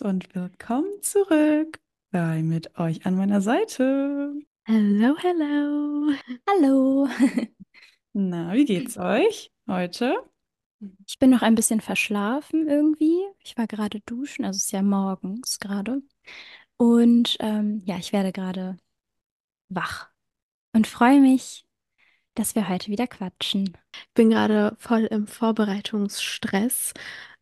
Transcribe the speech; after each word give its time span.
Und 0.00 0.34
willkommen 0.34 0.90
zurück 1.02 1.78
bei 2.10 2.42
mit 2.42 2.78
euch 2.78 3.06
an 3.06 3.16
meiner 3.16 3.40
Seite. 3.40 4.34
Hello, 4.64 5.14
hello. 5.18 6.12
Hallo. 6.48 7.08
Na, 8.12 8.52
wie 8.54 8.64
geht's 8.64 8.96
euch 8.98 9.52
heute? 9.68 10.16
Ich 11.06 11.18
bin 11.18 11.30
noch 11.30 11.42
ein 11.42 11.54
bisschen 11.54 11.80
verschlafen 11.80 12.66
irgendwie. 12.66 13.20
Ich 13.44 13.56
war 13.56 13.66
gerade 13.66 14.00
duschen, 14.00 14.44
also 14.44 14.56
es 14.56 14.64
ist 14.64 14.72
ja 14.72 14.82
morgens 14.82 15.58
gerade. 15.60 16.02
Und 16.76 17.36
ähm, 17.40 17.82
ja, 17.84 17.96
ich 17.96 18.12
werde 18.12 18.32
gerade 18.32 18.76
wach 19.68 20.10
und 20.72 20.86
freue 20.86 21.20
mich, 21.20 21.66
dass 22.34 22.54
wir 22.54 22.68
heute 22.68 22.90
wieder 22.90 23.06
quatschen. 23.06 23.76
Bin 24.14 24.30
gerade 24.30 24.76
voll 24.78 25.04
im 25.04 25.26
Vorbereitungsstress 25.26 26.94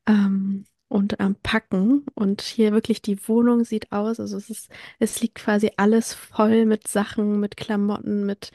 ähm, 0.07 0.67
und 0.93 1.21
am 1.21 1.37
Packen. 1.37 2.05
Und 2.15 2.43
hier 2.43 2.73
wirklich 2.73 3.03
die 3.03 3.27
Wohnung 3.29 3.65
sieht 3.65 3.93
aus. 3.93 4.21
Also 4.21 4.37
es 4.37 4.51
ist, 4.51 4.71
es 4.99 5.21
liegt 5.23 5.37
quasi 5.37 5.71
alles 5.77 6.15
voll 6.15 6.67
mit 6.67 6.89
Sachen, 6.89 7.41
mit 7.41 7.57
Klamotten, 7.57 8.27
mit 8.27 8.53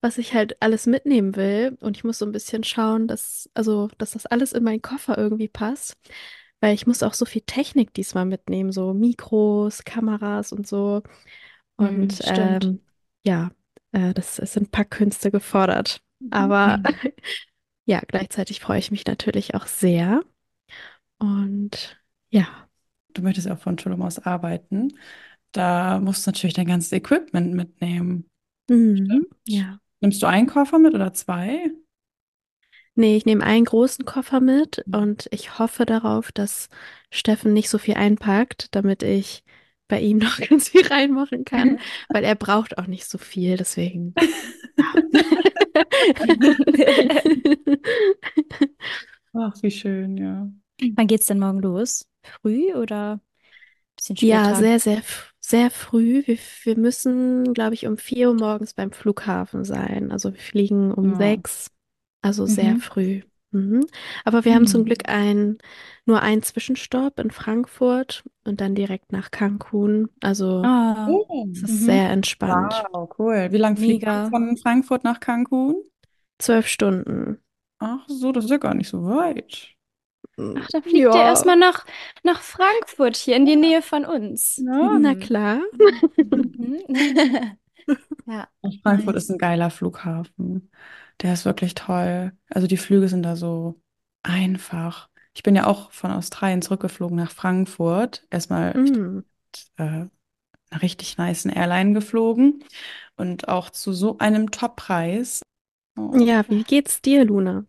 was 0.00 0.18
ich 0.18 0.34
halt 0.34 0.60
alles 0.62 0.86
mitnehmen 0.86 1.36
will. 1.36 1.76
Und 1.80 1.96
ich 1.96 2.04
muss 2.04 2.18
so 2.18 2.26
ein 2.26 2.32
bisschen 2.32 2.64
schauen, 2.64 3.08
dass, 3.08 3.50
also, 3.54 3.88
dass 3.98 4.12
das 4.12 4.26
alles 4.26 4.52
in 4.52 4.64
meinen 4.64 4.82
Koffer 4.82 5.18
irgendwie 5.18 5.48
passt. 5.48 5.96
Weil 6.60 6.74
ich 6.74 6.86
muss 6.86 7.02
auch 7.02 7.14
so 7.14 7.24
viel 7.24 7.42
Technik 7.42 7.94
diesmal 7.94 8.24
mitnehmen, 8.26 8.72
so 8.72 8.94
Mikros, 8.94 9.84
Kameras 9.84 10.52
und 10.52 10.66
so. 10.66 11.02
Und 11.76 12.20
stimmt. 12.20 12.72
ähm, 12.72 12.80
ja, 13.24 13.50
äh, 13.92 14.14
das, 14.14 14.38
es 14.38 14.54
sind 14.54 14.70
Packkünste 14.72 15.30
gefordert. 15.30 16.00
Aber 16.30 16.80
Mhm. 16.80 16.84
ja, 17.86 18.00
gleichzeitig 18.06 18.60
freue 18.60 18.78
ich 18.78 18.90
mich 18.90 19.06
natürlich 19.06 19.54
auch 19.54 19.66
sehr. 19.66 20.22
Und 21.18 21.96
ja, 22.30 22.68
Du 23.14 23.22
möchtest 23.22 23.46
ja 23.46 23.54
auch 23.54 23.58
von 23.58 23.76
Tulum 23.76 24.02
aus 24.02 24.18
arbeiten. 24.18 24.92
Da 25.52 25.98
musst 26.00 26.26
du 26.26 26.30
natürlich 26.30 26.54
dein 26.54 26.66
ganzes 26.66 26.92
Equipment 26.92 27.54
mitnehmen. 27.54 28.28
mhm, 28.68 29.26
ja. 29.46 29.80
Nimmst 30.00 30.22
du 30.22 30.26
einen 30.26 30.46
Koffer 30.48 30.78
mit 30.78 30.94
oder 30.94 31.12
zwei? 31.12 31.70
Nee, 32.94 33.16
ich 33.16 33.26
nehme 33.26 33.44
einen 33.44 33.64
großen 33.64 34.04
Koffer 34.04 34.40
mit 34.40 34.84
und 34.92 35.28
ich 35.30 35.58
hoffe 35.58 35.86
darauf, 35.86 36.32
dass 36.32 36.68
Steffen 37.10 37.52
nicht 37.52 37.70
so 37.70 37.78
viel 37.78 37.94
einpackt, 37.94 38.74
damit 38.74 39.02
ich 39.02 39.44
bei 39.86 40.00
ihm 40.00 40.18
noch 40.18 40.38
ganz 40.40 40.68
viel 40.70 40.86
reinmachen 40.86 41.44
kann, 41.44 41.78
weil 42.10 42.24
er 42.24 42.34
braucht 42.34 42.76
auch 42.78 42.86
nicht 42.86 43.06
so 43.08 43.18
viel, 43.18 43.56
deswegen. 43.56 44.14
Ach, 49.34 49.54
wie 49.62 49.70
schön, 49.70 50.16
ja. 50.18 50.50
Wann 50.80 51.06
geht's 51.06 51.26
denn 51.26 51.38
morgen 51.38 51.60
los? 51.60 52.06
Früh 52.22 52.74
oder 52.74 53.14
ein 53.14 53.20
bisschen 53.96 54.16
Ja, 54.20 54.54
später? 54.54 54.54
sehr, 54.54 54.80
sehr, 54.80 54.98
f- 54.98 55.34
sehr 55.40 55.70
früh. 55.70 56.22
Wir, 56.26 56.38
wir 56.64 56.76
müssen, 56.78 57.54
glaube 57.54 57.74
ich, 57.74 57.86
um 57.86 57.96
4 57.98 58.28
Uhr 58.28 58.34
morgens 58.34 58.74
beim 58.74 58.92
Flughafen 58.92 59.64
sein. 59.64 60.10
Also 60.12 60.32
wir 60.32 60.40
fliegen 60.40 60.92
um 60.92 61.12
Ja. 61.12 61.16
6, 61.16 61.70
also 62.22 62.46
sehr 62.46 62.74
Mhm. 62.74 62.80
früh. 62.80 63.22
Mhm. 63.50 63.86
Aber 64.24 64.44
wir 64.44 64.54
haben 64.54 64.66
zum 64.66 64.80
Hm. 64.80 64.86
Glück 64.86 65.08
ein, 65.08 65.58
nur 66.04 66.20
einen 66.22 66.42
Zwischenstopp 66.42 67.18
in 67.18 67.30
Frankfurt 67.30 68.24
und 68.44 68.60
dann 68.60 68.74
direkt 68.74 69.10
nach 69.12 69.30
Cancun. 69.30 70.10
Also 70.20 70.62
Ah, 70.62 71.06
Oh. 71.10 71.46
es 71.52 71.62
ist 71.62 71.70
mhm. 71.70 71.84
sehr 71.86 72.10
entspannt. 72.10 72.72
Wow, 72.92 73.08
cool. 73.18 73.48
Wie 73.52 73.56
lange 73.56 73.76
fliegt 73.76 74.04
man 74.04 74.22
Mega. 74.22 74.30
von 74.30 74.56
Frankfurt 74.58 75.04
nach 75.04 75.20
Cancun? 75.20 75.76
Zwölf 76.38 76.66
Stunden. 76.66 77.38
Ach 77.80 78.04
so, 78.08 78.30
das 78.32 78.44
ist 78.44 78.50
ja 78.50 78.56
gar 78.58 78.74
nicht 78.74 78.88
so 78.88 79.02
weit. 79.04 79.76
Ach, 80.38 80.68
dann 80.72 80.82
fliegt 80.82 81.14
Ja, 81.14 81.14
erstmal 81.14 81.56
nach, 81.56 81.84
nach 82.22 82.40
Frankfurt 82.40 83.16
hier 83.16 83.36
in 83.36 83.46
die 83.46 83.56
Nähe 83.56 83.82
von 83.82 84.04
uns. 84.04 84.56
Ja. 84.56 84.98
na 84.98 85.14
Mhm. 85.14 85.20
klar. 85.20 85.60
Mhm. 86.16 86.82
Ja, 88.26 88.48
Frankfurt 88.82 89.16
nice. 89.16 89.24
ist 89.24 89.30
ein 89.30 89.38
geiler 89.38 89.70
Flughafen. 89.70 90.70
Der 91.22 91.32
ist 91.32 91.44
wirklich 91.44 91.74
toll. 91.74 92.32
Also 92.50 92.66
die 92.66 92.76
Flüge 92.76 93.08
sind 93.08 93.22
da 93.22 93.36
so 93.36 93.80
einfach. 94.22 95.08
Ich 95.34 95.42
bin 95.42 95.56
ja 95.56 95.66
auch 95.66 95.90
von 95.92 96.10
Australien 96.10 96.62
zurückgeflogen 96.62 97.16
nach 97.16 97.30
Frankfurt. 97.30 98.26
Erstmal 98.30 98.74
Mm. 98.74 99.24
äh, 99.76 99.82
einer 99.82 100.82
richtig 100.82 101.18
nicen 101.18 101.50
Airline 101.50 101.94
geflogen 101.94 102.64
und 103.16 103.48
auch 103.48 103.70
zu 103.70 103.92
so 103.92 104.18
einem 104.18 104.50
Top-Preis. 104.50 105.42
Oh. 105.96 106.16
Ja, 106.18 106.44
wie 106.48 106.64
geht's 106.64 107.02
dir, 107.02 107.24
Luna? 107.24 107.66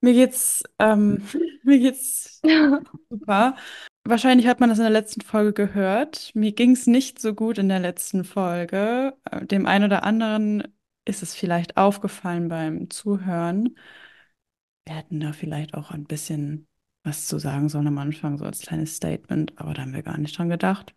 Mir 0.00 0.12
geht's, 0.12 0.62
ähm, 0.78 1.22
mir 1.64 1.78
geht's 1.78 2.40
super. 3.10 3.56
Wahrscheinlich 4.04 4.46
hat 4.46 4.60
man 4.60 4.70
das 4.70 4.78
in 4.78 4.84
der 4.84 4.90
letzten 4.92 5.20
Folge 5.20 5.52
gehört. 5.52 6.30
Mir 6.34 6.52
ging 6.52 6.72
es 6.72 6.86
nicht 6.86 7.20
so 7.20 7.34
gut 7.34 7.58
in 7.58 7.68
der 7.68 7.80
letzten 7.80 8.24
Folge. 8.24 9.14
Äh, 9.30 9.44
Dem 9.46 9.66
einen 9.66 9.84
oder 9.84 10.04
anderen 10.04 10.62
ist 11.04 11.22
es 11.22 11.34
vielleicht 11.34 11.76
aufgefallen 11.76 12.48
beim 12.48 12.90
Zuhören. 12.90 13.76
Wir 14.86 14.96
hätten 14.96 15.20
da 15.20 15.32
vielleicht 15.32 15.74
auch 15.74 15.90
ein 15.92 16.02
bisschen 16.04 16.66
was 17.04 17.26
zu 17.28 17.38
sagen 17.38 17.68
sollen 17.68 17.86
am 17.88 17.98
Anfang, 17.98 18.38
so 18.38 18.44
als 18.44 18.60
kleines 18.60 18.96
Statement, 18.96 19.52
aber 19.58 19.72
da 19.74 19.82
haben 19.82 19.94
wir 19.94 20.02
gar 20.02 20.18
nicht 20.18 20.36
dran 20.36 20.48
gedacht. 20.48 20.94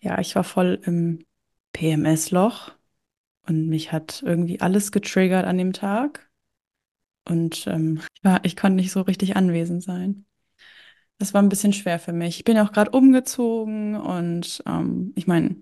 Ja, 0.00 0.18
ich 0.18 0.34
war 0.36 0.44
voll 0.44 0.80
im 0.84 1.24
PMS-Loch 1.72 2.72
und 3.46 3.68
mich 3.68 3.92
hat 3.92 4.22
irgendwie 4.24 4.60
alles 4.60 4.92
getriggert 4.92 5.46
an 5.46 5.58
dem 5.58 5.72
Tag. 5.72 6.30
Und 7.26 7.66
ähm, 7.68 8.00
ich 8.14 8.24
war, 8.24 8.44
ich 8.44 8.56
konnte 8.56 8.76
nicht 8.76 8.92
so 8.92 9.00
richtig 9.02 9.36
anwesend 9.36 9.82
sein. 9.82 10.26
Das 11.18 11.34
war 11.34 11.42
ein 11.42 11.48
bisschen 11.48 11.72
schwer 11.72 11.98
für 12.00 12.12
mich. 12.12 12.38
Ich 12.38 12.44
bin 12.44 12.56
ja 12.56 12.66
auch 12.66 12.72
gerade 12.72 12.90
umgezogen 12.92 13.96
und 13.96 14.62
ähm, 14.66 15.12
ich 15.16 15.26
meine, 15.26 15.56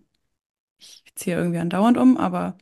ich 0.79 1.05
ziehe 1.17 1.37
irgendwie 1.37 1.59
andauernd 1.59 1.99
um, 1.99 2.17
aber 2.17 2.59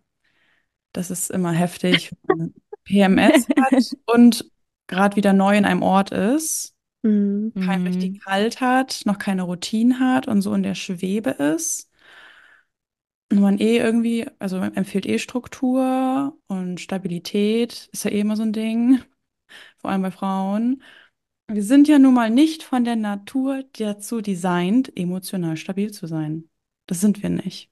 das 0.93 1.11
ist 1.11 1.31
immer 1.31 1.53
heftig, 1.53 2.13
wenn 2.29 2.39
man 2.39 2.55
PMS 2.85 3.49
hat 3.61 3.97
und 4.07 4.51
gerade 4.87 5.17
wieder 5.17 5.33
neu 5.33 5.57
in 5.57 5.65
einem 5.65 5.83
Ort 5.83 6.11
ist, 6.13 6.75
Mm. 7.05 7.51
keinen 7.61 7.83
Mhm. 7.83 7.85
richtigen 7.87 8.25
Halt 8.27 8.61
hat, 8.63 9.03
noch 9.07 9.19
keine 9.19 9.45
Routine 9.45 10.01
hat 10.01 10.29
und 10.29 10.43
so 10.43 10.55
in 10.55 10.65
der 10.65 10.77
Schwebe 10.77 11.31
ist. 11.33 11.90
Man 13.33 13.59
eh 13.59 13.79
irgendwie, 13.79 14.27
also 14.41 14.59
man 14.59 14.75
empfiehlt 14.75 15.07
eh 15.07 15.19
Struktur 15.19 16.37
und 16.49 16.81
Stabilität, 16.81 17.89
ist 17.93 18.05
ja 18.05 18.11
eh 18.11 18.21
immer 18.21 18.37
so 18.37 18.43
ein 18.43 18.53
Ding, 18.53 19.01
vor 19.79 19.91
allem 19.91 20.03
bei 20.03 20.11
Frauen. 20.11 20.83
Wir 21.49 21.63
sind 21.65 21.89
ja 21.89 21.99
nun 21.99 22.15
mal 22.15 22.31
nicht 22.31 22.63
von 22.65 22.85
der 22.85 22.97
Natur 22.97 23.65
dazu 23.79 24.21
designt, 24.23 24.97
emotional 24.97 25.57
stabil 25.57 25.93
zu 25.93 26.07
sein. 26.09 26.51
Das 26.87 27.01
sind 27.01 27.23
wir 27.23 27.31
nicht. 27.31 27.71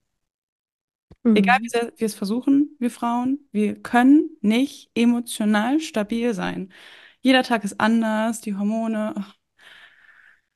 Egal 1.35 1.59
Mm. 1.59 1.63
wie 1.63 1.69
sehr 1.69 1.93
wir 1.97 2.07
es 2.07 2.15
versuchen, 2.15 2.77
wir 2.79 2.91
Frauen, 2.91 3.49
wir 3.53 3.81
können 3.83 4.31
nicht 4.41 4.91
emotional 4.95 5.81
stabil 5.81 6.35
sein. 6.35 6.73
Jeder 7.21 7.43
Tag 7.43 7.65
ist 7.65 7.81
anders, 7.81 8.41
die 8.41 8.57
Hormone, 8.57 9.15
ach, 9.17 9.35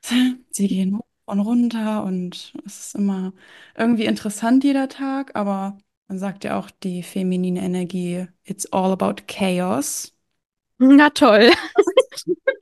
sie 0.50 0.68
gehen 0.68 0.96
hoch 0.98 1.06
und 1.32 1.41
runter 1.41 2.04
und 2.04 2.53
es 2.66 2.78
ist 2.87 2.94
immer 2.94 3.32
irgendwie 3.76 4.04
interessant 4.04 4.65
jeder 4.65 4.88
Tag, 4.88 5.34
aber 5.34 5.78
man 6.09 6.19
sagt 6.19 6.44
ja 6.44 6.59
auch 6.59 6.70
die 6.70 7.03
feminine 7.03 7.62
Energie, 7.62 8.26
it's 8.44 8.66
all 8.72 8.93
about 8.93 9.22
chaos. 9.26 10.12
Na 10.78 11.10
toll. 11.10 11.50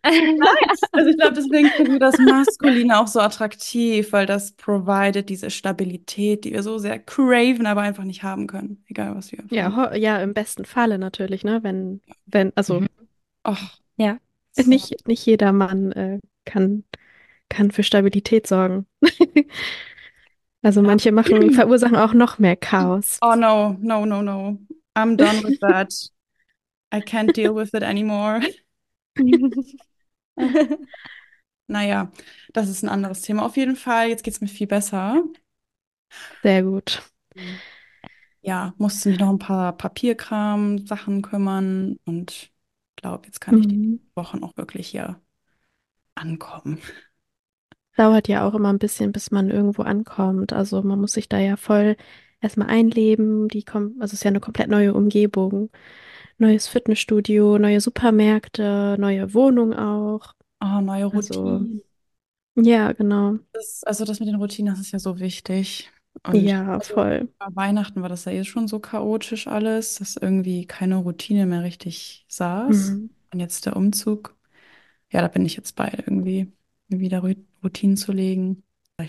Also 0.92 1.10
ich 1.10 1.16
glaube, 1.16 1.34
deswegen 1.34 1.68
finden 1.70 1.92
wir 1.92 1.98
das 1.98 2.18
Maskuline 2.18 2.98
auch 2.98 3.06
so 3.06 3.20
attraktiv, 3.20 4.12
weil 4.12 4.26
das 4.26 4.52
provided 4.52 5.28
diese 5.28 5.50
Stabilität, 5.50 6.44
die 6.44 6.52
wir 6.52 6.62
so 6.62 6.78
sehr 6.78 6.98
craven, 6.98 7.66
aber 7.66 7.82
einfach 7.82 8.04
nicht 8.04 8.22
haben 8.22 8.46
können, 8.46 8.82
egal 8.88 9.14
was 9.14 9.30
wir 9.32 9.40
Ja, 9.50 9.94
ja, 9.94 10.18
im 10.18 10.32
besten 10.34 10.64
Falle 10.64 10.98
natürlich, 10.98 11.44
ne? 11.44 11.60
Wenn, 11.62 12.00
wenn, 12.26 12.52
also 12.56 12.80
Mhm. 12.80 12.88
Ach, 13.42 13.78
Ja. 13.96 14.18
nicht, 14.56 15.06
nicht 15.06 15.24
jeder 15.26 15.52
Mann 15.52 15.92
äh, 15.92 16.18
kann, 16.44 16.84
kann 17.50 17.72
für 17.72 17.84
Stabilität 17.84 18.46
sorgen. 18.48 18.86
Also 20.62 20.80
manche 20.82 21.12
machen, 21.12 21.50
verursachen 21.52 21.96
auch 21.96 22.14
noch 22.14 22.38
mehr 22.38 22.56
Chaos. 22.56 23.22
Oh 23.22 23.34
no, 23.34 23.76
no, 23.80 24.04
no, 24.04 24.22
no. 24.22 24.58
I'm 24.96 25.16
done 25.16 25.42
with 25.42 25.58
that. 25.60 25.92
I 26.92 27.00
can't 27.00 27.32
deal 27.34 27.54
with 27.54 27.74
it 27.74 27.82
anymore. 27.82 28.40
Naja, 31.68 32.10
das 32.52 32.68
ist 32.68 32.82
ein 32.82 32.88
anderes 32.88 33.22
Thema. 33.22 33.44
Auf 33.46 33.56
jeden 33.56 33.76
Fall, 33.76 34.08
jetzt 34.08 34.24
geht 34.24 34.34
es 34.34 34.40
mir 34.40 34.48
viel 34.48 34.66
besser. 34.66 35.22
Sehr 36.42 36.62
gut. 36.62 37.02
Ja, 38.42 38.74
musste 38.78 39.10
mich 39.10 39.18
noch 39.18 39.28
ein 39.30 39.38
paar 39.38 39.76
Papierkram, 39.76 40.86
Sachen 40.86 41.22
kümmern 41.22 41.96
und 42.04 42.50
glaube, 42.96 43.26
jetzt 43.26 43.40
kann 43.40 43.58
ich 43.58 43.66
die 43.68 43.78
Mhm. 43.78 44.00
Wochen 44.14 44.42
auch 44.42 44.56
wirklich 44.56 44.88
hier 44.88 45.20
ankommen. 46.16 46.80
Dauert 47.96 48.28
ja 48.28 48.46
auch 48.48 48.54
immer 48.54 48.72
ein 48.72 48.78
bisschen, 48.78 49.12
bis 49.12 49.30
man 49.30 49.50
irgendwo 49.50 49.82
ankommt. 49.82 50.52
Also 50.52 50.82
man 50.82 51.00
muss 51.00 51.12
sich 51.12 51.28
da 51.28 51.38
ja 51.38 51.56
voll 51.56 51.96
erstmal 52.40 52.68
einleben. 52.68 53.48
Die 53.48 53.62
kommen, 53.64 53.94
also 54.00 54.12
es 54.12 54.14
ist 54.14 54.24
ja 54.24 54.28
eine 54.30 54.40
komplett 54.40 54.68
neue 54.70 54.94
Umgebung. 54.94 55.70
Neues 56.38 56.68
Fitnessstudio, 56.68 57.58
neue 57.58 57.80
Supermärkte, 57.80 58.96
neue 58.98 59.34
Wohnung 59.34 59.74
auch. 59.74 60.34
Oh, 60.62 60.80
neue 60.80 61.04
Also 61.12 61.66
Routinen. 61.66 61.82
Ja, 62.56 62.92
genau. 62.92 63.38
Das, 63.52 63.82
also 63.84 64.04
das 64.04 64.20
mit 64.20 64.28
den 64.28 64.36
Routinen, 64.36 64.72
das 64.74 64.80
ist 64.80 64.92
ja 64.92 64.98
so 64.98 65.18
wichtig. 65.18 65.90
Und 66.26 66.36
Ja, 66.48 66.78
also 66.78 66.94
voll. 66.94 67.28
bei 67.38 67.46
Weihnachten 67.56 68.02
war 68.02 68.08
das 68.08 68.24
ja 68.24 68.32
eh 68.32 68.44
schon 68.44 68.68
so 68.68 68.78
chaotisch 68.80 69.46
alles, 69.46 69.96
dass 69.96 70.16
irgendwie 70.16 70.66
keine 70.66 70.96
Routine 70.96 71.46
mehr 71.46 71.62
richtig 71.62 72.24
saß. 72.28 72.98
Mhm. 72.98 73.10
Und 73.32 73.40
jetzt 73.40 73.66
der 73.66 73.76
Umzug. 73.76 74.36
Ja, 75.12 75.22
da 75.22 75.28
bin 75.28 75.46
ich 75.46 75.56
jetzt 75.56 75.76
bei, 75.76 75.90
irgendwie 76.06 76.52
wieder 76.88 77.22
Routinen 77.62 77.96
zu 77.96 78.12
legen. 78.12 78.62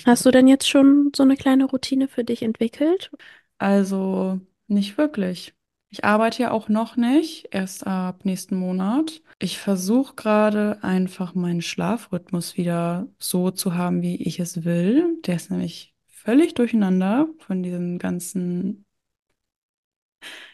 Hast 0.05 0.25
du 0.25 0.31
denn 0.31 0.47
jetzt 0.47 0.69
schon 0.69 1.11
so 1.15 1.23
eine 1.23 1.35
kleine 1.35 1.65
Routine 1.65 2.07
für 2.07 2.23
dich 2.23 2.43
entwickelt? 2.43 3.11
Also 3.57 4.39
nicht 4.67 4.97
wirklich. 4.97 5.53
Ich 5.89 6.05
arbeite 6.05 6.43
ja 6.43 6.51
auch 6.51 6.69
noch 6.69 6.95
nicht, 6.95 7.49
erst 7.51 7.85
ab 7.85 8.23
nächsten 8.23 8.55
Monat. 8.55 9.21
Ich 9.39 9.57
versuche 9.57 10.15
gerade 10.15 10.81
einfach 10.83 11.35
meinen 11.35 11.61
Schlafrhythmus 11.61 12.55
wieder 12.55 13.09
so 13.19 13.51
zu 13.51 13.75
haben, 13.75 14.01
wie 14.01 14.15
ich 14.15 14.39
es 14.39 14.63
will. 14.63 15.19
Der 15.25 15.35
ist 15.35 15.51
nämlich 15.51 15.93
völlig 16.07 16.53
durcheinander 16.53 17.27
von 17.39 17.61
diesen 17.61 17.99
ganzen 17.99 18.85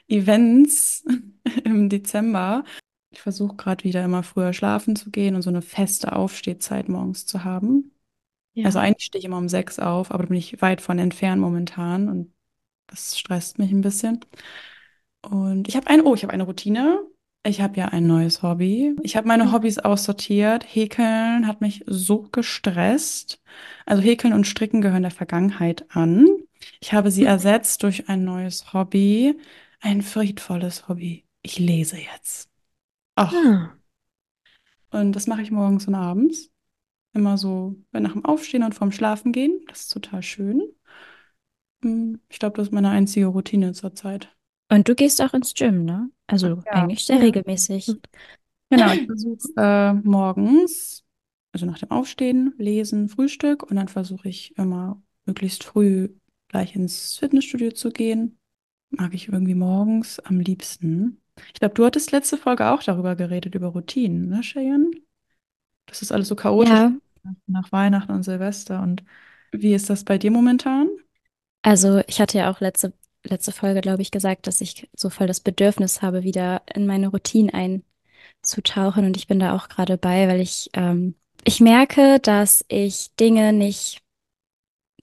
Events 0.07 1.05
im 1.63 1.89
Dezember. 1.89 2.63
Ich 3.11 3.21
versuche 3.21 3.55
gerade 3.55 3.83
wieder 3.83 4.03
immer 4.03 4.23
früher 4.23 4.53
schlafen 4.53 4.95
zu 4.95 5.11
gehen 5.11 5.35
und 5.35 5.41
so 5.41 5.49
eine 5.49 5.61
feste 5.61 6.13
Aufstehzeit 6.15 6.89
morgens 6.89 7.25
zu 7.25 7.43
haben. 7.43 7.91
Also 8.63 8.79
Ja. 8.79 8.85
eigentlich 8.85 9.05
stehe 9.05 9.19
ich 9.19 9.25
immer 9.25 9.37
um 9.37 9.49
sechs 9.49 9.79
auf, 9.79 10.11
aber 10.11 10.23
da 10.23 10.29
bin 10.29 10.37
ich 10.37 10.61
weit 10.61 10.81
von 10.81 10.99
entfernt 10.99 11.41
momentan 11.41 12.09
und 12.09 12.33
das 12.87 13.17
stresst 13.19 13.59
mich 13.59 13.71
ein 13.71 13.81
bisschen. 13.81 14.21
Und 15.21 15.67
ich 15.67 15.75
habe 15.75 15.87
eine, 15.87 16.03
oh, 16.03 16.15
ich 16.15 16.23
habe 16.23 16.33
eine 16.33 16.43
Routine. 16.43 17.01
Ich 17.45 17.61
habe 17.61 17.77
ja 17.77 17.85
ein 17.87 18.07
neues 18.07 18.43
Hobby. 18.43 18.95
Ich 19.03 19.15
habe 19.15 19.27
meine 19.27 19.45
Mhm. 19.45 19.51
Hobbys 19.53 19.79
aussortiert. 19.79 20.65
Häkeln 20.67 21.47
hat 21.47 21.61
mich 21.61 21.83
so 21.87 22.23
gestresst. 22.23 23.41
Also 23.85 24.01
Häkeln 24.03 24.33
und 24.33 24.45
Stricken 24.47 24.81
gehören 24.81 25.03
der 25.03 25.11
Vergangenheit 25.11 25.85
an. 25.95 26.27
Ich 26.81 26.93
habe 26.93 27.09
sie 27.11 27.23
ersetzt 27.23 27.83
durch 27.83 28.09
ein 28.09 28.25
neues 28.25 28.73
Hobby, 28.73 29.37
ein 29.79 30.01
friedvolles 30.01 30.87
Hobby. 30.89 31.25
Ich 31.41 31.59
lese 31.59 31.97
jetzt. 31.97 32.49
Ach, 33.17 33.33
Ah. 33.33 33.77
und 34.91 35.13
das 35.13 35.27
mache 35.27 35.41
ich 35.41 35.51
morgens 35.51 35.87
und 35.87 35.95
abends. 35.95 36.51
Immer 37.13 37.37
so, 37.37 37.75
wenn 37.91 38.03
nach 38.03 38.13
dem 38.13 38.25
Aufstehen 38.25 38.63
und 38.63 38.75
vorm 38.75 38.91
Schlafen 38.91 39.31
gehen. 39.31 39.61
Das 39.67 39.81
ist 39.81 39.93
total 39.93 40.21
schön. 40.23 40.61
Hm, 41.83 42.19
Ich 42.29 42.39
glaube, 42.39 42.57
das 42.57 42.67
ist 42.67 42.73
meine 42.73 42.89
einzige 42.89 43.27
Routine 43.27 43.73
zurzeit. 43.73 44.35
Und 44.69 44.87
du 44.87 44.95
gehst 44.95 45.21
auch 45.21 45.33
ins 45.33 45.53
Gym, 45.53 45.85
ne? 45.85 46.09
Also 46.27 46.47
Ja. 46.65 46.83
eigentlich 46.83 47.05
sehr 47.05 47.17
Ja. 47.17 47.23
regelmäßig. 47.23 47.95
Genau, 48.69 48.91
ich 48.91 49.05
versuche 49.05 49.47
äh, 49.55 49.93
morgens, 49.93 51.05
also 51.53 51.65
nach 51.65 51.79
dem 51.79 51.91
Aufstehen, 51.91 52.53
lesen, 52.57 53.07
Frühstück 53.09 53.63
und 53.63 53.77
dann 53.77 53.87
versuche 53.87 54.27
ich 54.27 54.57
immer 54.57 55.01
möglichst 55.25 55.63
früh 55.63 56.09
gleich 56.49 56.75
ins 56.75 57.17
Fitnessstudio 57.17 57.71
zu 57.71 57.91
gehen. 57.91 58.37
Mag 58.89 59.13
ich 59.13 59.29
irgendwie 59.29 59.55
morgens 59.55 60.19
am 60.19 60.39
liebsten. 60.39 61.21
Ich 61.53 61.59
glaube, 61.59 61.73
du 61.75 61.85
hattest 61.85 62.11
letzte 62.11 62.37
Folge 62.37 62.67
auch 62.71 62.83
darüber 62.83 63.15
geredet, 63.15 63.55
über 63.55 63.67
Routinen, 63.67 64.29
ne, 64.29 64.41
Cheyenne? 64.43 64.91
Das 65.87 66.01
ist 66.01 66.11
alles 66.11 66.27
so 66.29 66.35
chaotisch 66.37 66.79
Ja, 66.79 66.91
nach 67.47 67.71
Weihnachten 67.71 68.11
und 68.13 68.23
Silvester. 68.23 68.81
Und 68.83 69.03
wie 69.51 69.73
ist 69.73 69.89
das 69.89 70.05
bei 70.05 70.17
dir 70.17 70.31
momentan? 70.31 70.89
also 71.63 72.01
ich 72.07 72.19
hatte 72.21 72.37
ja 72.39 72.51
auch 72.51 72.59
letzte, 72.61 72.93
letzte 73.23 73.51
Folge, 73.51 73.81
glaube 73.81 74.01
ich, 74.01 74.11
gesagt, 74.11 74.47
dass 74.47 74.61
ich 74.61 74.89
so 74.95 75.09
voll 75.09 75.27
das 75.27 75.39
Bedürfnis 75.41 76.01
habe, 76.01 76.23
wieder 76.23 76.61
in 76.73 76.85
meine 76.87 77.09
Routinen 77.09 77.51
einzutauchen. 78.43 79.05
Und 79.05 79.17
ich 79.17 79.27
bin 79.27 79.39
da 79.39 79.55
auch 79.55 79.69
gerade 79.69 79.97
bei, 79.97 80.27
weil 80.27 80.41
ich, 80.41 80.69
ähm, 80.73 81.15
ich 81.43 81.61
merke, 81.61 82.19
dass 82.19 82.65
ich 82.67 83.15
Dinge 83.19 83.53
nicht, 83.53 84.01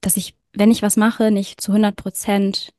dass 0.01 0.17
ich, 0.17 0.35
wenn 0.53 0.71
ich 0.71 0.81
was 0.81 0.97
mache, 0.97 1.31
nicht 1.31 1.61
zu 1.61 1.73
100 1.73 1.95
Prozent 1.95 2.73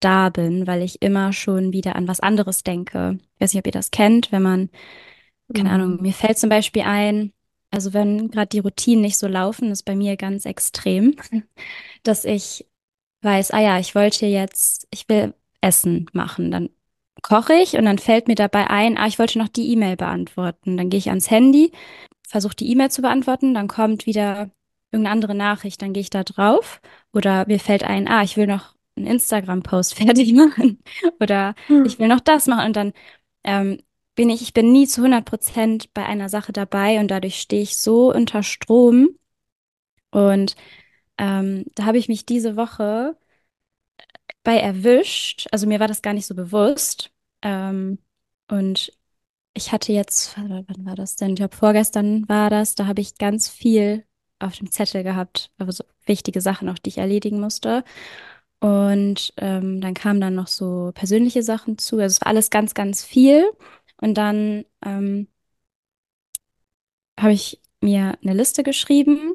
da 0.00 0.28
bin, 0.30 0.66
weil 0.66 0.82
ich 0.82 1.02
immer 1.02 1.32
schon 1.32 1.72
wieder 1.72 1.96
an 1.96 2.08
was 2.08 2.20
anderes 2.20 2.62
denke. 2.62 3.18
Ich 3.36 3.40
weiß 3.42 3.54
nicht, 3.54 3.60
ob 3.60 3.66
ihr 3.66 3.72
das 3.72 3.90
kennt, 3.90 4.32
wenn 4.32 4.42
man 4.42 4.70
keine 5.54 5.70
Ahnung, 5.70 5.96
Mhm. 5.96 6.02
mir 6.02 6.12
fällt 6.12 6.38
zum 6.38 6.50
Beispiel 6.50 6.82
ein, 6.82 7.32
also 7.70 7.92
wenn 7.92 8.30
gerade 8.30 8.48
die 8.48 8.58
Routinen 8.60 9.02
nicht 9.02 9.18
so 9.18 9.26
laufen, 9.26 9.70
ist 9.70 9.84
bei 9.84 9.96
mir 9.96 10.16
ganz 10.16 10.44
extrem, 10.44 11.16
dass 12.02 12.24
ich 12.24 12.66
weiß, 13.22 13.52
ah 13.52 13.60
ja, 13.60 13.78
ich 13.78 13.94
wollte 13.94 14.26
jetzt, 14.26 14.86
ich 14.92 15.08
will 15.08 15.34
Essen 15.60 16.06
machen, 16.12 16.50
dann 16.50 16.70
koche 17.22 17.54
ich 17.54 17.74
und 17.76 17.84
dann 17.86 17.98
fällt 17.98 18.28
mir 18.28 18.36
dabei 18.36 18.68
ein, 18.70 18.98
ah, 18.98 19.06
ich 19.08 19.18
wollte 19.18 19.38
noch 19.38 19.48
die 19.48 19.72
E-Mail 19.72 19.96
beantworten. 19.96 20.76
Dann 20.76 20.90
gehe 20.90 20.98
ich 20.98 21.08
ans 21.10 21.30
Handy, 21.30 21.72
versuche 22.28 22.56
die 22.56 22.70
E-Mail 22.72 22.90
zu 22.90 23.02
beantworten, 23.02 23.54
dann 23.54 23.68
kommt 23.68 24.06
wieder 24.06 24.50
irgendeine 24.92 25.12
andere 25.14 25.34
Nachricht, 25.36 25.82
dann 25.82 25.92
gehe 25.92 26.02
ich 26.02 26.10
da 26.10 26.24
drauf 26.24 26.80
oder 27.12 27.46
mir 27.46 27.60
fällt 27.60 27.84
ein, 27.84 28.08
ah, 28.08 28.22
ich 28.22 28.36
will 28.36 28.46
noch 28.46 28.74
einen 28.98 29.06
Instagram-Post 29.08 29.94
fertig 29.98 30.32
machen 30.34 30.82
oder 31.20 31.54
Hm. 31.68 31.84
ich 31.86 31.98
will 31.98 32.08
noch 32.08 32.20
das 32.20 32.46
machen 32.46 32.66
und 32.66 32.76
dann 32.76 32.92
ähm, 33.44 33.78
bin 34.14 34.30
ich, 34.30 34.42
ich 34.42 34.52
bin 34.54 34.72
nie 34.72 34.86
zu 34.88 35.02
100 35.02 35.24
Prozent 35.24 35.94
bei 35.94 36.04
einer 36.06 36.28
Sache 36.28 36.52
dabei 36.52 37.00
und 37.00 37.08
dadurch 37.10 37.40
stehe 37.40 37.62
ich 37.62 37.76
so 37.78 38.12
unter 38.12 38.42
Strom 38.42 39.10
und 40.10 40.56
ähm, 41.18 41.64
da 41.74 41.84
habe 41.86 41.98
ich 41.98 42.08
mich 42.08 42.26
diese 42.26 42.56
Woche 42.56 43.16
bei 44.42 44.58
erwischt. 44.58 45.46
Also 45.52 45.66
mir 45.66 45.80
war 45.80 45.88
das 45.88 46.02
gar 46.02 46.14
nicht 46.14 46.26
so 46.26 46.34
bewusst. 46.34 47.10
Ähm, 47.42 47.98
und 48.50 48.92
ich 49.54 49.72
hatte 49.72 49.92
jetzt, 49.92 50.36
wann 50.38 50.66
wann 50.68 50.86
war 50.86 50.96
das 50.96 51.16
denn? 51.16 51.30
Ich 51.30 51.36
glaube, 51.36 51.56
vorgestern 51.56 52.28
war 52.28 52.50
das. 52.50 52.74
Da 52.74 52.86
habe 52.86 53.00
ich 53.00 53.18
ganz 53.18 53.48
viel 53.48 54.04
auf 54.40 54.56
dem 54.56 54.70
Zettel 54.70 55.04
gehabt, 55.04 55.50
also 55.58 55.84
wichtige 56.06 56.40
Sachen 56.40 56.68
auch, 56.68 56.78
die 56.78 56.90
ich 56.90 56.98
erledigen 56.98 57.40
musste. 57.40 57.84
Und 58.60 59.32
ähm, 59.36 59.80
dann 59.80 59.94
kamen 59.94 60.20
dann 60.20 60.34
noch 60.34 60.48
so 60.48 60.90
persönliche 60.94 61.42
Sachen 61.42 61.78
zu. 61.78 61.96
Also 61.98 62.14
es 62.16 62.20
war 62.20 62.28
alles 62.28 62.50
ganz, 62.50 62.74
ganz 62.74 63.04
viel. 63.04 63.50
Und 64.00 64.14
dann 64.14 64.64
ähm, 64.84 65.28
habe 67.18 67.32
ich 67.32 67.60
mir 67.80 68.18
eine 68.22 68.34
Liste 68.34 68.62
geschrieben, 68.62 69.34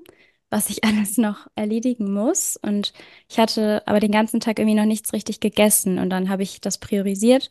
was 0.50 0.70
ich 0.70 0.84
alles 0.86 1.18
noch 1.18 1.48
erledigen 1.56 2.14
muss. 2.14 2.58
Und 2.58 2.94
ich 3.30 3.40
hatte 3.40 3.84
aber 3.88 4.00
den 4.00 4.12
ganzen 4.12 4.40
Tag 4.40 4.60
irgendwie 4.60 4.78
noch 4.78 4.86
nichts 4.86 5.14
richtig 5.14 5.40
gegessen. 5.40 6.00
Und 6.00 6.10
dann 6.10 6.30
habe 6.30 6.44
ich 6.44 6.62
das 6.62 6.78
priorisiert, 6.78 7.50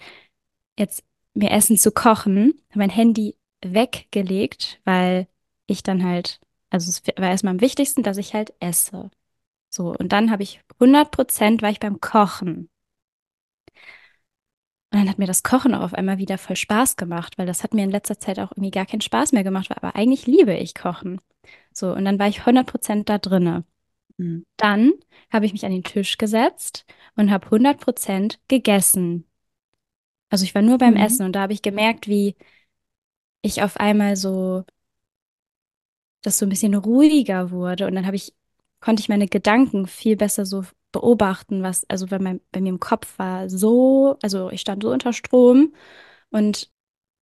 jetzt 0.78 1.04
mir 1.34 1.50
Essen 1.50 1.78
zu 1.78 1.92
kochen, 1.92 2.60
mein 2.74 2.90
Handy 2.90 3.36
weggelegt, 3.64 4.80
weil 4.84 5.28
ich 5.66 5.82
dann 5.82 6.04
halt, 6.04 6.40
also 6.70 6.90
es 6.90 7.02
war 7.16 7.30
erstmal 7.30 7.54
am 7.54 7.60
wichtigsten, 7.60 8.02
dass 8.02 8.18
ich 8.18 8.34
halt 8.34 8.52
esse. 8.60 9.10
So, 9.72 9.92
und 9.98 10.12
dann 10.12 10.30
habe 10.30 10.44
ich 10.44 10.60
100 10.78 11.10
Prozent 11.10 11.62
war 11.62 11.70
ich 11.70 11.80
beim 11.80 12.00
Kochen. 12.00 12.70
Und 14.90 14.98
dann 14.98 15.08
hat 15.08 15.18
mir 15.18 15.26
das 15.26 15.42
Kochen 15.42 15.74
auch 15.74 15.80
auf 15.82 15.94
einmal 15.94 16.18
wieder 16.18 16.36
voll 16.36 16.56
Spaß 16.56 16.96
gemacht, 16.96 17.38
weil 17.38 17.46
das 17.46 17.62
hat 17.62 17.72
mir 17.72 17.84
in 17.84 17.90
letzter 17.90 18.18
Zeit 18.18 18.38
auch 18.38 18.52
irgendwie 18.52 18.70
gar 18.70 18.84
keinen 18.86 19.00
Spaß 19.00 19.32
mehr 19.32 19.42
gemacht, 19.44 19.70
aber 19.70 19.96
eigentlich 19.96 20.26
liebe 20.26 20.54
ich 20.54 20.74
Kochen. 20.74 21.20
So, 21.72 21.92
und 21.92 22.04
dann 22.04 22.18
war 22.18 22.28
ich 22.28 22.44
100% 22.44 23.08
da 23.08 23.18
drinne. 23.18 23.64
Hm. 24.18 24.44
Dann 24.58 24.92
habe 25.32 25.46
ich 25.46 25.52
mich 25.52 25.64
an 25.66 25.72
den 25.72 25.84
Tisch 25.84 26.18
gesetzt 26.18 26.84
und 27.16 27.30
habe 27.30 27.50
100% 27.50 28.40
gegessen. 28.48 29.26
Also 30.30 30.44
ich 30.44 30.54
war 30.54 30.62
nur 30.62 30.78
beim 30.78 30.94
Mhm. 30.94 31.00
Essen 31.00 31.26
und 31.26 31.32
da 31.32 31.42
habe 31.42 31.52
ich 31.52 31.62
gemerkt, 31.62 32.08
wie 32.08 32.36
ich 33.42 33.62
auf 33.62 33.76
einmal 33.78 34.16
so, 34.16 34.64
das 36.22 36.38
so 36.38 36.46
ein 36.46 36.48
bisschen 36.50 36.74
ruhiger 36.74 37.50
wurde 37.50 37.86
und 37.86 37.94
dann 37.94 38.06
habe 38.06 38.16
ich, 38.16 38.34
konnte 38.82 39.00
ich 39.00 39.08
meine 39.08 39.28
Gedanken 39.28 39.86
viel 39.86 40.16
besser 40.16 40.44
so 40.44 40.64
beobachten, 40.92 41.62
was, 41.62 41.88
also 41.88 42.06
bei, 42.06 42.18
mein, 42.18 42.40
bei 42.50 42.60
mir 42.60 42.68
im 42.70 42.80
Kopf 42.80 43.18
war 43.18 43.48
so, 43.48 44.18
also 44.22 44.50
ich 44.50 44.60
stand 44.60 44.82
so 44.82 44.90
unter 44.90 45.14
Strom 45.14 45.74
und 46.30 46.70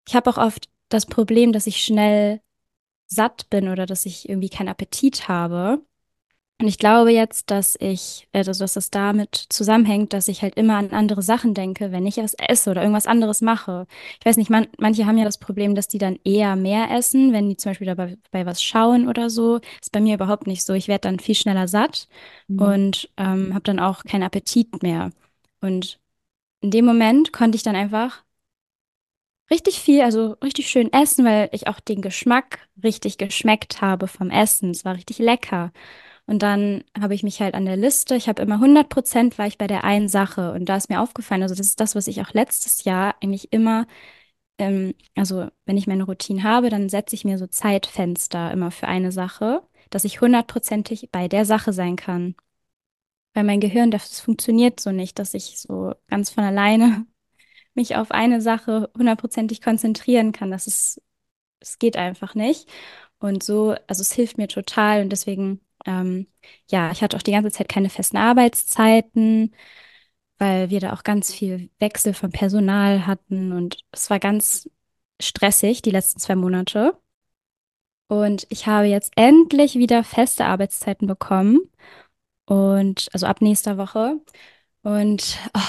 ich 0.08 0.16
habe 0.16 0.30
auch 0.30 0.38
oft 0.38 0.68
das 0.88 1.06
Problem, 1.06 1.52
dass 1.52 1.68
ich 1.68 1.84
schnell 1.84 2.40
satt 3.06 3.48
bin 3.50 3.68
oder 3.68 3.86
dass 3.86 4.06
ich 4.06 4.28
irgendwie 4.28 4.48
keinen 4.48 4.68
Appetit 4.68 5.28
habe. 5.28 5.84
Und 6.60 6.68
ich 6.68 6.76
glaube 6.76 7.10
jetzt, 7.10 7.50
dass 7.50 7.74
ich, 7.80 8.28
also 8.34 8.52
dass 8.52 8.74
das 8.74 8.90
damit 8.90 9.34
zusammenhängt, 9.48 10.12
dass 10.12 10.28
ich 10.28 10.42
halt 10.42 10.56
immer 10.56 10.76
an 10.76 10.90
andere 10.90 11.22
Sachen 11.22 11.54
denke, 11.54 11.90
wenn 11.90 12.06
ich 12.06 12.18
was 12.18 12.34
esse 12.34 12.70
oder 12.70 12.82
irgendwas 12.82 13.06
anderes 13.06 13.40
mache. 13.40 13.86
Ich 14.18 14.26
weiß 14.26 14.36
nicht, 14.36 14.50
man, 14.50 14.68
manche 14.78 15.06
haben 15.06 15.16
ja 15.16 15.24
das 15.24 15.38
Problem, 15.38 15.74
dass 15.74 15.88
die 15.88 15.96
dann 15.96 16.18
eher 16.22 16.56
mehr 16.56 16.90
essen, 16.90 17.32
wenn 17.32 17.48
die 17.48 17.56
zum 17.56 17.70
Beispiel 17.70 17.86
dabei 17.86 18.18
bei 18.30 18.44
was 18.44 18.62
schauen 18.62 19.08
oder 19.08 19.30
so. 19.30 19.60
Ist 19.80 19.90
bei 19.92 20.00
mir 20.00 20.14
überhaupt 20.16 20.46
nicht 20.46 20.62
so. 20.62 20.74
Ich 20.74 20.86
werde 20.88 21.02
dann 21.08 21.18
viel 21.18 21.34
schneller 21.34 21.66
satt 21.66 22.08
Mhm. 22.48 22.58
und 22.62 23.10
ähm, 23.16 23.54
habe 23.54 23.62
dann 23.64 23.80
auch 23.80 24.04
keinen 24.04 24.22
Appetit 24.24 24.82
mehr. 24.82 25.10
Und 25.62 25.98
in 26.62 26.70
dem 26.72 26.86
Moment 26.86 27.32
konnte 27.32 27.56
ich 27.56 27.62
dann 27.64 27.76
einfach 27.76 28.24
richtig 29.50 29.80
viel, 29.80 30.02
also 30.02 30.32
richtig 30.42 30.68
schön 30.70 30.92
essen, 30.92 31.24
weil 31.24 31.48
ich 31.52 31.66
auch 31.68 31.80
den 31.80 32.02
Geschmack 32.02 32.68
richtig 32.82 33.18
geschmeckt 33.18 33.80
habe 33.80 34.06
vom 34.08 34.30
Essen. 34.30 34.70
Es 34.70 34.84
war 34.84 34.94
richtig 34.94 35.18
lecker. 35.18 35.72
Und 36.30 36.44
dann 36.44 36.84
habe 36.96 37.16
ich 37.16 37.25
mich 37.25 37.40
halt 37.40 37.56
an 37.56 37.64
der 37.64 37.76
Liste, 37.76 38.14
ich 38.14 38.28
habe 38.28 38.40
immer 38.40 38.54
100 38.60 38.88
Prozent 38.88 39.37
war 39.37 39.49
ich 39.49 39.58
bei 39.58 39.66
der 39.66 39.82
einen 39.82 40.08
Sache. 40.08 40.52
Und 40.52 40.66
da 40.66 40.76
ist 40.76 40.88
mir 40.88 41.00
aufgefallen, 41.00 41.42
also 41.42 41.56
das 41.56 41.66
ist 41.66 41.80
das, 41.80 41.96
was 41.96 42.06
ich 42.06 42.20
auch 42.20 42.32
letztes 42.32 42.84
Jahr 42.84 43.16
eigentlich 43.20 43.52
immer, 43.52 43.88
ähm, 44.58 44.94
also 45.16 45.49
wenn 45.66 45.76
ich 45.76 45.88
meine 45.88 46.04
Routine 46.04 46.44
habe, 46.44 46.70
dann 46.70 46.88
setze 46.88 47.16
ich 47.16 47.25
mir 47.25 47.37
so 47.37 47.49
Zeitfenster 47.49 48.52
immer 48.52 48.70
für 48.70 48.87
eine 48.87 49.10
Sache, 49.10 49.64
dass 49.90 50.04
ich 50.04 50.20
hundertprozentig 50.20 51.10
bei 51.10 51.26
der 51.26 51.44
Sache 51.44 51.72
sein 51.72 51.96
kann. 51.96 52.37
Weil 53.34 53.42
mein 53.44 53.58
Gehirn, 53.60 53.90
das 53.90 54.20
funktioniert 54.20 54.78
so 54.78 54.92
nicht, 54.92 55.18
dass 55.18 55.34
ich 55.34 55.58
so 55.58 55.94
ganz 56.08 56.30
von 56.30 56.44
alleine 56.44 57.06
mich 57.75 57.96
auf 57.96 58.12
eine 58.12 58.40
Sache 58.40 58.88
hundertprozentig 58.96 59.62
konzentrieren 59.62 60.30
kann. 60.30 60.52
Das 60.52 60.68
ist, 60.68 61.02
es 61.58 61.80
geht 61.80 61.96
einfach 61.96 62.37
nicht. 62.37 62.68
Und 63.20 63.42
so, 63.44 63.76
also 63.88 64.02
es 64.02 64.12
hilft 64.12 64.38
mir 64.38 64.48
total 64.48 65.02
und 65.02 65.10
deswegen, 65.10 65.60
ähm, 65.86 66.28
ja, 66.70 66.90
ich 66.92 67.02
hatte 67.02 67.16
auch 67.18 67.22
die 67.22 67.32
ganze 67.32 67.52
Zeit 67.52 67.68
keine 67.68 67.90
festen 67.90 68.16
Arbeitszeiten, 68.18 69.54
weil 70.38 70.70
wir 70.70 70.80
da 70.80 70.94
auch 70.94 71.04
ganz 71.04 71.32
viel 71.34 71.70
Wechsel 71.80 72.14
von 72.14 72.30
Personal 72.32 73.06
hatten 73.06 73.52
und 73.52 73.84
es 73.92 74.10
war 74.10 74.20
ganz 74.20 74.70
stressig 75.20 75.82
die 75.82 75.90
letzten 75.90 76.20
zwei 76.20 76.36
Monate. 76.36 76.98
Und 78.08 78.46
ich 78.50 78.66
habe 78.66 78.86
jetzt 78.86 79.12
endlich 79.16 79.76
wieder 79.76 80.02
feste 80.04 80.44
Arbeitszeiten 80.46 81.06
bekommen 81.06 81.60
und 82.46 83.08
also 83.12 83.26
ab 83.26 83.40
nächster 83.42 83.78
Woche. 83.78 84.20
Und 84.82 85.38
oh, 85.56 85.60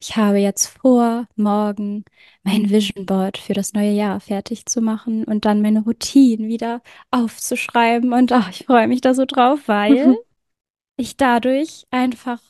ich 0.00 0.16
habe 0.16 0.38
jetzt 0.38 0.66
vor, 0.66 1.26
morgen 1.36 2.04
mein 2.42 2.70
Vision 2.70 3.06
Board 3.06 3.38
für 3.38 3.54
das 3.54 3.72
neue 3.72 3.92
Jahr 3.92 4.20
fertig 4.20 4.66
zu 4.66 4.80
machen 4.80 5.24
und 5.24 5.44
dann 5.44 5.62
meine 5.62 5.82
Routinen 5.82 6.48
wieder 6.48 6.82
aufzuschreiben. 7.10 8.12
Und 8.12 8.32
oh, 8.32 8.44
ich 8.50 8.66
freue 8.66 8.88
mich 8.88 9.00
da 9.00 9.14
so 9.14 9.24
drauf, 9.24 9.60
weil 9.66 10.16
ich 10.96 11.16
dadurch 11.16 11.86
einfach 11.90 12.42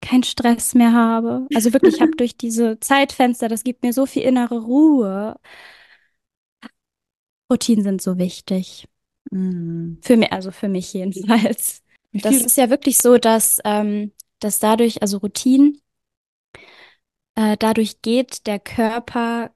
keinen 0.00 0.22
Stress 0.22 0.74
mehr 0.74 0.92
habe. 0.92 1.46
Also 1.54 1.72
wirklich, 1.72 1.96
ich 1.96 2.00
habe 2.00 2.12
durch 2.16 2.36
diese 2.36 2.78
Zeitfenster, 2.78 3.48
das 3.48 3.64
gibt 3.64 3.82
mir 3.82 3.92
so 3.92 4.06
viel 4.06 4.22
innere 4.22 4.60
Ruhe. 4.60 5.36
Routinen 7.50 7.82
sind 7.82 8.00
so 8.00 8.16
wichtig. 8.16 8.86
Mhm. 9.30 9.98
Für 10.02 10.16
mich, 10.16 10.32
also 10.32 10.52
für 10.52 10.68
mich 10.68 10.92
jedenfalls. 10.92 11.82
Das 12.12 12.36
ist 12.36 12.56
ja 12.56 12.70
wirklich 12.70 12.98
so, 12.98 13.18
dass, 13.18 13.60
ähm, 13.64 14.12
dass 14.38 14.60
dadurch, 14.60 15.02
also 15.02 15.18
Routinen, 15.18 15.80
äh, 17.38 17.56
dadurch 17.56 18.02
geht 18.02 18.46
der 18.48 18.58
Körper, 18.58 19.52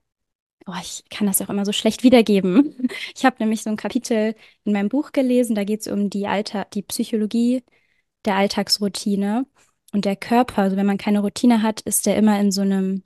oh, 0.67 0.75
ich 0.83 1.05
kann 1.11 1.27
das 1.27 1.43
auch 1.43 1.51
immer 1.51 1.67
so 1.67 1.73
schlecht 1.73 2.05
wiedergeben. 2.05 2.89
Ich 3.17 3.25
habe 3.25 3.37
nämlich 3.41 3.62
so 3.62 3.71
ein 3.71 3.77
Kapitel 3.77 4.37
in 4.65 4.73
meinem 4.73 4.89
Buch 4.89 5.12
gelesen, 5.12 5.57
da 5.57 5.65
geht 5.65 5.83
es 5.83 5.89
um 5.89 6.11
die 6.11 6.27
Alter, 6.29 6.67
die 6.75 6.83
Psychologie 6.83 7.65
der 8.25 8.37
Alltagsroutine. 8.37 9.47
Und 9.93 10.05
der 10.07 10.17
Körper, 10.17 10.62
also 10.62 10.77
wenn 10.77 10.87
man 10.87 10.99
keine 10.99 11.21
Routine 11.21 11.62
hat, 11.62 11.83
ist 11.83 12.07
der 12.07 12.17
immer 12.17 12.41
in 12.41 12.53
so 12.53 12.62
einem, 12.62 13.03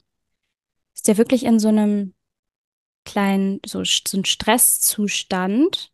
ist 0.95 1.07
der 1.07 1.17
wirklich 1.17 1.43
in 1.45 1.59
so 1.59 1.69
einem 1.69 2.13
kleinen, 3.05 3.61
so, 3.65 3.83
so 3.83 4.17
ein 4.17 4.25
Stresszustand, 4.25 5.91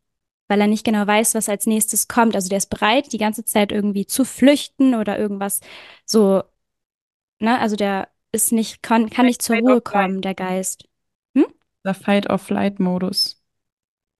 weil 0.47 0.61
er 0.61 0.67
nicht 0.67 0.85
genau 0.85 1.07
weiß, 1.07 1.35
was 1.35 1.49
als 1.49 1.67
nächstes 1.67 2.07
kommt. 2.07 2.35
Also 2.35 2.49
der 2.49 2.59
ist 2.59 2.69
bereit, 2.69 3.13
die 3.13 3.17
ganze 3.19 3.45
Zeit 3.45 3.71
irgendwie 3.71 4.05
zu 4.07 4.25
flüchten 4.25 4.95
oder 4.95 5.17
irgendwas 5.19 5.61
so, 6.05 6.43
ne? 7.39 7.59
Also 7.59 7.75
der 7.75 8.12
ist 8.33 8.51
nicht, 8.51 8.83
kann, 8.83 9.09
kann 9.09 9.27
nicht 9.27 9.41
zur 9.41 9.57
Ruhe 9.57 9.79
kommen, 9.79 10.21
der 10.21 10.33
Geist. 10.33 10.89
Der 11.85 11.93
Fight-or-Flight-Modus. 11.93 13.41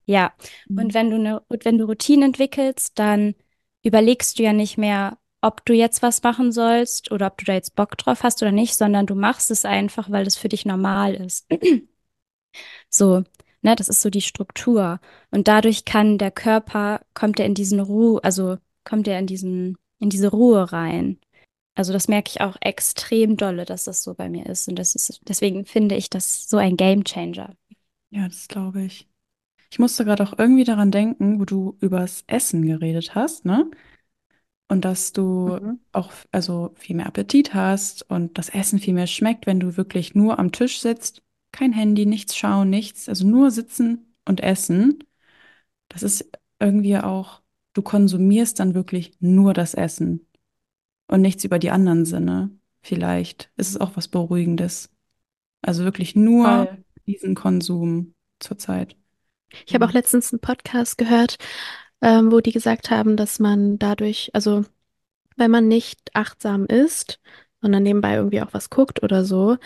Ja. 0.05 0.33
Mhm. 0.67 0.77
Und 0.77 0.93
wenn 0.93 1.09
du 1.09 1.15
eine, 1.17 1.39
und 1.41 1.65
wenn 1.65 1.77
du 1.77 1.85
Routinen 1.85 2.29
entwickelst, 2.29 2.97
dann 2.99 3.35
überlegst 3.83 4.39
du 4.39 4.43
ja 4.43 4.53
nicht 4.53 4.77
mehr, 4.77 5.17
ob 5.41 5.65
du 5.65 5.73
jetzt 5.73 6.01
was 6.01 6.23
machen 6.23 6.51
sollst 6.51 7.11
oder 7.11 7.27
ob 7.27 7.37
du 7.37 7.45
da 7.45 7.53
jetzt 7.53 7.75
Bock 7.75 7.97
drauf 7.97 8.23
hast 8.23 8.41
oder 8.41 8.51
nicht, 8.51 8.75
sondern 8.75 9.05
du 9.05 9.15
machst 9.15 9.51
es 9.51 9.65
einfach, 9.65 10.09
weil 10.09 10.25
es 10.25 10.37
für 10.37 10.49
dich 10.49 10.65
normal 10.65 11.15
ist. 11.15 11.47
So, 12.87 13.23
ne, 13.63 13.75
das 13.75 13.89
ist 13.89 14.01
so 14.01 14.11
die 14.11 14.21
Struktur. 14.21 14.99
Und 15.31 15.47
dadurch 15.47 15.85
kann 15.85 16.19
der 16.19 16.29
Körper, 16.29 17.01
kommt 17.15 17.39
er 17.39 17.47
in 17.47 17.55
diesen 17.55 17.79
Ruhe, 17.79 18.23
also 18.23 18.57
kommt 18.83 19.07
er 19.07 19.17
in 19.17 19.25
diesen, 19.25 19.77
in 19.99 20.09
diese 20.09 20.29
Ruhe 20.29 20.71
rein. 20.71 21.19
Also 21.75 21.93
das 21.93 22.07
merke 22.07 22.29
ich 22.31 22.41
auch 22.41 22.55
extrem 22.61 23.37
dolle, 23.37 23.65
dass 23.65 23.83
das 23.85 24.03
so 24.03 24.13
bei 24.15 24.29
mir 24.29 24.45
ist. 24.47 24.67
Und 24.67 24.77
das 24.77 24.95
ist, 24.95 25.21
deswegen 25.27 25.65
finde 25.65 25.95
ich 25.95 26.09
das 26.09 26.47
so 26.49 26.57
ein 26.57 26.77
Game 26.77 27.03
Changer. 27.03 27.55
Ja, 28.09 28.27
das 28.27 28.47
glaube 28.47 28.83
ich. 28.83 29.09
Ich 29.71 29.79
musste 29.79 30.05
gerade 30.05 30.23
auch 30.23 30.37
irgendwie 30.39 30.63
daran 30.65 30.91
denken, 30.91 31.39
wo 31.39 31.45
du 31.45 31.77
übers 31.81 32.23
Essen 32.27 32.65
geredet 32.65 33.15
hast, 33.15 33.45
ne? 33.45 33.71
Und 34.67 34.85
dass 34.85 35.13
du 35.13 35.59
Mhm. 35.61 35.77
auch 35.91 36.11
also 36.31 36.73
viel 36.75 36.95
mehr 36.95 37.07
Appetit 37.07 37.53
hast 37.53 38.03
und 38.09 38.37
das 38.37 38.49
Essen 38.49 38.79
viel 38.79 38.93
mehr 38.93 39.07
schmeckt, 39.07 39.45
wenn 39.47 39.59
du 39.59 39.77
wirklich 39.77 40.15
nur 40.15 40.39
am 40.39 40.51
Tisch 40.51 40.79
sitzt, 40.81 41.21
kein 41.51 41.73
Handy, 41.73 42.05
nichts 42.05 42.35
schauen, 42.35 42.69
nichts, 42.69 43.07
also 43.09 43.27
nur 43.27 43.51
sitzen 43.51 44.15
und 44.27 44.41
essen. 44.41 45.03
Das 45.89 46.03
ist 46.03 46.29
irgendwie 46.59 46.97
auch, 46.97 47.41
du 47.73 47.81
konsumierst 47.83 48.59
dann 48.59 48.75
wirklich 48.75 49.13
nur 49.21 49.53
das 49.53 49.73
Essen 49.75 50.27
und 51.13 51.21
nichts 51.21 51.43
über 51.43 51.59
die 51.59 51.69
anderen 51.69 52.05
Sinne. 52.05 52.49
Vielleicht 52.81 53.51
ist 53.55 53.69
es 53.69 53.79
auch 53.79 53.91
was 53.93 54.07
Beruhigendes. 54.07 54.89
Also 55.61 55.83
wirklich 55.83 56.15
nur 56.15 56.65
Voll. 56.65 56.83
diesen 57.05 57.35
Konsum 57.35 58.15
zurzeit. 58.39 58.95
Ich 59.67 59.75
habe 59.75 59.85
auch 59.85 59.91
letztens 59.91 60.33
einen 60.33 60.39
Podcast 60.39 60.97
gehört, 60.97 61.37
ähm, 62.01 62.31
wo 62.31 62.39
die 62.39 62.51
gesagt 62.51 62.89
haben, 62.89 63.15
dass 63.15 63.37
man 63.39 63.77
dadurch, 63.77 64.31
also 64.33 64.65
wenn 65.37 65.51
man 65.51 65.67
nicht 65.67 65.99
achtsam 66.15 66.65
ist, 66.65 67.19
sondern 67.61 67.83
nebenbei 67.83 68.15
irgendwie 68.15 68.41
auch 68.41 68.53
was 68.53 68.71
guckt 68.71 69.03
oder 69.03 69.23
so, 69.23 69.57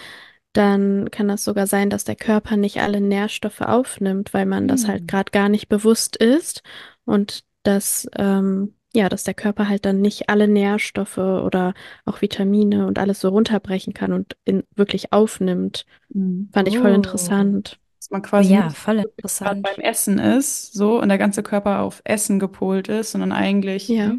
dann 0.53 1.11
kann 1.11 1.29
das 1.29 1.45
sogar 1.45 1.67
sein, 1.67 1.89
dass 1.89 2.03
der 2.03 2.17
Körper 2.17 2.57
nicht 2.57 2.81
alle 2.81 2.99
Nährstoffe 3.01 3.61
aufnimmt, 3.61 4.33
weil 4.33 4.45
man 4.45 4.67
das 4.67 4.87
halt 4.87 5.01
Hm. 5.01 5.07
gerade 5.07 5.31
gar 5.31 5.49
nicht 5.49 5.69
bewusst 5.69 6.17
ist 6.17 6.61
und 7.05 7.45
dass, 7.63 8.07
ähm, 8.17 8.75
ja, 8.93 9.09
dass 9.09 9.23
der 9.23 9.33
Körper 9.33 9.67
halt 9.67 9.85
dann 9.85 10.01
nicht 10.01 10.29
alle 10.29 10.47
Nährstoffe 10.47 11.17
oder 11.17 11.73
auch 12.05 12.21
Vitamine 12.21 12.87
und 12.87 12.99
alles 12.99 13.19
so 13.19 13.29
runterbrechen 13.29 13.93
kann 13.93 14.13
und 14.13 14.37
in, 14.45 14.63
wirklich 14.75 15.13
aufnimmt. 15.13 15.85
Mhm. 16.09 16.49
Fand 16.53 16.67
ich 16.67 16.77
voll 16.77 16.91
Oh. 16.91 16.95
interessant. 16.95 17.79
Dass 17.99 18.09
man 18.11 18.21
quasi 18.21 18.53
ja, 18.53 18.67
nicht 18.67 18.77
voll 18.77 18.99
interessant. 18.99 19.63
beim 19.63 19.79
Essen 19.79 20.19
ist, 20.19 20.73
so 20.73 21.01
und 21.01 21.09
der 21.09 21.17
ganze 21.17 21.43
Körper 21.43 21.81
auf 21.81 22.01
Essen 22.05 22.39
gepolt 22.39 22.87
ist, 22.87 23.11
sondern 23.11 23.31
eigentlich 23.31 23.87
Ja. 23.87 24.15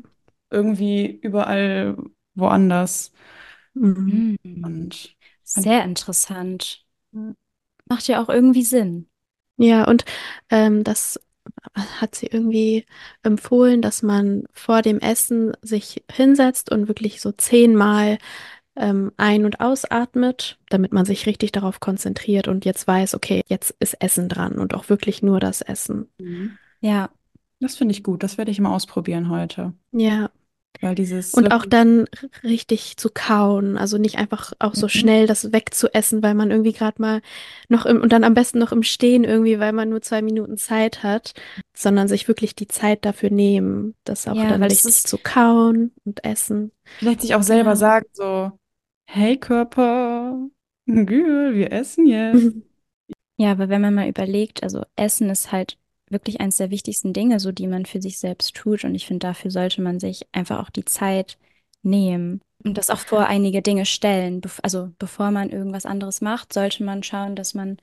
Irgendwie 0.51 1.07
überall 1.07 1.97
woanders. 2.35 3.13
Mhm. 3.75 4.37
Und 4.45 5.17
Sehr 5.43 5.85
interessant. 5.85 6.85
Macht 7.89 8.09
ja 8.09 8.23
auch 8.23 8.29
irgendwie 8.29 8.65
Sinn. 8.65 9.09
Ja, 9.57 9.85
und 9.85 10.05
ähm, 10.51 10.85
das 10.85 11.21
hat 11.75 12.15
sie 12.15 12.27
irgendwie 12.27 12.87
empfohlen, 13.23 13.83
dass 13.83 14.03
man 14.03 14.45
vor 14.53 14.83
dem 14.83 14.99
Essen 14.99 15.53
sich 15.63 16.05
hinsetzt 16.11 16.71
und 16.71 16.89
wirklich 16.89 17.21
so 17.21 17.33
zehnmal 17.33 18.19
ähm, 18.77 19.13
ein- 19.17 19.45
und 19.45 19.61
ausatmet, 19.61 20.59
damit 20.69 20.93
man 20.93 21.05
sich 21.05 21.27
richtig 21.27 21.53
darauf 21.53 21.81
konzentriert 21.81 22.49
und 22.49 22.65
jetzt 22.65 22.87
weiß, 22.87 23.15
okay, 23.15 23.43
jetzt 23.49 23.75
ist 23.81 23.95
Essen 24.01 24.29
dran 24.29 24.59
und 24.59 24.75
auch 24.75 24.89
wirklich 24.89 25.23
nur 25.23 25.41
das 25.41 25.61
Essen. 25.61 26.09
Mhm. 26.19 26.59
Ja. 26.81 27.11
das 27.61 27.77
finde 27.77 27.93
ich 27.93 28.05
gut. 28.05 28.23
Das 28.23 28.39
werde 28.39 28.53
ich 28.53 28.61
mal 28.61 28.73
ausprobieren 28.73 29.31
heute. 29.31 29.73
Ja, 29.91 30.31
Weil 30.81 30.95
dieses 30.95 31.35
und 31.35 31.47
auch 31.49 31.65
wirklich- 31.65 31.71
dann 31.71 32.05
richtig 32.45 32.97
zu 32.97 33.11
kauen, 33.13 33.77
also 33.77 33.99
nicht 33.99 34.19
einfach 34.19 34.53
auch 34.61 34.75
so 34.75 34.87
Mhm. 34.87 34.91
schnell 34.91 35.27
das 35.27 35.53
wegzuessen, 35.53 36.23
weil 36.23 36.35
man 36.35 36.51
irgendwie 36.53 36.73
gerade 36.73 37.03
mal 37.03 37.21
noch 37.69 37.85
im, 37.85 38.01
und 38.01 38.13
dann 38.13 38.23
am 38.25 38.35
besten 38.35 38.59
noch 38.59 38.71
im 38.73 38.83
Stehen 38.85 39.25
irgendwie, 39.25 39.59
weil 39.59 39.73
man 39.73 39.89
nur 39.89 40.03
zwei 40.03 40.23
Minuten 40.23 40.57
Zeit 40.57 41.03
hat, 41.03 41.35
sondern 41.77 42.07
sich 42.09 42.29
wirklich 42.29 42.55
die 42.55 42.69
Zeit 42.69 43.05
dafür 43.05 43.31
nehmen, 43.31 43.95
das 44.05 44.29
auch 44.29 44.37
Ja, 44.37 44.47
dann 44.47 44.63
richtig 44.63 45.03
zu 45.05 45.19
kauen 45.19 45.93
und 46.05 46.25
essen. 46.25 46.71
vielleicht 46.99 47.23
sich 47.23 47.35
auch 47.35 47.43
selber 47.43 47.71
Genau. 47.71 47.81
sagen, 47.81 48.07
so, 48.13 48.53
hey 49.07 49.37
Körper, 49.37 50.39
Gül, 50.87 51.55
wir 51.57 51.73
essen 51.73 52.07
jetzt. 52.07 52.55
Ja, 53.41 53.53
aber 53.53 53.69
wenn 53.69 53.81
man 53.81 53.95
mal 53.95 54.09
überlegt, 54.09 54.65
also 54.65 54.83
Essen 54.97 55.31
ist 55.31 55.53
halt 55.53 55.79
wirklich 56.11 56.41
eines 56.41 56.57
der 56.59 56.71
wichtigsten 56.71 57.13
Dinge, 57.13 57.41
so 57.41 57.53
die 57.53 57.67
man 57.67 57.87
für 57.87 58.01
sich 58.03 58.19
selbst 58.19 58.55
tut. 58.57 58.85
Und 58.85 58.95
ich 58.95 59.07
finde, 59.07 59.27
dafür 59.27 59.51
sollte 59.51 59.83
man 59.83 60.01
sich 60.01 60.27
einfach 60.33 60.61
auch 60.61 60.71
die 60.71 60.85
Zeit 60.85 61.39
nehmen 61.83 62.41
und 62.65 62.77
das 62.77 62.91
auch 62.91 62.99
vor 62.99 63.27
einige 63.27 63.63
Dinge 63.63 63.87
stellen. 63.87 64.41
Bef 64.41 64.61
also 64.63 64.93
bevor 64.99 65.31
man 65.31 65.51
irgendwas 65.51 65.87
anderes 65.87 66.21
macht, 66.21 66.53
sollte 66.53 66.85
man 66.85 67.03
schauen, 67.03 67.37
dass 67.37 67.55
man 67.55 67.79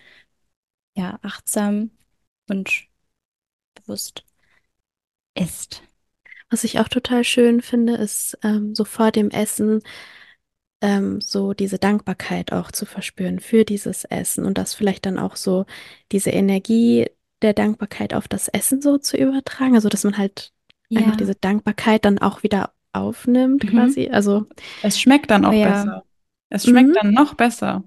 ja 0.95 1.19
achtsam 1.21 1.91
und 2.49 2.87
bewusst 3.75 4.23
isst. 5.35 5.83
Was 6.49 6.63
ich 6.63 6.79
auch 6.79 6.87
total 6.87 7.23
schön 7.23 7.61
finde, 7.61 7.95
ist 7.95 8.37
ähm, 8.43 8.75
so 8.75 8.85
vor 8.85 9.11
dem 9.11 9.29
Essen 9.31 9.81
ähm, 10.81 11.21
so 11.21 11.53
diese 11.53 11.79
Dankbarkeit 11.79 12.51
auch 12.51 12.71
zu 12.71 12.85
verspüren 12.85 13.39
für 13.39 13.65
dieses 13.65 14.05
Essen 14.05 14.45
und 14.45 14.57
das 14.57 14.73
vielleicht 14.73 15.05
dann 15.05 15.19
auch 15.19 15.35
so 15.35 15.65
diese 16.11 16.29
Energie 16.31 17.07
der 17.45 17.53
Dankbarkeit 17.55 18.13
auf 18.15 18.27
das 18.27 18.49
Essen 18.49 18.81
so 18.81 18.97
zu 18.99 19.17
übertragen. 19.17 19.75
Also 19.75 19.89
dass 19.89 20.03
man 20.05 20.17
halt 20.17 20.53
einfach 20.93 21.11
Ja. 21.11 21.17
diese 21.17 21.35
Dankbarkeit 21.35 22.05
dann 22.05 22.19
auch 22.19 22.43
wieder 22.43 22.73
aufnimmt 22.93 23.63
Mhm. 23.63 23.71
quasi. 23.71 24.09
Also 24.09 24.47
Es 24.81 24.99
schmeckt 24.99 25.31
dann 25.31 25.45
auch 25.45 25.51
Oh 25.51 25.53
ja. 25.53 25.83
besser. 25.83 26.03
Es 26.49 26.65
schmeckt 26.67 26.89
Mhm. 26.89 26.95
dann 26.95 27.13
noch 27.13 27.35
besser. 27.35 27.83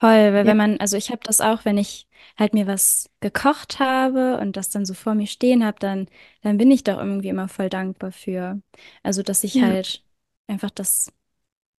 Voll, 0.00 0.32
weil 0.32 0.46
Ja. 0.46 0.46
wenn 0.46 0.56
man, 0.56 0.78
also 0.80 0.96
ich 0.96 1.10
habe 1.10 1.20
das 1.24 1.40
auch, 1.42 1.64
wenn 1.66 1.76
ich 1.76 2.08
halt 2.38 2.54
mir 2.54 2.66
was 2.66 3.10
gekocht 3.20 3.78
habe 3.80 4.38
und 4.38 4.56
das 4.56 4.70
dann 4.70 4.86
so 4.86 4.94
vor 4.94 5.14
mir 5.14 5.26
stehen 5.26 5.62
habe, 5.64 5.78
dann, 5.78 6.08
dann 6.42 6.56
bin 6.56 6.70
ich 6.70 6.84
doch 6.84 6.96
irgendwie 6.98 7.28
immer 7.28 7.48
voll 7.48 7.68
dankbar 7.68 8.10
für. 8.12 8.62
Also, 9.02 9.22
dass 9.22 9.44
ich 9.44 9.60
halt 9.60 10.02
einfach 10.46 10.70
das 10.70 11.12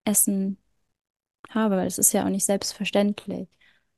Essen 0.05 0.59
habe, 1.51 1.77
weil 1.77 1.87
es 1.89 1.99
ist 1.99 2.13
ja 2.13 2.25
auch 2.25 2.31
nicht 2.31 2.47
selbstverständlich. 2.47 3.49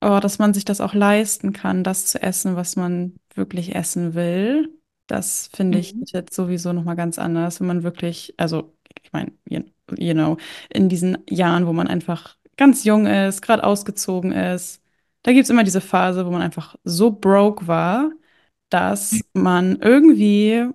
Oh, 0.03 0.19
dass 0.21 0.39
man 0.39 0.53
sich 0.53 0.65
das 0.65 0.81
auch 0.81 0.95
leisten 0.95 1.53
kann, 1.53 1.85
das 1.85 2.07
zu 2.07 2.21
essen, 2.23 2.57
was 2.57 2.75
man 2.77 3.15
wirklich 3.35 3.75
essen 3.75 4.15
will. 4.15 4.69
Das 5.07 5.49
finde 5.55 5.79
ich 5.79 5.95
Mhm. 5.95 6.03
ist 6.03 6.13
jetzt 6.13 6.35
sowieso 6.35 6.73
nochmal 6.73 6.97
ganz 6.97 7.19
anders, 7.19 7.61
wenn 7.61 7.69
man 7.69 7.83
wirklich, 7.85 8.35
also 8.39 8.77
ich 9.05 9.13
meine, 9.13 9.33
you, 9.49 9.61
you 9.97 10.13
know, 10.15 10.39
in 10.71 10.89
diesen 10.89 11.19
Jahren, 11.31 11.67
wo 11.67 11.73
man 11.73 11.87
einfach 11.89 12.37
ganz 12.57 12.85
jung 12.85 13.07
ist, 13.07 13.43
gerade 13.43 13.63
ausgezogen 13.65 14.33
ist, 14.33 14.83
da 15.23 15.33
gibt 15.33 15.45
es 15.45 15.51
immer 15.51 15.65
diese 15.65 15.81
Phase, 15.81 16.27
wo 16.27 16.31
man 16.31 16.43
einfach 16.43 16.77
so 16.85 17.13
broke 17.13 17.67
war, 17.69 18.11
dass 18.71 19.25
man 19.35 19.77
irgendwie 19.81 20.67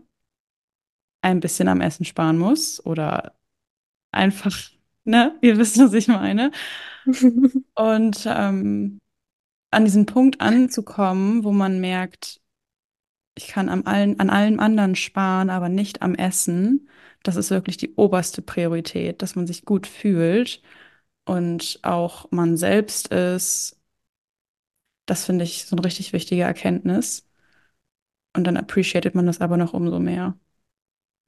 ein 1.22 1.40
bisschen 1.40 1.68
am 1.68 1.82
Essen 1.82 2.06
sparen 2.06 2.38
muss 2.38 2.84
oder 2.86 3.34
einfach, 4.12 4.58
ne, 5.06 5.38
ihr 5.42 5.58
wisst, 5.60 5.80
was 5.80 5.94
ich 5.94 6.08
meine. 6.10 6.52
Und 7.76 8.24
ähm, 8.28 9.00
an 9.72 9.86
diesen 9.86 10.06
Punkt 10.06 10.42
anzukommen, 10.42 11.44
wo 11.44 11.52
man 11.52 11.80
merkt, 11.80 12.42
ich 13.36 13.48
kann 13.48 13.70
am 13.70 13.86
allen, 13.86 14.20
an 14.20 14.30
allem 14.30 14.60
anderen 14.60 14.96
sparen, 14.96 15.50
aber 15.50 15.70
nicht 15.70 16.02
am 16.02 16.16
Essen, 16.16 16.90
das 17.24 17.36
ist 17.36 17.52
wirklich 17.52 17.78
die 17.78 17.94
oberste 17.96 18.42
Priorität, 18.42 19.22
dass 19.22 19.36
man 19.36 19.48
sich 19.48 19.66
gut 19.66 19.88
fühlt 19.88 20.62
und 21.26 21.80
auch 21.84 22.32
man 22.32 22.58
selbst 22.58 23.10
ist. 23.10 23.80
Das 25.06 25.26
finde 25.26 25.44
ich 25.46 25.66
so 25.66 25.76
eine 25.76 25.86
richtig 25.86 26.14
wichtige 26.14 26.44
Erkenntnis. 26.44 27.28
Und 28.36 28.44
dann 28.44 28.58
appreciated 28.58 29.16
man 29.16 29.26
das 29.26 29.42
aber 29.42 29.58
noch 29.58 29.74
umso 29.74 30.00
mehr, 30.00 30.38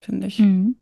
finde 0.01 0.27
ich. 0.27 0.39
Mhm. 0.39 0.79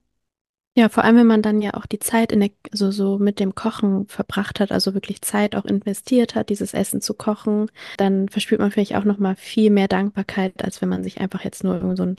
Ja, 0.77 0.89
vor 0.89 1.03
allem, 1.03 1.15
wenn 1.15 1.25
man 1.27 1.41
dann 1.41 1.61
ja 1.63 1.73
auch 1.73 1.87
die 1.87 1.97
Zeit 1.97 2.31
in 2.31 2.39
der, 2.39 2.51
also 2.71 2.91
so 2.91 3.17
mit 3.17 3.39
dem 3.39 3.55
Kochen 3.55 4.07
verbracht 4.07 4.59
hat, 4.59 4.71
also 4.71 4.93
wirklich 4.93 5.21
Zeit 5.23 5.55
auch 5.55 5.65
investiert 5.65 6.35
hat, 6.35 6.49
dieses 6.49 6.75
Essen 6.75 7.01
zu 7.01 7.15
kochen, 7.15 7.71
dann 7.97 8.29
verspürt 8.29 8.61
man 8.61 8.69
vielleicht 8.71 8.95
auch 8.95 9.03
noch 9.03 9.17
mal 9.17 9.35
viel 9.35 9.71
mehr 9.71 9.87
Dankbarkeit, 9.87 10.63
als 10.63 10.79
wenn 10.81 10.89
man 10.89 11.03
sich 11.03 11.19
einfach 11.19 11.43
jetzt 11.43 11.63
nur 11.63 11.75
irgend 11.75 11.97
so 11.97 12.03
ein 12.03 12.17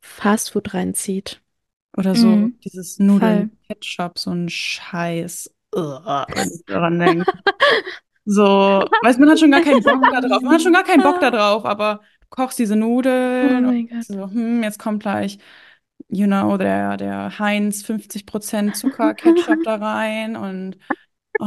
Fastfood 0.00 0.74
reinzieht. 0.74 1.42
Oder 1.96 2.16
so 2.16 2.50
Mhm. 2.50 2.58
dieses 2.64 2.98
Nudeln 2.98 3.38
Voll. 3.40 3.40
mit 3.40 3.50
Ketchup, 3.68 4.18
so 4.18 4.30
ein 4.32 4.48
Scheiß, 4.48 5.50
Ugh, 5.74 6.26
wenn 6.34 6.50
ich 6.52 6.64
daran 6.66 6.98
denke. 6.98 7.30
So, 8.24 8.42
weißt 9.00 9.18
man 9.20 9.30
hat 9.30 9.38
schon 9.40 9.50
gar 9.52 9.60
keinen 9.60 9.82
Bock 9.84 10.08
da 10.10 10.20
drauf. 10.20 10.42
Man 10.42 10.54
hat 10.54 10.62
schon 10.62 10.72
gar 10.72 10.84
keinen 10.84 11.02
Bock 11.02 11.20
da 11.20 11.30
drauf, 11.30 11.64
aber 11.64 12.00
du 12.20 12.26
kochst 12.30 12.58
diese 12.58 12.76
Oh 13.40 13.48
Nudeln 13.48 13.64
mein 13.64 13.88
und 13.88 13.88
Gott. 13.88 14.06
so, 14.06 14.28
hm, 14.30 14.62
jetzt 14.64 14.78
kommt 14.80 15.02
gleich, 15.02 15.38
you 16.08 16.26
know, 16.26 16.56
der, 16.58 16.96
der 16.96 17.38
Heinz 17.38 17.82
50% 17.84 18.76
Zucker-Ketchup 18.76 19.62
da 19.64 19.76
rein 19.76 20.36
und 20.36 20.78
oh, 21.38 21.46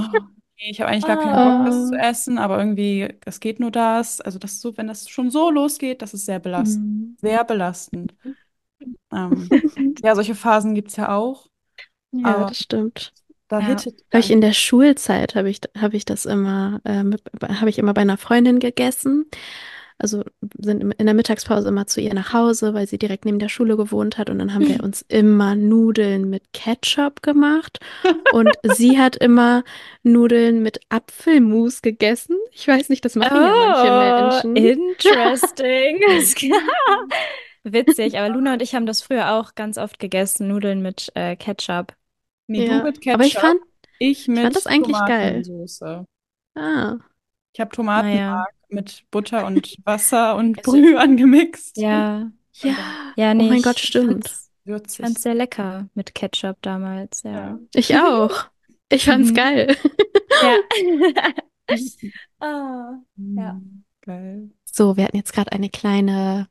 ich 0.57 0.81
habe 0.81 0.91
eigentlich 0.91 1.05
gar 1.07 1.17
keinen 1.17 1.41
Bock, 1.41 1.61
das 1.63 1.87
zu 1.87 1.95
Oh. 1.95 1.99
essen, 1.99 2.37
aber 2.39 2.59
irgendwie, 2.59 3.09
es 3.25 3.39
geht 3.39 3.59
nur 3.59 3.71
das. 3.71 4.21
Also 4.21 4.39
das 4.39 4.53
ist 4.53 4.61
so, 4.61 4.77
wenn 4.77 4.87
das 4.87 5.09
schon 5.09 5.31
so 5.31 5.51
losgeht, 5.51 6.01
das 6.01 6.13
ist 6.13 6.25
sehr 6.25 6.39
belastend. 6.39 6.85
Mhm. 6.85 7.17
Sehr 7.17 7.43
belastend. 7.45 8.15
Ähm, 9.11 9.51
ja, 10.03 10.15
solche 10.15 10.35
Phasen 10.35 10.75
gibt 10.75 10.89
es 10.89 10.95
ja 10.97 11.15
auch, 11.15 11.49
Ja, 12.11 12.33
aber 12.33 12.45
das 12.45 12.57
stimmt. 12.59 13.13
da 13.47 13.61
Ja. 13.61 13.85
ich 14.19 14.31
in 14.31 14.41
der 14.41 14.53
Schulzeit 14.53 15.35
habe 15.35 15.49
ich, 15.49 15.61
habe 15.77 15.95
ich 15.97 16.05
das 16.05 16.25
immer, 16.25 16.81
äh, 16.83 17.03
habe 17.43 17.69
ich 17.69 17.77
immer 17.79 17.93
bei 17.93 18.01
einer 18.01 18.17
Freundin 18.17 18.59
gegessen. 18.59 19.25
Also 19.99 20.23
sind 20.57 20.93
in 20.95 21.05
der 21.05 21.13
Mittagspause 21.15 21.67
immer 21.69 21.87
zu 21.87 22.01
ihr 22.01 22.13
nach 22.13 22.33
Hause, 22.33 22.73
weil 22.73 22.87
sie 22.87 22.97
direkt 22.97 23.25
neben 23.25 23.39
der 23.39 23.49
Schule 23.49 23.77
gewohnt 23.77 24.17
hat. 24.17 24.29
Und 24.29 24.39
dann 24.39 24.53
haben 24.53 24.67
wir 24.67 24.81
uns 24.83 25.03
immer 25.09 25.55
Nudeln 25.55 26.29
mit 26.29 26.53
Ketchup 26.53 27.21
gemacht. 27.21 27.79
Und 28.29 28.57
sie 28.63 28.99
hat 28.99 29.17
immer 29.17 29.63
Nudeln 30.03 30.63
mit 30.63 30.79
Apfelmus 30.89 31.81
gegessen. 31.81 32.37
Ich 32.51 32.67
weiß 32.67 32.89
nicht, 32.89 33.05
das 33.05 33.15
machen 33.15 33.43
ja 33.43 33.55
manche 33.55 33.91
Oh, 33.91 33.91
Menschen. 33.91 34.55
interesting. 34.55 35.99
Witzig, 37.63 38.17
aber 38.17 38.29
Luna 38.29 38.53
und 38.53 38.61
ich 38.61 38.73
haben 38.75 38.85
das 38.85 39.01
früher 39.01 39.31
auch 39.33 39.55
ganz 39.55 39.77
oft 39.77 39.99
gegessen, 39.99 40.47
Nudeln 40.47 40.81
mit 40.81 41.11
äh, 41.15 41.35
Ketchup. 41.35 41.95
Nee, 42.47 42.63
du 42.63 42.65
Ja, 42.71 42.83
mit 42.83 43.01
aber 43.09 43.25
ich 43.25 43.33
Ketchup, 43.33 43.41
fand, 43.41 43.61
ich 43.99 44.27
ich 44.27 44.27
mit 44.27 44.43
fand 44.43 44.55
das 44.55 44.67
eigentlich 44.67 45.03
geil. 45.05 45.43
Ah, 46.55 46.99
Ich 47.53 47.59
habe 47.59 47.69
Naja. 47.69 47.75
Tomatenmark 47.75 48.53
mit 48.69 49.03
Butter 49.11 49.45
und 49.45 49.75
Wasser 49.85 50.35
und 50.35 50.59
Also, 50.59 50.71
Brühe 50.71 50.99
angemixt. 50.99 51.77
ja, 51.77 52.31
ja. 52.61 52.75
ja, 53.15 53.31
Oh 53.31 53.33
nee, 53.33 53.49
mein 53.49 53.61
Gott, 53.61 53.77
ich, 53.77 53.83
ich 53.83 53.89
stimmt. 53.89 54.27
fand's, 54.27 54.51
würzig. 54.65 55.05
fand's 55.05 55.21
sehr 55.23 55.33
lecker 55.35 55.89
mit 55.93 56.13
Ketchup 56.15 56.57
damals, 56.61 57.23
ja. 57.23 57.31
Ja. 57.31 57.59
Ich 57.73 57.95
auch. 57.97 58.45
Ich 58.89 59.05
fand's 59.05 59.31
Mhm. 59.31 59.35
geil. 59.35 59.77
Ja. 60.41 60.55
Ah, 62.39 62.97
ja. 63.35 63.53
Mm, 63.53 63.83
Geil. 64.01 64.49
So, 64.65 64.97
wir 64.97 65.03
hatten 65.05 65.17
jetzt 65.17 65.33
gerade 65.33 65.51
eine 65.51 65.69
kleine 65.69 66.47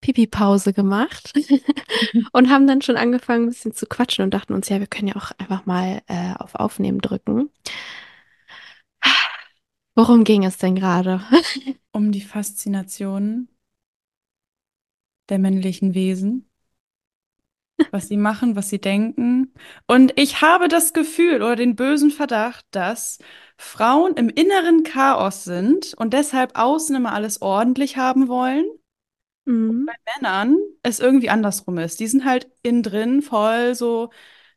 Pipi-Pause 0.00 0.72
gemacht 0.72 1.32
und 2.32 2.50
haben 2.50 2.66
dann 2.66 2.82
schon 2.82 2.96
angefangen, 2.96 3.44
ein 3.44 3.48
bisschen 3.48 3.74
zu 3.74 3.86
quatschen 3.86 4.24
und 4.24 4.32
dachten 4.34 4.52
uns, 4.54 4.68
ja, 4.68 4.78
wir 4.80 4.86
können 4.86 5.08
ja 5.08 5.16
auch 5.16 5.30
einfach 5.38 5.66
mal 5.66 6.02
äh, 6.06 6.34
auf 6.38 6.54
Aufnehmen 6.54 7.00
drücken. 7.00 7.50
Worum 9.96 10.24
ging 10.24 10.44
es 10.44 10.58
denn 10.58 10.74
gerade? 10.74 11.20
Um 11.92 12.10
die 12.10 12.22
Faszination 12.22 13.48
der 15.28 15.38
männlichen 15.38 15.94
Wesen, 15.94 16.50
was 17.90 18.08
sie 18.08 18.16
machen, 18.16 18.56
was 18.56 18.68
sie 18.70 18.80
denken. 18.80 19.52
Und 19.86 20.12
ich 20.18 20.40
habe 20.42 20.68
das 20.68 20.92
Gefühl 20.92 21.36
oder 21.36 21.56
den 21.56 21.76
bösen 21.76 22.10
Verdacht, 22.10 22.66
dass 22.70 23.18
Frauen 23.56 24.14
im 24.14 24.28
inneren 24.28 24.82
Chaos 24.82 25.44
sind 25.44 25.94
und 25.94 26.12
deshalb 26.12 26.56
außen 26.58 26.96
immer 26.96 27.12
alles 27.12 27.40
ordentlich 27.42 27.96
haben 27.96 28.28
wollen. 28.28 28.64
Mhm. 29.46 29.88
Männern 30.16 30.58
es 30.82 31.00
irgendwie 31.00 31.30
andersrum 31.30 31.78
ist. 31.78 32.00
Die 32.00 32.06
sind 32.06 32.24
halt 32.24 32.48
innen 32.62 32.82
drin 32.82 33.22
voll 33.22 33.74
so 33.74 34.10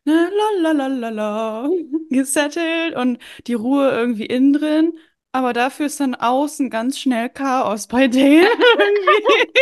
ne, 0.04 0.30
la 0.62 0.72
la 0.72 0.88
la 0.88 0.88
la 0.88 1.08
la 1.10 1.70
gesettelt 2.10 2.96
und 2.96 3.18
die 3.46 3.54
Ruhe 3.54 3.90
irgendwie 3.90 4.26
innen 4.26 4.52
drin. 4.54 4.92
Aber 5.32 5.52
dafür 5.52 5.86
ist 5.86 6.00
dann 6.00 6.14
außen 6.14 6.70
ganz 6.70 6.98
schnell 6.98 7.28
Chaos 7.28 7.86
bei 7.86 8.08
denen 8.08 8.46
irgendwie. 8.78 9.52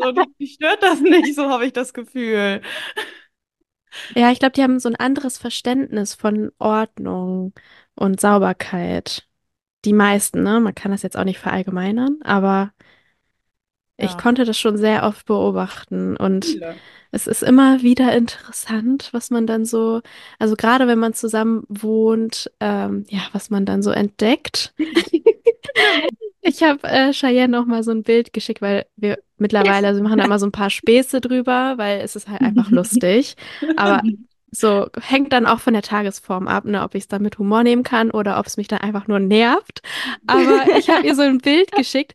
So, 0.00 0.12
die, 0.12 0.34
die 0.40 0.46
stört 0.48 0.82
das 0.82 1.00
nicht, 1.00 1.34
so 1.36 1.48
habe 1.50 1.66
ich 1.66 1.72
das 1.72 1.92
Gefühl. 1.94 2.60
Ja, 4.16 4.30
ich 4.32 4.38
glaube, 4.38 4.52
die 4.52 4.62
haben 4.62 4.80
so 4.80 4.88
ein 4.88 4.96
anderes 4.96 5.38
Verständnis 5.38 6.14
von 6.14 6.50
Ordnung 6.58 7.52
und 7.94 8.20
Sauberkeit. 8.20 9.28
Die 9.84 9.92
meisten, 9.94 10.42
ne? 10.42 10.60
Man 10.60 10.74
kann 10.74 10.92
das 10.92 11.02
jetzt 11.02 11.16
auch 11.16 11.24
nicht 11.24 11.38
verallgemeinern, 11.40 12.18
aber 12.22 12.72
ich 13.96 14.16
Ja, 14.16 14.16
konnte 14.16 14.44
das 14.44 14.58
schon 14.58 14.76
sehr 14.76 15.04
oft 15.04 15.26
beobachten 15.26 16.16
und 16.16 16.58
viele. 16.58 16.82
Es 17.10 17.26
ist 17.26 17.42
immer 17.42 17.82
wieder 17.82 18.14
interessant, 18.14 19.08
was 19.12 19.30
man 19.30 19.46
dann 19.46 19.64
so, 19.64 20.02
also 20.38 20.56
gerade 20.56 20.86
wenn 20.86 20.98
man 20.98 21.14
zusammen 21.14 21.64
wohnt, 21.68 22.50
ähm, 22.60 23.04
ja, 23.08 23.20
was 23.32 23.50
man 23.50 23.64
dann 23.64 23.82
so 23.82 23.90
entdeckt. 23.90 24.74
Ich 26.40 26.62
habe 26.62 26.82
äh, 26.84 27.12
Cheyenne 27.12 27.48
noch 27.48 27.66
mal 27.66 27.82
so 27.82 27.90
ein 27.90 28.02
Bild 28.02 28.32
geschickt, 28.32 28.62
weil 28.62 28.86
wir 28.96 29.18
mittlerweile, 29.36 29.86
also 29.86 30.00
wir 30.00 30.04
machen 30.04 30.18
da 30.18 30.24
immer 30.24 30.38
so 30.38 30.46
ein 30.46 30.52
paar 30.52 30.70
Späße 30.70 31.20
drüber, 31.20 31.74
weil 31.76 32.00
es 32.00 32.16
ist 32.16 32.28
halt 32.28 32.40
einfach 32.40 32.70
lustig. 32.70 33.36
Aber 33.76 34.02
so 34.50 34.86
hängt 34.98 35.32
dann 35.32 35.46
auch 35.46 35.60
von 35.60 35.74
der 35.74 35.82
Tagesform 35.82 36.48
ab, 36.48 36.64
ne, 36.64 36.82
ob 36.82 36.94
ich 36.94 37.02
es 37.02 37.08
dann 37.08 37.22
mit 37.22 37.38
Humor 37.38 37.64
nehmen 37.64 37.82
kann 37.82 38.10
oder 38.10 38.38
ob 38.38 38.46
es 38.46 38.56
mich 38.56 38.68
dann 38.68 38.78
einfach 38.78 39.08
nur 39.08 39.18
nervt. 39.18 39.82
Aber 40.26 40.64
ich 40.78 40.88
habe 40.88 41.06
ihr 41.06 41.14
so 41.14 41.22
ein 41.22 41.38
Bild 41.38 41.70
geschickt 41.72 42.14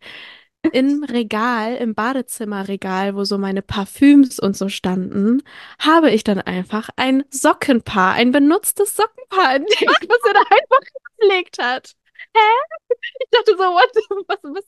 im 0.71 1.03
Regal, 1.09 1.75
im 1.75 1.95
Badezimmerregal, 1.95 3.15
wo 3.15 3.23
so 3.23 3.37
meine 3.37 3.61
Parfüms 3.61 4.39
und 4.39 4.55
so 4.55 4.69
standen, 4.69 5.43
habe 5.79 6.11
ich 6.11 6.23
dann 6.23 6.39
einfach 6.39 6.89
ein 6.95 7.23
Sockenpaar, 7.29 8.13
ein 8.13 8.31
benutztes 8.31 8.95
Sockenpaar 8.95 9.55
entdeckt, 9.55 10.07
was 10.07 10.19
er 10.27 10.33
da 10.33 10.39
einfach 10.49 10.79
gelegt 11.19 11.57
hat. 11.59 11.93
Hä? 12.35 12.75
Ich 13.19 13.29
dachte 13.31 13.51
so, 13.57 13.63
what, 13.63 13.89
was, 14.27 14.37
was, 14.43 14.65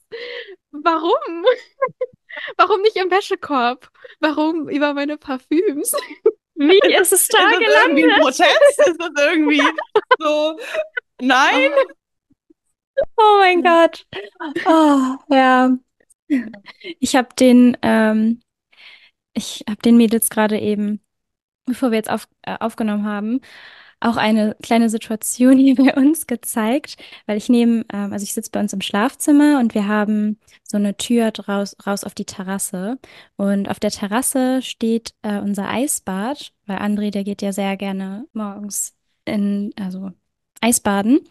warum? 0.72 1.46
Warum 2.58 2.82
nicht 2.82 2.98
im 2.98 3.10
Wäschekorb? 3.10 3.88
Warum 4.20 4.68
über 4.68 4.94
meine 4.94 5.18
Parfüms? 5.18 5.94
Wie 6.56 6.80
ist 7.00 7.14
es 7.14 7.28
da 7.30 7.38
Ist 7.38 7.60
das 7.62 7.86
irgendwie 7.86 8.04
ein 8.04 8.10
gelandet? 8.10 8.22
Protest? 8.22 8.80
Ist 8.88 9.00
das 9.00 9.10
irgendwie 9.18 9.64
so, 10.20 10.60
nein? 11.22 11.72
Oh 13.18 13.38
mein 13.40 13.64
Gott. 13.64 14.06
Oh, 14.66 15.18
ja. 15.34 15.78
Ich 17.00 17.16
habe 17.16 17.30
den, 17.40 17.78
ähm, 17.82 18.42
ich 19.34 19.64
habe 19.70 19.82
den 19.82 19.98
Mädels 19.98 20.30
gerade 20.30 20.60
eben, 20.60 21.02
bevor 21.66 21.92
wir 21.92 21.98
jetzt 21.98 22.10
auf, 22.12 22.28
äh, 22.44 22.58
aufgenommen 22.60 23.06
haben, 23.06 23.42
auch 24.02 24.18
eine 24.18 24.56
kleine 24.64 24.90
Situation 24.90 25.58
hier 25.60 25.76
bei 25.76 25.96
uns 25.96 26.28
gezeigt, 26.28 26.98
weil 27.28 27.38
ich 27.38 27.50
nehme, 27.50 27.86
ähm, 27.94 28.14
also 28.14 28.24
ich 28.24 28.34
sitze 28.34 28.52
bei 28.52 28.60
uns 28.62 28.74
im 28.74 28.82
Schlafzimmer 28.82 29.60
und 29.60 29.76
wir 29.76 29.88
haben 29.88 30.40
so 30.64 30.78
eine 30.78 30.98
Tür 30.98 31.32
draus, 31.32 31.76
raus 31.88 32.04
auf 32.04 32.16
die 32.16 32.26
Terrasse. 32.26 33.00
Und 33.38 33.70
auf 33.70 33.80
der 33.80 33.92
Terrasse 33.92 34.62
steht 34.62 35.16
äh, 35.24 35.40
unser 35.40 35.70
Eisbad, 35.70 36.54
weil 36.66 36.78
André, 36.80 37.12
der 37.12 37.24
geht 37.24 37.42
ja 37.42 37.54
sehr 37.54 37.78
gerne 37.78 38.28
morgens 38.34 38.96
in, 39.26 39.74
also 39.80 40.12
Eisbaden. 40.62 41.22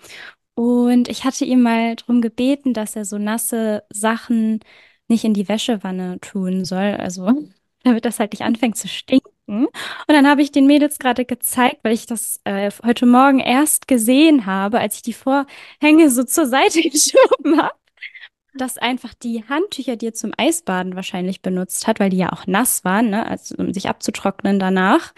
Und 0.54 1.08
ich 1.08 1.24
hatte 1.24 1.44
ihm 1.44 1.62
mal 1.62 1.96
darum 1.96 2.20
gebeten, 2.20 2.74
dass 2.74 2.96
er 2.96 3.04
so 3.04 3.18
nasse 3.18 3.82
Sachen 3.92 4.60
nicht 5.08 5.24
in 5.24 5.34
die 5.34 5.48
Wäschewanne 5.48 6.20
tun 6.20 6.64
soll, 6.64 6.94
also 6.94 7.30
damit 7.82 8.04
das 8.04 8.20
halt 8.20 8.32
nicht 8.32 8.42
anfängt 8.42 8.76
zu 8.76 8.88
stinken. 8.88 9.30
Und 9.46 9.70
dann 10.08 10.26
habe 10.26 10.42
ich 10.42 10.52
den 10.52 10.66
Mädels 10.66 10.98
gerade 10.98 11.24
gezeigt, 11.26 11.78
weil 11.82 11.92
ich 11.92 12.06
das 12.06 12.40
äh, 12.44 12.70
heute 12.84 13.04
Morgen 13.04 13.40
erst 13.40 13.88
gesehen 13.88 14.46
habe, 14.46 14.80
als 14.80 14.96
ich 14.96 15.02
die 15.02 15.12
Vorhänge 15.12 16.08
so 16.10 16.24
zur 16.24 16.46
Seite 16.46 16.80
geschoben 16.90 17.60
habe, 17.60 17.74
dass 18.54 18.78
einfach 18.78 19.14
die 19.14 19.44
Handtücher, 19.48 19.96
die 19.96 20.06
er 20.06 20.14
zum 20.14 20.32
Eisbaden 20.36 20.94
wahrscheinlich 20.96 21.42
benutzt 21.42 21.86
hat, 21.86 22.00
weil 22.00 22.10
die 22.10 22.18
ja 22.18 22.32
auch 22.32 22.46
nass 22.46 22.84
waren, 22.84 23.10
ne, 23.10 23.26
also 23.26 23.56
um 23.56 23.72
sich 23.74 23.88
abzutrocknen 23.88 24.58
danach, 24.58 25.12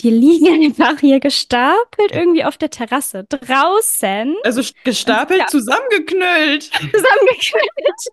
die 0.00 0.10
liegen 0.10 0.46
einfach 0.64 1.00
hier 1.00 1.20
gestapelt 1.20 2.12
irgendwie 2.12 2.44
auf 2.44 2.58
der 2.58 2.70
Terrasse 2.70 3.24
draußen. 3.24 4.36
Also 4.44 4.62
gestapelt, 4.84 5.40
ja. 5.40 5.46
zusammengeknüllt. 5.46 6.64
Zusammengeknüllt. 6.72 8.12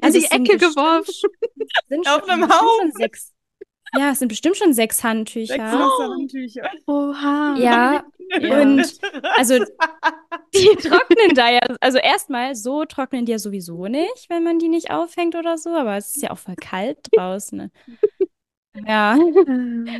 Also 0.00 0.18
in 0.18 0.24
die 0.24 0.30
Ecke 0.30 0.58
geworfen. 0.58 1.12
Auf 2.06 2.28
einem 2.28 2.48
Haufen. 2.48 2.92
Sechs, 2.92 3.32
ja, 3.96 4.10
es 4.10 4.18
sind 4.18 4.28
bestimmt 4.28 4.56
schon 4.56 4.72
sechs 4.72 5.02
Handtücher. 5.02 5.54
Sechs 5.54 5.74
oh. 5.74 6.02
Handtücher. 6.02 6.70
Oha. 6.86 7.56
Ja, 7.58 8.04
ja. 8.40 8.60
und 8.60 8.98
also 9.36 9.58
die 10.54 10.76
trocknen 10.76 11.34
da 11.34 11.50
ja, 11.50 11.60
also 11.80 11.98
erstmal 11.98 12.54
so 12.54 12.84
trocknen 12.84 13.26
die 13.26 13.32
ja 13.32 13.38
sowieso 13.38 13.86
nicht, 13.86 14.26
wenn 14.28 14.44
man 14.44 14.58
die 14.58 14.68
nicht 14.68 14.90
aufhängt 14.90 15.34
oder 15.34 15.58
so, 15.58 15.70
aber 15.70 15.96
es 15.96 16.16
ist 16.16 16.22
ja 16.22 16.30
auch 16.30 16.38
voll 16.38 16.56
kalt 16.56 16.98
draußen. 17.12 17.58
Ne? 17.58 17.70
Ja, 18.86 19.16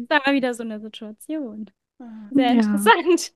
da 0.08 0.20
war 0.24 0.32
wieder 0.32 0.54
so 0.54 0.62
eine 0.62 0.80
Situation. 0.80 1.70
Sehr 2.30 2.46
ja. 2.46 2.52
interessant. 2.52 3.32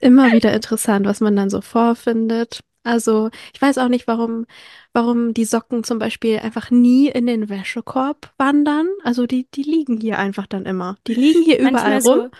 Immer 0.00 0.32
wieder 0.32 0.54
interessant, 0.54 1.06
was 1.06 1.20
man 1.20 1.34
dann 1.34 1.50
so 1.50 1.60
vorfindet. 1.60 2.60
Also, 2.84 3.30
ich 3.52 3.60
weiß 3.60 3.78
auch 3.78 3.88
nicht, 3.88 4.06
warum, 4.06 4.46
warum 4.92 5.34
die 5.34 5.44
Socken 5.44 5.84
zum 5.84 5.98
Beispiel 5.98 6.38
einfach 6.38 6.70
nie 6.70 7.08
in 7.08 7.26
den 7.26 7.48
Wäschekorb 7.48 8.32
wandern. 8.38 8.88
Also, 9.04 9.26
die, 9.26 9.46
die 9.52 9.62
liegen 9.62 10.00
hier 10.00 10.18
einfach 10.18 10.46
dann 10.46 10.64
immer. 10.66 10.96
Die 11.06 11.14
liegen 11.14 11.42
hier 11.42 11.58
überall 11.60 12.00
so 12.00 12.12
rum. 12.12 12.30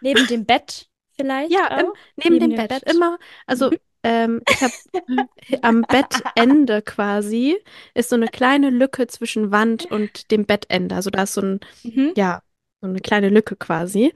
neben 0.00 0.26
dem 0.26 0.46
Bett 0.46 0.88
vielleicht 1.16 1.50
Ja, 1.54 1.66
im, 1.78 1.86
auch? 1.86 1.94
neben, 2.16 2.40
dem, 2.40 2.54
Bett, 2.54 2.82
immer. 2.84 3.18
Also, 3.46 3.70
ähm, 4.02 4.42
ich 4.48 4.62
habe 4.62 4.74
am 5.62 5.82
Bettende 5.82 6.82
quasi 6.82 7.58
ist 7.94 8.08
so 8.10 8.16
eine 8.16 8.28
kleine 8.28 8.70
Lücke 8.70 9.06
zwischen 9.06 9.50
Wand 9.50 9.86
und 9.90 10.30
dem 10.30 10.46
Bettende. 10.46 10.94
Also, 10.94 11.10
da 11.10 11.24
ist 11.24 11.34
so 11.34 11.42
ein, 11.42 11.60
Mhm. 11.82 12.12
ja, 12.16 12.40
so 12.80 12.88
eine 12.88 13.00
kleine 13.00 13.28
Lücke 13.28 13.56
quasi. 13.56 14.14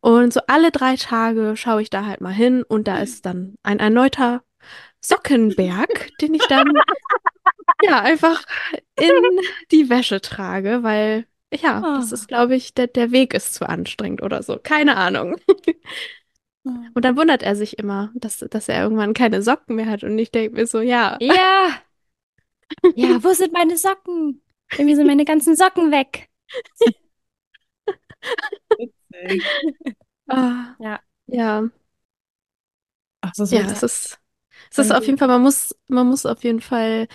Und 0.00 0.32
so 0.34 0.40
alle 0.48 0.70
drei 0.72 0.96
Tage 0.96 1.56
schaue 1.56 1.82
ich 1.82 1.90
da 1.90 2.04
halt 2.06 2.20
mal 2.20 2.32
hin 2.32 2.62
und 2.64 2.88
da 2.88 2.98
ist 2.98 3.24
dann 3.24 3.54
ein 3.62 3.78
erneuter 3.78 4.42
Sockenberg, 5.04 6.10
den 6.20 6.34
ich 6.34 6.46
dann 6.48 6.72
ja 7.82 8.00
einfach 8.02 8.44
in 8.96 9.12
die 9.70 9.90
Wäsche 9.90 10.20
trage, 10.20 10.82
weil 10.82 11.26
ja, 11.54 11.86
das 11.94 12.12
Oh. 12.12 12.14
ist, 12.14 12.28
glaube 12.28 12.56
ich, 12.56 12.74
der, 12.74 12.86
der 12.86 13.12
Weg 13.12 13.34
ist 13.34 13.54
zu 13.54 13.68
anstrengend 13.68 14.22
oder 14.22 14.42
so. 14.42 14.58
Keine 14.62 14.96
Ahnung. 14.96 15.36
Oh. 16.64 16.70
Und 16.94 17.04
dann 17.04 17.16
wundert 17.16 17.42
er 17.42 17.56
sich 17.56 17.78
immer, 17.78 18.10
dass, 18.14 18.38
dass 18.38 18.68
er 18.68 18.82
irgendwann 18.82 19.14
keine 19.14 19.42
Socken 19.42 19.76
mehr 19.76 19.86
hat. 19.86 20.04
Und 20.04 20.18
ich 20.18 20.30
denke 20.30 20.56
mir 20.56 20.66
so, 20.66 20.80
ja, 20.80 21.18
Ja, 21.18 21.82
ja, 22.94 23.22
wo 23.22 23.32
sind 23.32 23.52
meine 23.52 23.76
Socken? 23.76 24.42
Irgendwie 24.76 24.94
sind 24.96 25.06
meine 25.06 25.24
ganzen 25.24 25.56
Socken 25.56 25.90
weg. 25.92 26.28
Witzig. 28.78 29.46
ah, 30.28 30.76
Ja. 30.78 31.00
ja, 31.26 31.70
Ach, 33.20 33.30
das 33.36 33.52
ist 33.52 33.52
ja, 33.52 33.62
so 33.66 33.72
es 33.72 33.82
ist, 33.82 34.20
es 34.72 34.78
ist 34.78 34.92
auf 34.92 35.06
jeden 35.06 35.18
Fall, 35.18 35.28
man 35.28 35.42
muss, 35.42 35.74
man 35.88 36.06
muss 36.08 36.26
auf 36.26 36.44
jeden 36.44 36.60
Fall, 36.60 37.08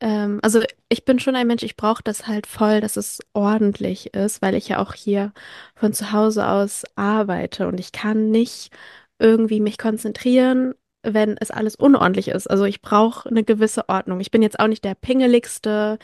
ähm, 0.00 0.40
also 0.42 0.60
ich 0.88 1.04
bin 1.04 1.18
schon 1.20 1.36
ein 1.36 1.46
Mensch, 1.46 1.62
ich 1.62 1.76
brauche 1.76 2.02
das 2.02 2.26
halt 2.26 2.46
voll, 2.46 2.80
dass 2.80 2.96
es 2.96 3.20
ordentlich 3.34 4.14
ist, 4.14 4.42
weil 4.42 4.54
ich 4.54 4.68
ja 4.68 4.78
auch 4.80 4.94
hier 4.94 5.32
von 5.74 5.92
zu 5.92 6.12
Hause 6.12 6.48
aus 6.48 6.84
arbeite 6.96 7.68
und 7.68 7.80
ich 7.80 7.92
kann 7.92 8.30
nicht 8.30 8.70
irgendwie 9.18 9.60
mich 9.60 9.78
konzentrieren, 9.78 10.74
wenn 11.02 11.36
es 11.38 11.50
alles 11.50 11.76
unordentlich 11.76 12.28
ist. 12.28 12.48
Also 12.48 12.64
ich 12.64 12.82
brauche 12.82 13.28
eine 13.28 13.44
gewisse 13.44 13.88
Ordnung. 13.88 14.20
Ich 14.20 14.30
bin 14.30 14.42
jetzt 14.42 14.60
auch 14.60 14.68
nicht 14.68 14.84
der 14.84 14.94
pingeligste 14.94 15.98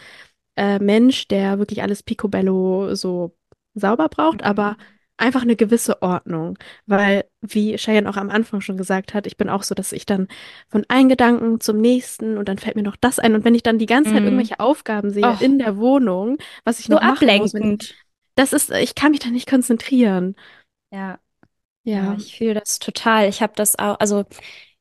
äh, 0.57 0.79
Mensch, 0.79 1.29
der 1.29 1.59
wirklich 1.59 1.83
alles 1.83 2.03
picobello 2.03 2.95
so 2.95 3.37
sauber 3.75 4.09
braucht, 4.09 4.43
aber 4.45 4.77
einfach 5.17 5.43
eine 5.43 5.57
gewisse 5.57 6.03
Ordnung. 6.03 6.59
Weil, 6.87 7.25
wie 7.41 7.77
Cheyenne 7.77 8.09
auch 8.11 8.17
am 8.17 8.31
Anfang 8.31 8.61
schon 8.61 8.77
gesagt 8.77 9.15
hat, 9.15 9.27
ich 9.27 9.37
bin 9.37 9.49
auch 9.49 9.63
so, 9.63 9.75
dass 9.75 9.93
ich 9.93 10.07
dann 10.07 10.29
von 10.69 10.85
einem 10.89 11.09
Gedanken 11.09 11.61
zum 11.61 11.79
nächsten 11.81 12.37
und 12.39 12.49
dann 12.49 12.59
fällt 12.59 12.77
mir 12.77 12.83
noch 12.83 12.97
das 12.97 13.19
ein. 13.19 13.35
Und 13.35 13.45
wenn 13.45 13.55
ich 13.55 13.63
dann 13.63 13.79
die 13.79 13.87
ganze 13.87 14.11
Zeit 14.13 14.21
Mhm. 14.21 14.27
irgendwelche 14.27 14.61
Aufgaben 14.61 15.11
sehe 15.11 15.25
Och. 15.27 15.41
in 15.41 15.59
der 15.59 15.77
Wohnung, 15.77 16.39
was 16.65 16.81
ich 16.81 16.87
So 16.87 16.95
noch 16.95 17.03
machen 17.03 17.29
muss, 17.39 17.55
ablenkend. 17.55 17.95
das 18.35 18.53
ist, 18.53 18.71
ich 18.71 18.95
kann 18.95 19.13
mich 19.13 19.21
da 19.21 19.29
nicht 19.31 19.49
konzentrieren. 19.49 20.35
Ja. 20.91 21.19
Ja, 21.85 22.15
Ja. 22.15 22.15
ich 22.19 22.37
fühle 22.37 22.55
das 22.55 22.79
total. 22.79 23.29
Ich 23.29 23.43
habe 23.43 23.53
das 23.57 23.79
auch, 23.79 24.01
also 24.01 24.25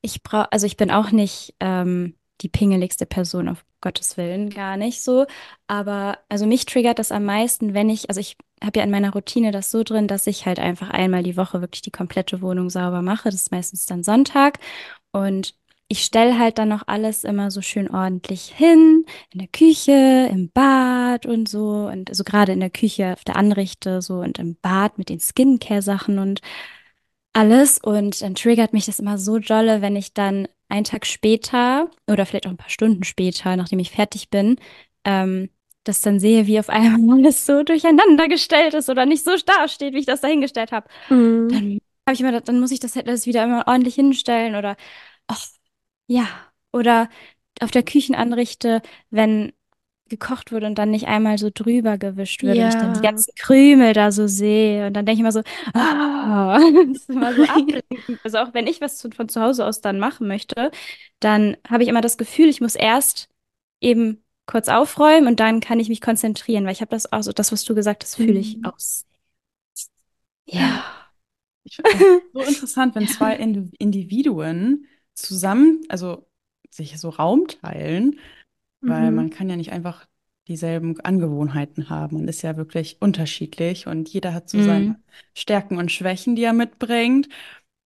ich 0.02 0.24
brauche, 0.24 0.52
also 0.52 0.65
ich 0.65 0.78
bin 0.78 0.91
auch 0.91 1.12
nicht 1.12 1.56
ähm, 1.60 2.15
die 2.41 2.50
pingeligste 2.50 3.06
Person, 3.06 3.48
auf 3.50 3.63
Gottes 3.82 4.17
Willen, 4.17 4.50
gar 4.50 4.78
nicht 4.78 5.02
so. 5.02 5.26
Aber 5.67 6.17
also 6.30 6.46
mich 6.46 6.65
triggert 6.65 7.00
das 7.00 7.12
am 7.12 7.26
meisten, 7.26 7.74
wenn 7.74 7.89
ich, 7.89 8.10
also 8.10 8.19
ich 8.19 8.38
habe 8.63 8.80
ja 8.80 8.86
in 8.86 8.91
meiner 8.91 9.13
Routine 9.13 9.52
das 9.52 9.72
so 9.72 9.84
drin, 9.84 10.08
dass 10.08 10.28
ich 10.28 10.46
halt 10.46 10.60
einfach 10.60 10.89
einmal 10.89 11.24
die 11.24 11.38
Woche 11.38 11.62
wirklich 11.62 11.82
die 11.82 11.91
komplette 11.91 12.41
Wohnung 12.41 12.69
sauber 12.69 13.02
mache. 13.02 13.30
Das 13.30 13.36
ist 13.36 13.52
meistens 13.52 13.86
dann 13.86 14.04
Sonntag. 14.04 14.60
Und 15.12 15.56
ich 15.89 16.04
stelle 16.04 16.39
halt 16.39 16.58
dann 16.58 16.69
noch 16.69 16.84
alles 16.88 17.24
immer 17.24 17.52
so 17.52 17.62
schön 17.62 17.89
ordentlich 17.89 18.46
hin, 18.46 19.06
in 19.32 19.39
der 19.39 19.48
Küche, 19.50 20.30
im 20.32 20.50
Bad 20.50 21.26
und 21.26 21.48
so. 21.48 21.88
Und 21.91 22.10
also 22.10 22.24
gerade 22.24 22.54
in 22.54 22.62
der 22.62 22.69
Küche 22.69 23.13
auf 23.13 23.24
der 23.24 23.36
Anrichte 23.36 24.02
so 24.02 24.22
und 24.22 24.39
im 24.39 24.56
Bad 24.62 24.98
mit 24.98 25.10
den 25.10 25.19
Skincare-Sachen 25.19 26.19
und 26.19 26.41
alles. 27.34 27.80
Und 27.80 28.22
dann 28.22 28.36
triggert 28.36 28.74
mich 28.74 28.86
das 28.86 29.00
immer 29.00 29.17
so 29.17 29.39
dolle, 29.39 29.82
wenn 29.82 29.96
ich 29.96 30.13
dann 30.13 30.48
einen 30.73 30.83
Tag 30.86 31.05
später 31.05 31.89
oder 32.07 32.25
vielleicht 32.25 32.47
auch 32.47 32.51
ein 32.51 32.57
paar 32.57 32.69
Stunden 32.69 33.03
später, 33.03 33.55
nachdem 33.55 33.79
ich 33.79 33.91
fertig 33.91 34.29
bin, 34.29 34.57
ähm, 35.05 35.49
das 35.83 36.01
dann 36.01 36.19
sehe, 36.19 36.47
wie 36.47 36.59
auf 36.59 36.69
einmal 36.69 37.19
alles 37.19 37.45
so 37.45 37.63
durcheinander 37.63 38.27
gestellt 38.27 38.73
ist 38.73 38.89
oder 38.89 39.05
nicht 39.05 39.23
so 39.23 39.31
da 39.45 39.67
steht, 39.67 39.93
wie 39.93 39.99
ich 39.99 40.05
das 40.05 40.21
dahingestellt 40.21 40.71
habe. 40.71 40.88
Mhm. 41.09 41.49
Dann 41.49 41.79
habe 42.07 42.13
ich 42.13 42.21
immer, 42.21 42.41
dann 42.41 42.59
muss 42.59 42.71
ich 42.71 42.79
das 42.79 42.95
halt 42.95 43.07
alles 43.07 43.27
wieder 43.27 43.43
immer 43.43 43.67
ordentlich 43.67 43.95
hinstellen 43.95 44.55
oder 44.55 44.75
ach, 45.27 45.45
ja, 46.07 46.27
oder 46.71 47.07
auf 47.62 47.71
der 47.71 47.83
Küchenanrichte, 47.83 48.81
wenn 49.12 49.53
gekocht 50.10 50.52
wurde 50.52 50.68
und 50.68 50.76
dann 50.78 50.92
nicht 50.92 51.08
einmal 51.08 51.38
so 51.38 51.50
drüber 51.54 51.98
gewischt 51.98 52.44
wird 52.44 52.60
und 52.60 52.68
ich 52.68 52.78
dann 52.78 52.94
die 52.94 53.02
Ja. 53.02 53.08
ganzen 53.08 53.34
Krümel 53.36 53.94
da 53.94 54.12
so 54.12 54.28
sehe 54.28 54.88
und 54.88 54.94
dann 54.94 55.06
denke 55.06 55.16
ich 55.16 55.20
immer 55.22 55.32
so, 55.32 55.42
ah, 55.74 56.60
das 56.88 56.98
ist 57.04 57.10
immer 57.10 57.34
so 57.36 57.44
ablenkend. 57.46 58.20
Also 58.24 58.38
auch 58.39 58.54
wenn 58.54 58.68
ich 58.68 58.82
was 58.82 59.02
von 59.02 59.30
zu 59.30 59.42
Hause 59.42 59.66
aus 59.66 59.82
dann 59.82 60.00
machen 60.00 60.28
möchte, 60.28 60.72
dann 61.20 61.58
habe 61.68 61.84
ich 61.84 61.89
immer 61.89 62.02
das 62.02 62.18
Gefühl, 62.18 62.50
ich 62.50 62.62
muss 62.62 62.76
erst 62.76 63.30
eben 63.82 64.24
kurz 64.46 64.68
aufräumen 64.70 65.28
und 65.28 65.39
dann 65.39 65.62
kann 65.62 65.80
ich 65.80 65.89
mich 65.89 66.02
konzentrieren, 66.02 66.66
weil 66.66 66.74
ich 66.74 66.82
habe 66.82 66.92
das 66.92 67.12
auch 67.13 67.24
so, 67.24 67.32
das, 67.34 67.52
was 67.52 67.63
du 67.63 67.76
gesagt 67.76 68.04
hast, 68.04 68.16
fühle 68.16 68.39
ich 68.39 68.58
Mhm. 68.58 68.63
aus. 68.63 69.06
Ja. 70.46 70.84
Ich 71.63 71.78
finde 71.78 71.89
so 72.34 72.46
interessant, 72.46 72.96
wenn 72.96 73.08
zwei 73.08 73.38
Indi- 73.39 73.72
Individuen 73.80 74.88
zusammen, 75.13 75.82
also 75.89 76.28
sich 76.70 77.00
so 77.00 77.10
Raum 77.10 77.48
teilen, 77.48 78.20
weil 78.88 79.12
Mhm. 79.12 79.13
man 79.13 79.30
kann 79.30 79.50
ja 79.50 79.56
nicht 79.56 79.72
einfach 79.72 80.08
dieselben 80.48 81.00
Angewohnheiten 81.02 81.89
haben. 81.89 82.17
Man 82.17 82.28
ist 82.28 82.41
ja 82.41 82.58
wirklich 82.58 82.98
unterschiedlich 83.02 83.88
und 83.88 84.10
jeder 84.10 84.34
hat 84.34 84.50
so 84.50 84.60
Mhm. 84.60 84.62
seine 84.62 85.02
Stärken 85.34 85.78
und 85.78 85.91
Schwächen, 85.91 86.36
die 86.36 86.43
er 86.43 86.54
mitbringt. 86.54 87.30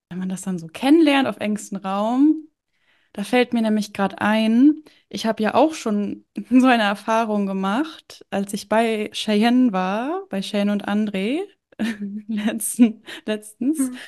Wenn 0.10 0.20
man 0.20 0.30
das 0.30 0.42
dann 0.44 0.60
so 0.60 0.68
kennenlernt 0.68 1.28
auf 1.28 1.38
engstem 1.38 1.80
Raum, 1.80 2.48
da 3.14 3.24
fällt 3.24 3.54
mir 3.54 3.62
nämlich 3.62 3.94
gerade 3.94 4.22
ein, 4.22 4.84
ich 5.10 5.26
habe 5.26 5.44
ja 5.44 5.56
auch 5.56 5.74
schon 5.74 6.26
so 6.50 6.68
eine 6.68 6.84
Erfahrung 6.84 7.46
gemacht, 7.48 8.26
als 8.32 8.54
ich 8.54 8.70
bei 8.70 9.10
Cheyenne 9.14 9.72
war, 9.74 10.26
bei 10.30 10.42
Cheyenne 10.42 10.72
und 10.72 10.88
André, 10.88 11.40
letzten, 12.28 13.04
letztens. 13.26 13.92
Mhm. 13.92 14.02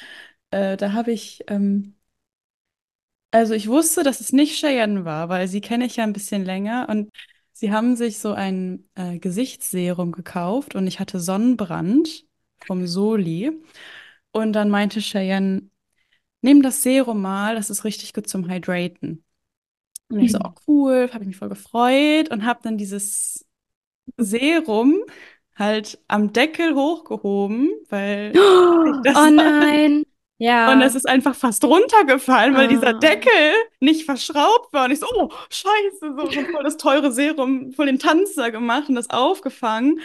Äh, 0.52 0.78
da 0.78 0.94
habe 0.94 1.12
ich, 1.12 1.44
ähm, 1.48 1.96
also 3.32 3.54
ich 3.54 3.68
wusste, 3.68 4.04
dass 4.04 4.20
es 4.22 4.32
nicht 4.34 4.60
Cheyenne 4.60 5.06
war, 5.06 5.30
weil 5.30 5.48
sie 5.48 5.62
kenne 5.62 5.86
ich 5.86 5.96
ja 5.98 6.04
ein 6.04 6.14
bisschen 6.14 6.46
länger 6.46 6.88
und 6.90 7.10
sie 7.54 7.72
haben 7.72 7.96
sich 7.96 8.20
so 8.20 8.34
ein 8.34 8.90
äh, 8.96 9.20
Gesichtsserum 9.20 10.12
gekauft 10.12 10.76
und 10.76 10.88
ich 10.88 11.00
hatte 11.00 11.20
Sonnenbrand 11.20 12.26
vom 12.66 12.88
Soli 12.88 13.52
und 14.32 14.54
dann 14.54 14.70
meinte 14.70 15.00
Cheyenne, 15.02 15.70
nimm 16.42 16.62
das 16.64 16.84
Serum 16.84 17.22
mal, 17.22 17.56
das 17.56 17.70
ist 17.70 17.86
richtig 17.86 18.14
gut 18.14 18.28
zum 18.30 18.50
Hydraten. 18.50 19.26
Und 20.10 20.20
ich 20.22 20.32
so, 20.32 20.40
oh 20.44 20.50
Mhm. 20.50 20.60
cool, 20.68 21.10
habe 21.14 21.24
ich 21.24 21.28
mich 21.28 21.38
voll 21.38 21.50
gefreut 21.50 22.30
und 22.32 22.46
habe 22.46 22.62
dann 22.64 22.78
dieses 22.78 23.46
Serum 24.18 25.00
halt 25.56 26.00
am 26.08 26.34
Deckel 26.34 26.76
hochgehoben, 26.76 27.70
weil 27.90 28.44
das 29.04 29.20
Oh 29.20 29.30
nein. 29.30 30.04
Und 30.40 30.82
es 30.82 30.94
Ja. 30.94 30.98
ist 30.98 31.08
einfach 31.10 31.36
fast 31.36 31.64
runtergefallen, 31.66 32.56
weil 32.56 32.68
dieser 32.70 32.90
Ah. 32.90 32.94
Deckel 32.94 33.32
nicht 33.82 34.06
verschraubt 34.06 34.72
war. 34.74 34.86
Und 34.86 34.92
ich 34.92 35.00
so, 35.00 35.08
oh, 35.14 35.30
scheiße, 35.50 36.16
so 36.18 36.32
schon 36.32 36.46
voll 36.48 36.64
das 36.64 36.78
teure 36.78 37.12
Serum, 37.12 37.74
voll 37.74 37.88
den 37.88 38.00
Tanzer 38.00 38.52
gemacht 38.52 38.90
und 38.90 38.96
das 38.96 39.10
aufgefangen. 39.10 40.00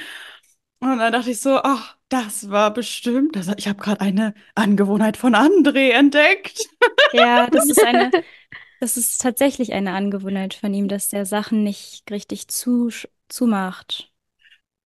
Und 0.81 0.99
dann 0.99 1.13
dachte 1.13 1.31
ich 1.31 1.41
so, 1.41 1.59
ach, 1.63 1.97
das 2.11 2.51
war 2.51 2.73
bestimmt, 2.75 3.37
das, 3.37 3.49
ich 3.57 3.69
habe 3.69 3.81
gerade 3.83 4.01
eine 4.03 4.35
Angewohnheit 4.55 5.17
von 5.17 5.35
André 5.35 5.91
entdeckt. 5.91 6.69
Ja, 7.13 7.49
das 7.49 7.67
ist 7.69 7.83
eine, 7.85 8.11
das 8.81 8.97
ist 8.97 9.21
tatsächlich 9.21 9.73
eine 9.73 9.93
Angewohnheit 9.93 10.55
von 10.55 10.75
ihm, 10.75 10.89
dass 10.89 11.09
der 11.09 11.27
Sachen 11.27 11.63
nicht 11.65 12.05
richtig 12.11 12.49
zu, 12.49 12.91
zumacht. 13.29 14.13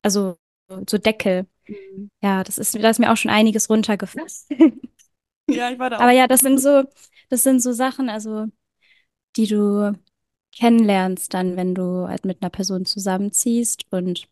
Also 0.03 0.37
so 0.89 0.99
Deckel. 0.99 1.47
Mhm. 1.67 2.11
Ja, 2.23 2.45
das 2.45 2.59
ist, 2.59 2.75
da 2.83 2.91
ist 2.91 2.99
mir 3.01 3.13
auch 3.13 3.17
schon 3.17 3.31
einiges 3.31 3.69
runtergefasst. 3.71 4.49
Ja, 5.51 5.71
ich 5.71 5.79
war 5.79 5.91
da 5.91 5.99
Aber 5.99 6.11
auch. 6.11 6.13
ja, 6.13 6.27
das 6.27 6.41
sind 6.41 6.59
so, 6.61 6.85
das 7.31 7.43
sind 7.43 7.61
so 7.63 7.73
Sachen, 7.73 8.09
also, 8.09 8.47
die 9.37 9.47
du 9.47 9.95
kennenlernst 10.57 11.35
dann, 11.35 11.57
wenn 11.57 11.75
du 11.75 12.09
halt 12.09 12.25
mit 12.27 12.43
einer 12.43 12.51
Person 12.51 12.85
zusammenziehst. 12.87 13.85
Und 13.93 14.29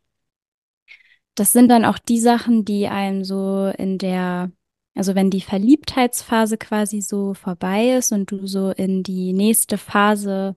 das 1.34 1.52
sind 1.52 1.68
dann 1.68 1.84
auch 1.84 1.98
die 1.98 2.18
Sachen, 2.20 2.64
die 2.64 2.88
einem 2.88 3.24
so 3.24 3.72
in 3.76 3.98
der, 3.98 4.50
also 4.94 5.14
wenn 5.14 5.30
die 5.30 5.40
Verliebtheitsphase 5.40 6.56
quasi 6.58 7.00
so 7.02 7.34
vorbei 7.34 7.90
ist 7.96 8.12
und 8.12 8.30
du 8.30 8.46
so 8.46 8.70
in 8.70 9.02
die 9.02 9.32
nächste 9.32 9.76
Phase 9.78 10.56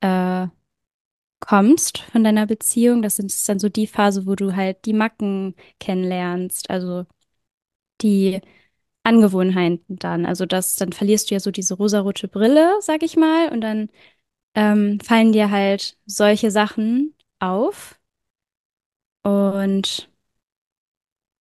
äh, 0.00 0.48
kommst 1.40 2.00
von 2.12 2.24
deiner 2.24 2.46
Beziehung, 2.46 3.02
das 3.02 3.18
ist 3.18 3.48
dann 3.48 3.58
so 3.58 3.68
die 3.68 3.86
Phase, 3.86 4.26
wo 4.26 4.36
du 4.36 4.56
halt 4.56 4.84
die 4.86 4.92
Macken 4.94 5.54
kennenlernst, 5.80 6.70
also 6.70 7.06
die 8.02 8.40
Angewohnheiten 9.10 9.96
dann. 9.98 10.26
Also 10.26 10.46
das, 10.46 10.76
dann 10.76 10.92
verlierst 10.92 11.30
du 11.30 11.34
ja 11.34 11.40
so 11.40 11.50
diese 11.50 11.74
rosarote 11.74 12.28
Brille, 12.28 12.74
sag 12.80 13.02
ich 13.02 13.16
mal, 13.16 13.50
und 13.50 13.60
dann 13.62 13.90
ähm, 14.54 15.00
fallen 15.00 15.32
dir 15.32 15.50
halt 15.50 15.98
solche 16.06 16.50
Sachen 16.52 17.14
auf 17.40 17.98
und 19.24 20.08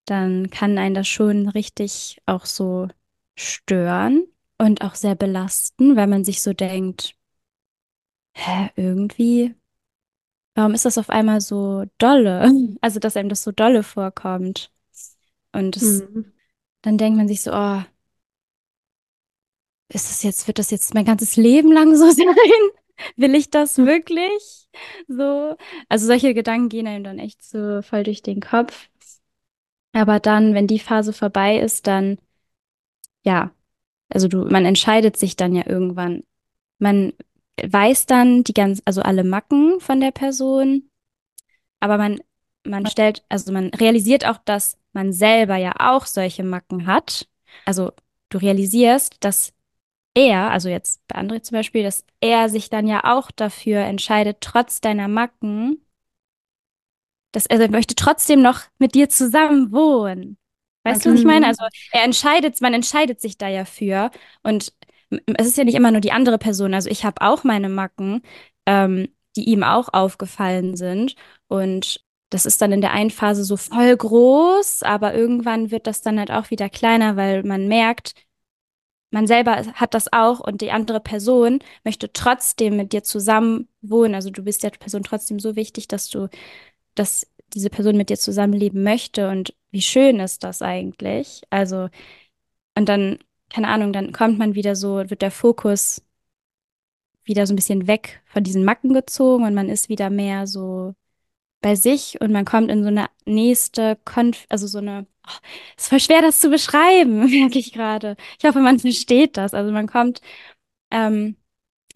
dann 0.06 0.50
kann 0.50 0.78
einen 0.78 0.96
das 0.96 1.08
schon 1.08 1.48
richtig 1.50 2.22
auch 2.26 2.46
so 2.46 2.88
stören 3.38 4.26
und 4.58 4.82
auch 4.84 4.96
sehr 4.96 5.16
belasten, 5.16 5.96
weil 5.96 6.08
man 6.08 6.24
sich 6.26 6.42
so 6.42 6.54
denkt, 6.54 7.16
hä, 8.34 8.72
irgendwie, 8.76 9.56
warum 10.56 10.74
ist 10.74 10.86
das 10.86 10.98
auf 10.98 11.10
einmal 11.10 11.42
so 11.42 11.86
dolle? 11.98 12.52
Also, 12.82 13.00
dass 13.00 13.18
einem 13.18 13.30
das 13.30 13.44
so 13.44 13.52
dolle 13.52 13.84
vorkommt. 13.84 14.72
Und 15.54 15.78
es, 15.78 16.02
Mhm. 16.02 16.32
Dann 16.82 16.98
denkt 16.98 17.18
man 17.18 17.28
sich 17.28 17.42
so, 17.42 17.52
oh, 17.54 17.82
ist 19.90 20.10
das 20.10 20.24
jetzt, 20.24 20.48
wird 20.48 20.60
das 20.60 20.72
jetzt 20.72 20.94
mein 20.94 21.06
ganzes 21.06 21.36
Leben 21.36 21.72
lang 21.72 21.96
so 21.96 22.10
sein? 22.12 22.28
Will 23.16 23.36
ich 23.36 23.50
das 23.50 23.78
wirklich? 23.78 24.68
So. 25.08 25.56
Also 25.88 26.08
solche 26.08 26.34
Gedanken 26.34 26.70
gehen 26.70 26.88
einem 26.88 27.04
dann 27.04 27.20
echt 27.20 27.44
so 27.44 27.82
voll 27.82 28.04
durch 28.04 28.22
den 28.22 28.42
Kopf. 28.42 28.90
Aber 29.94 30.20
dann, 30.20 30.54
wenn 30.54 30.68
die 30.68 30.80
Phase 30.80 31.14
vorbei 31.14 31.60
ist, 31.60 31.88
dann, 31.88 32.20
ja, 33.24 33.52
also 34.10 34.28
du, 34.28 34.46
man 34.46 34.66
entscheidet 34.66 35.18
sich 35.18 35.36
dann 35.36 35.56
ja 35.56 35.64
irgendwann. 35.68 36.24
Man 36.80 37.14
weiß 37.62 38.06
dann 38.06 38.44
die 38.44 38.54
ganz, 38.54 38.82
also 38.86 39.02
alle 39.02 39.24
Macken 39.24 39.80
von 39.80 40.00
der 40.00 40.12
Person, 40.12 40.90
aber 41.80 41.98
man, 41.98 42.22
man 42.66 42.86
stellt, 42.88 43.26
also 43.30 43.52
man 43.52 43.70
realisiert 43.70 44.26
auch, 44.26 44.38
dass 44.38 44.79
man 44.94 45.14
selber 45.14 45.56
ja 45.56 45.74
auch 45.80 46.06
solche 46.06 46.44
Macken 46.44 46.88
hat. 46.88 47.28
Also 47.66 47.92
du 48.30 48.38
realisierst, 48.38 49.18
dass 49.20 49.54
er, 50.14 50.52
also 50.52 50.70
jetzt 50.70 51.02
bei 51.08 51.20
André 51.20 51.42
zum 51.42 51.56
Beispiel, 51.56 51.84
dass 51.84 52.04
er 52.20 52.50
sich 52.50 52.70
dann 52.70 52.88
ja 52.88 53.04
auch 53.04 53.32
dafür 53.32 53.80
entscheidet, 53.80 54.38
trotz 54.42 54.82
deiner 54.82 55.08
Macken, 55.08 55.86
dass 57.32 57.46
er 57.46 57.70
möchte 57.70 57.96
trotzdem 57.96 58.42
noch 58.42 58.62
mit 58.80 58.96
dir 58.96 59.10
zusammen 59.10 59.72
wohnen. 59.72 60.38
Weißt 60.84 61.06
du, 61.06 61.12
was 61.12 61.20
ich 61.20 61.26
meine? 61.26 61.42
Mhm. 61.42 61.50
Also 61.50 61.66
er 61.92 62.04
entscheidet, 62.04 62.62
man 62.62 62.74
entscheidet 62.74 63.22
sich 63.22 63.38
da 63.38 63.48
ja 63.48 63.66
für. 63.66 64.12
Und 64.44 64.74
es 65.10 65.48
ist 65.48 65.58
ja 65.58 65.64
nicht 65.64 65.76
immer 65.76 65.92
nur 65.92 66.02
die 66.02 66.12
andere 66.12 66.38
Person. 66.38 66.74
Also 66.74 66.90
ich 66.90 67.06
habe 67.06 67.22
auch 67.22 67.44
meine 67.44 67.70
Macken, 67.70 68.22
ähm, 68.66 69.10
die 69.36 69.46
ihm 69.50 69.64
auch 69.64 69.90
aufgefallen 69.94 70.76
sind. 70.76 71.16
Und 71.48 72.04
das 72.30 72.46
ist 72.46 72.62
dann 72.62 72.72
in 72.72 72.82
der 72.82 72.92
einen 72.92 73.10
Phase 73.12 73.44
so 73.44 73.58
voll 73.58 73.96
groß, 73.98 74.84
aber 74.84 75.14
irgendwann 75.16 75.72
wird 75.72 75.88
das 75.88 76.02
dann 76.02 76.20
halt 76.20 76.32
auch 76.32 76.52
wieder 76.52 76.70
kleiner, 76.70 77.16
weil 77.16 77.44
man 77.44 77.68
merkt, 77.68 78.14
man 79.12 79.28
selber 79.28 79.66
hat 79.74 79.94
das 79.94 80.14
auch 80.14 80.40
und 80.40 80.62
die 80.62 80.72
andere 80.72 81.00
Person 81.00 81.60
möchte 81.84 82.14
trotzdem 82.14 82.78
mit 82.78 82.94
dir 82.94 83.04
zusammen 83.04 83.68
wohnen. 83.82 84.16
Also 84.16 84.30
du 84.30 84.44
bist 84.44 84.64
der 84.64 84.70
Person 84.72 85.04
trotzdem 85.04 85.40
so 85.40 85.56
wichtig, 85.56 85.88
dass 85.88 86.10
du, 86.10 86.30
dass 86.96 87.28
diese 87.54 87.70
Person 87.72 87.98
mit 87.98 88.10
dir 88.10 88.18
zusammenleben 88.18 88.84
möchte. 88.84 89.30
Und 89.30 89.56
wie 89.72 89.82
schön 89.82 90.20
ist 90.20 90.44
das 90.44 90.62
eigentlich? 90.62 91.42
Also, 91.50 91.90
und 92.76 92.90
dann, 92.90 93.20
keine 93.50 93.68
Ahnung, 93.70 93.94
dann 93.94 94.12
kommt 94.14 94.38
man 94.40 94.56
wieder 94.56 94.76
so, 94.76 94.98
wird 95.10 95.22
der 95.24 95.32
Fokus 95.32 96.04
wieder 97.24 97.48
so 97.48 97.54
ein 97.54 97.56
bisschen 97.56 97.88
weg 97.88 98.22
von 98.26 98.44
diesen 98.44 98.64
Macken 98.66 98.94
gezogen 98.94 99.46
und 99.46 99.54
man 99.54 99.70
ist 99.70 99.90
wieder 99.90 100.10
mehr 100.10 100.48
so 100.48 100.96
bei 101.62 101.76
sich 101.76 102.20
und 102.22 102.32
man 102.32 102.46
kommt 102.46 102.72
in 102.72 102.84
so 102.84 102.88
eine 102.90 103.08
nächste 103.26 103.98
Konf, 104.06 104.46
also 104.50 104.68
so 104.68 104.78
eine, 104.80 105.08
oh, 105.28 105.32
ist 105.78 105.90
voll 105.90 106.00
schwer, 106.00 106.22
das 106.22 106.40
zu 106.40 106.50
beschreiben, 106.50 107.30
merke 107.30 107.60
ich 107.60 107.74
gerade. 107.74 108.16
Ich 108.40 108.46
hoffe, 108.46 108.60
man 108.60 108.80
versteht 108.80 109.38
das. 109.38 109.54
Also 109.54 109.72
man 109.72 109.88
kommt, 109.88 110.22
ähm, 110.92 111.36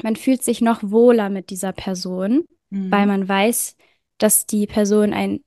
man 0.04 0.16
fühlt 0.16 0.44
sich 0.44 0.62
noch 0.62 0.82
wohler 0.84 1.30
mit 1.30 1.50
dieser 1.50 1.74
Person, 1.74 2.46
weil 2.90 3.06
Mhm. 3.06 3.12
man 3.12 3.30
weiß, 3.30 3.78
dass 4.18 4.46
die 4.48 4.68
Person 4.68 5.14
ein 5.14 5.42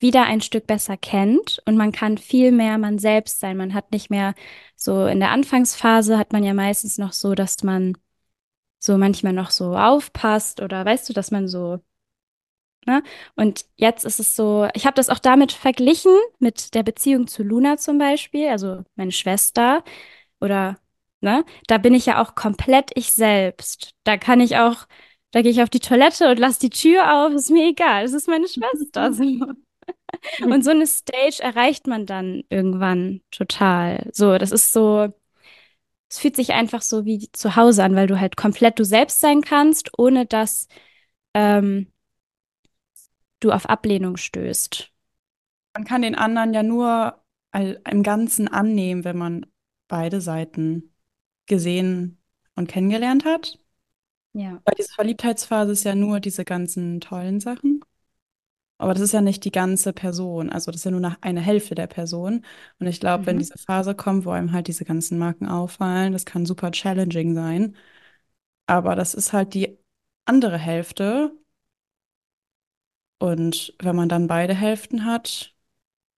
wieder 0.00 0.24
ein 0.26 0.40
Stück 0.40 0.66
besser 0.66 0.96
kennt 0.96 1.60
und 1.66 1.76
man 1.76 1.92
kann 1.92 2.18
viel 2.18 2.52
mehr 2.52 2.78
man 2.78 2.98
selbst 2.98 3.40
sein. 3.40 3.56
Man 3.56 3.74
hat 3.74 3.92
nicht 3.92 4.10
mehr 4.10 4.34
so 4.76 5.06
in 5.06 5.20
der 5.20 5.30
Anfangsphase 5.30 6.18
hat 6.18 6.32
man 6.32 6.42
ja 6.44 6.54
meistens 6.54 6.98
noch 6.98 7.12
so, 7.12 7.34
dass 7.34 7.62
man 7.62 7.96
so 8.78 8.96
manchmal 8.98 9.32
noch 9.34 9.50
so 9.50 9.76
aufpasst 9.76 10.60
oder 10.60 10.84
weißt 10.84 11.08
du, 11.08 11.12
dass 11.12 11.30
man 11.30 11.48
so 11.48 11.80
Ne? 12.86 13.02
Und 13.36 13.66
jetzt 13.76 14.04
ist 14.04 14.20
es 14.20 14.34
so, 14.34 14.68
ich 14.74 14.86
habe 14.86 14.94
das 14.94 15.10
auch 15.10 15.18
damit 15.18 15.52
verglichen, 15.52 16.12
mit 16.38 16.74
der 16.74 16.82
Beziehung 16.82 17.26
zu 17.26 17.42
Luna 17.42 17.76
zum 17.76 17.98
Beispiel, 17.98 18.48
also 18.48 18.82
meine 18.96 19.12
Schwester 19.12 19.84
oder, 20.40 20.78
ne? 21.20 21.44
Da 21.68 21.78
bin 21.78 21.94
ich 21.94 22.06
ja 22.06 22.22
auch 22.22 22.34
komplett 22.34 22.90
ich 22.94 23.12
selbst. 23.12 23.92
Da 24.04 24.16
kann 24.16 24.40
ich 24.40 24.56
auch, 24.56 24.86
da 25.32 25.42
gehe 25.42 25.50
ich 25.52 25.62
auf 25.62 25.70
die 25.70 25.80
Toilette 25.80 26.30
und 26.30 26.38
lass 26.38 26.58
die 26.58 26.70
Tür 26.70 27.26
auf, 27.26 27.32
ist 27.34 27.50
mir 27.50 27.68
egal, 27.68 28.04
es 28.04 28.14
ist 28.14 28.28
meine 28.28 28.48
Schwester. 28.48 29.12
Und 30.42 30.64
so 30.64 30.70
eine 30.70 30.86
Stage 30.86 31.42
erreicht 31.42 31.86
man 31.86 32.06
dann 32.06 32.42
irgendwann 32.50 33.22
total. 33.30 34.08
So, 34.12 34.38
das 34.38 34.52
ist 34.52 34.72
so, 34.72 35.08
es 36.08 36.18
fühlt 36.18 36.36
sich 36.36 36.52
einfach 36.52 36.82
so 36.82 37.04
wie 37.04 37.30
zu 37.32 37.56
Hause 37.56 37.84
an, 37.84 37.94
weil 37.96 38.06
du 38.06 38.20
halt 38.20 38.36
komplett 38.36 38.78
du 38.78 38.84
selbst 38.84 39.20
sein 39.20 39.42
kannst, 39.42 39.90
ohne 39.98 40.26
dass 40.26 40.66
ähm, 41.34 41.88
du 43.40 43.52
auf 43.52 43.66
Ablehnung 43.68 44.16
stößt. 44.16 44.92
Man 45.74 45.84
kann 45.84 46.02
den 46.02 46.14
anderen 46.14 46.52
ja 46.54 46.62
nur 46.62 47.22
im 47.52 48.02
Ganzen 48.02 48.48
annehmen, 48.48 49.04
wenn 49.04 49.18
man 49.18 49.46
beide 49.88 50.20
Seiten 50.20 50.94
gesehen 51.46 52.20
und 52.54 52.68
kennengelernt 52.68 53.24
hat. 53.24 53.58
Ja. 54.32 54.62
Weil 54.64 54.74
diese 54.78 54.92
Verliebtheitsphase 54.94 55.72
ist 55.72 55.84
ja 55.84 55.94
nur 55.94 56.20
diese 56.20 56.44
ganzen 56.44 57.00
tollen 57.00 57.40
Sachen. 57.40 57.80
Aber 58.78 58.94
das 58.94 59.02
ist 59.02 59.12
ja 59.12 59.20
nicht 59.20 59.44
die 59.44 59.52
ganze 59.52 59.92
Person. 59.92 60.50
Also 60.50 60.70
das 60.70 60.80
ist 60.80 60.84
ja 60.84 60.90
nur 60.90 61.00
nach 61.00 61.18
eine 61.20 61.40
Hälfte 61.40 61.74
der 61.74 61.86
Person. 61.86 62.44
Und 62.78 62.86
ich 62.86 63.00
glaube, 63.00 63.26
wenn 63.26 63.36
Mhm. 63.36 63.40
diese 63.40 63.58
Phase 63.58 63.94
kommt, 63.94 64.24
wo 64.24 64.30
einem 64.30 64.52
halt 64.52 64.68
diese 64.68 64.84
ganzen 64.86 65.18
Marken 65.18 65.46
auffallen, 65.48 66.12
das 66.14 66.24
kann 66.26 66.46
super 66.46 66.70
challenging 66.72 67.34
sein. 67.34 67.76
Aber 68.66 68.96
das 68.96 69.14
ist 69.14 69.32
halt 69.34 69.54
die 69.54 69.78
andere 70.26 70.58
Hälfte. 70.58 71.32
Und 73.20 73.74
wenn 73.80 73.96
man 73.96 74.10
dann 74.10 74.26
beide 74.28 74.54
Hälften 74.54 75.06
hat, 75.06 75.54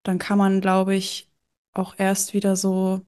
dann 0.04 0.18
kann 0.18 0.38
man, 0.38 0.60
glaube 0.62 0.94
ich, 0.96 1.30
auch 1.74 1.94
erst 1.98 2.34
wieder 2.34 2.56
so, 2.56 3.02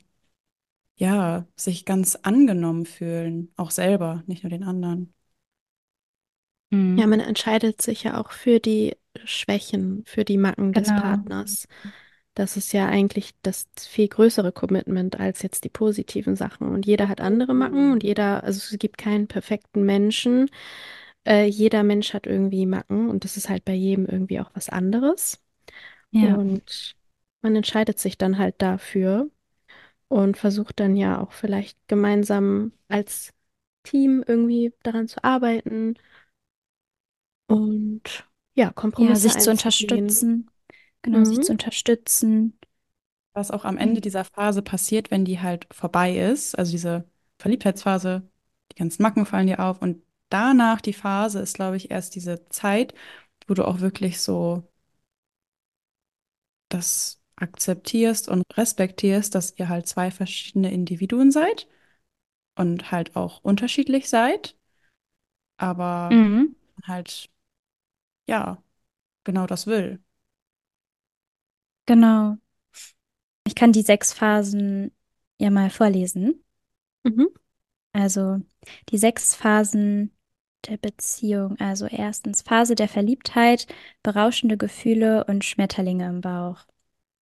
ja, 0.96 1.46
sich 1.56 1.84
ganz 1.84 2.16
angenommen 2.16 2.86
fühlen. 2.86 3.52
Auch 3.56 3.70
selber, 3.70 4.22
nicht 4.26 4.42
nur 4.44 4.50
den 4.50 4.64
anderen. 4.64 5.14
Mhm. 6.70 6.98
Ja, 6.98 7.06
man 7.06 7.20
entscheidet 7.20 7.82
sich 7.82 8.04
ja 8.04 8.20
auch 8.20 8.30
für 8.32 8.60
die 8.60 8.96
Schwächen, 9.24 10.02
für 10.06 10.24
die 10.24 10.38
Macken 10.38 10.72
des 10.72 10.88
Genau. 10.88 11.00
Partners. 11.02 11.66
das 12.34 12.56
ist 12.56 12.72
ja 12.72 12.86
eigentlich 12.88 13.32
das 13.42 13.66
viel 13.78 14.08
größere 14.08 14.52
Commitment 14.52 15.20
als 15.20 15.42
jetzt 15.42 15.64
die 15.64 15.68
positiven 15.70 16.36
Sachen. 16.36 16.68
Und 16.68 16.86
jeder 16.86 17.08
hat 17.08 17.20
andere 17.20 17.54
Macken 17.54 17.92
und 17.92 18.02
jeder, 18.04 18.44
also 18.44 18.58
es 18.58 18.78
gibt 18.78 18.98
keinen 18.98 19.28
perfekten 19.28 19.84
Menschen. 19.84 20.50
Äh, 21.26 21.46
jeder 21.46 21.82
Mensch 21.82 22.14
hat 22.14 22.26
irgendwie 22.26 22.66
Macken 22.66 23.08
und 23.10 23.24
das 23.24 23.36
ist 23.36 23.48
halt 23.48 23.64
bei 23.64 23.74
jedem 23.74 24.06
irgendwie 24.06 24.40
auch 24.40 24.50
was 24.54 24.68
anderes. 24.68 25.42
Ja. 26.10 26.40
Und 26.40 26.96
man 27.42 27.56
entscheidet 27.56 27.98
sich 28.00 28.18
dann 28.18 28.38
halt 28.38 28.56
dafür 28.62 29.30
und 30.08 30.36
versucht 30.38 30.80
dann 30.80 30.96
ja 30.96 31.20
auch 31.20 31.32
vielleicht 31.32 31.78
gemeinsam 31.88 32.72
als 32.88 33.32
Team 33.84 34.24
irgendwie 34.26 34.74
daran 34.84 35.08
zu 35.08 35.22
arbeiten 35.24 35.96
und 37.46 38.28
ja, 38.54 38.70
Ja, 38.96 39.18
Kompromisse 39.18 39.18
sich 39.18 39.38
zu 39.38 39.50
einzugehen. 39.50 39.50
unterstützen. 39.50 40.50
Genau, 41.02 41.24
sich 41.24 41.40
Mhm. 41.40 41.42
zu 41.42 41.52
unterstützen. 41.52 42.58
Was 43.32 43.50
auch 43.50 43.64
am 43.64 43.78
Ende 43.78 44.00
dieser 44.00 44.24
Phase 44.24 44.62
passiert, 44.62 45.10
wenn 45.10 45.24
die 45.24 45.40
halt 45.40 45.66
vorbei 45.72 46.16
ist, 46.16 46.56
also 46.58 46.70
diese 46.70 47.04
Verliebtheitsphase, 47.38 48.28
die 48.72 48.76
ganzen 48.76 49.02
Macken 49.02 49.26
fallen 49.26 49.48
dir 49.48 49.58
auf 49.60 49.82
und 49.82 50.02
danach 50.34 50.80
die 50.82 50.92
Phase 50.94 51.40
ist, 51.40 51.54
glaube 51.56 51.76
ich, 51.78 51.90
erst 51.90 52.14
diese 52.16 52.48
Zeit, 52.50 52.94
wo 53.48 53.54
du 53.54 53.66
auch 53.66 53.80
wirklich 53.80 54.20
so 54.20 54.64
das 56.68 57.20
akzeptierst 57.36 58.28
und 58.28 58.44
respektierst, 58.56 59.34
dass 59.34 59.54
ihr 59.58 59.68
halt 59.68 59.86
zwei 59.88 60.10
verschiedene 60.10 60.72
Individuen 60.72 61.30
seid 61.32 61.68
und 62.56 62.92
halt 62.92 63.16
auch 63.16 63.42
unterschiedlich 63.44 64.08
seid, 64.10 64.56
aber 65.56 66.10
Mhm. 66.10 66.54
halt, 66.84 67.30
ja, 68.28 68.62
genau 69.24 69.46
das 69.48 69.66
will. 69.68 70.02
Genau. 71.86 72.36
Ich 73.46 73.54
kann 73.54 73.72
die 73.72 73.82
sechs 73.82 74.12
Phasen 74.12 74.92
ja 75.38 75.50
mal 75.50 75.70
vorlesen. 75.70 76.44
Mhm. 77.04 77.28
Also 77.92 78.40
die 78.90 78.98
sechs 78.98 79.34
Phasen 79.34 80.13
der 80.68 80.76
Beziehung. 80.76 81.58
Also 81.60 81.86
erstens 81.86 82.42
Phase 82.42 82.74
der 82.74 82.88
Verliebtheit, 82.88 83.66
berauschende 84.02 84.56
Gefühle 84.56 85.24
und 85.24 85.44
Schmetterlinge 85.44 86.08
im 86.08 86.20
Bauch. 86.20 86.64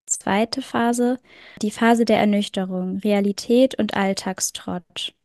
Zweite 0.05 0.61
Phase, 0.61 1.19
die 1.61 1.71
Phase 1.71 2.05
der 2.05 2.19
Ernüchterung, 2.19 2.97
Realität 2.97 3.75
und 3.79 3.95
Alltagstrott. 3.95 5.15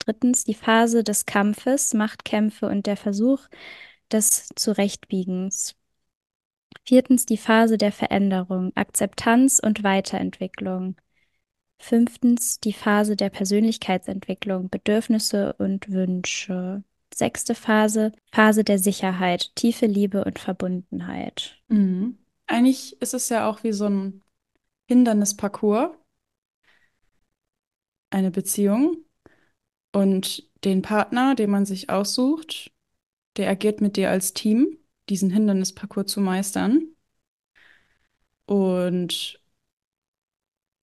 Drittens 0.00 0.44
die 0.44 0.54
Phase 0.54 1.02
des 1.02 1.24
Kampfes, 1.24 1.94
Machtkämpfe 1.94 2.66
und 2.66 2.86
der 2.86 2.96
Versuch 2.96 3.40
des 4.12 4.48
Zurechtbiegens. 4.54 5.76
Viertens 6.84 7.24
die 7.26 7.38
Phase 7.38 7.78
der 7.78 7.92
Veränderung, 7.92 8.72
Akzeptanz 8.74 9.60
und 9.60 9.82
Weiterentwicklung. 9.82 10.96
Fünftens 11.84 12.60
die 12.60 12.72
Phase 12.72 13.14
der 13.14 13.28
Persönlichkeitsentwicklung, 13.28 14.70
Bedürfnisse 14.70 15.52
und 15.58 15.90
Wünsche. 15.90 16.82
Sechste 17.12 17.54
Phase, 17.54 18.12
Phase 18.32 18.64
der 18.64 18.78
Sicherheit, 18.78 19.54
tiefe 19.54 19.84
Liebe 19.84 20.24
und 20.24 20.38
Verbundenheit. 20.38 21.60
Mhm. 21.68 22.16
Eigentlich 22.46 22.98
ist 23.02 23.12
es 23.12 23.28
ja 23.28 23.50
auch 23.50 23.64
wie 23.64 23.72
so 23.74 23.84
ein 23.84 24.22
Hindernisparcours, 24.88 25.90
eine 28.08 28.30
Beziehung. 28.30 29.04
Und 29.92 30.48
den 30.64 30.80
Partner, 30.80 31.34
den 31.34 31.50
man 31.50 31.66
sich 31.66 31.90
aussucht, 31.90 32.72
der 33.36 33.50
agiert 33.50 33.82
mit 33.82 33.98
dir 33.98 34.08
als 34.08 34.32
Team, 34.32 34.78
diesen 35.10 35.28
Hindernisparcours 35.28 36.10
zu 36.10 36.22
meistern. 36.22 36.94
Und 38.46 39.43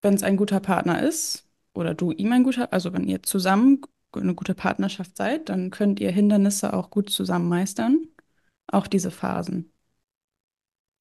wenn 0.02 0.14
es 0.14 0.24
ein 0.24 0.38
guter 0.38 0.60
Partner 0.60 1.02
ist, 1.04 1.48
oder 1.74 1.94
du 1.94 2.12
ihm 2.12 2.32
ein 2.34 2.44
guter, 2.44 2.74
also 2.74 2.94
wenn 2.94 3.08
ihr 3.08 3.24
zusammen 3.24 3.82
eine 4.14 4.36
gute 4.36 4.56
Partnerschaft 4.56 5.16
seid, 5.18 5.50
dann 5.50 5.70
könnt 5.70 6.00
ihr 6.00 6.12
Hindernisse 6.12 6.74
auch 6.74 6.90
gut 6.90 7.10
zusammen 7.10 7.48
meistern. 7.48 8.08
Auch 8.68 8.88
diese 8.88 9.12
Phasen. 9.12 9.72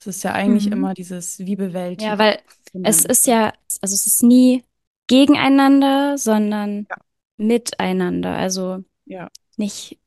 Es 0.01 0.07
ist 0.07 0.23
ja 0.23 0.33
eigentlich 0.33 0.67
Mhm. 0.67 0.73
immer 0.73 0.95
dieses, 0.95 1.39
wie 1.41 1.57
Ja, 1.57 1.57
bewältigen 1.57 2.19
weil 2.19 2.39
es 2.85 3.05
ist 3.05 3.27
ja, 3.27 3.53
also 3.83 3.95
es 3.95 4.07
ist 4.07 4.23
nie 4.23 4.65
gegeneinander, 5.09 6.17
sondern 6.17 6.87
Ja. 6.89 6.97
miteinander. 7.37 8.37
Also 8.37 8.85
Ja. 9.07 9.29
nicht, 9.57 9.99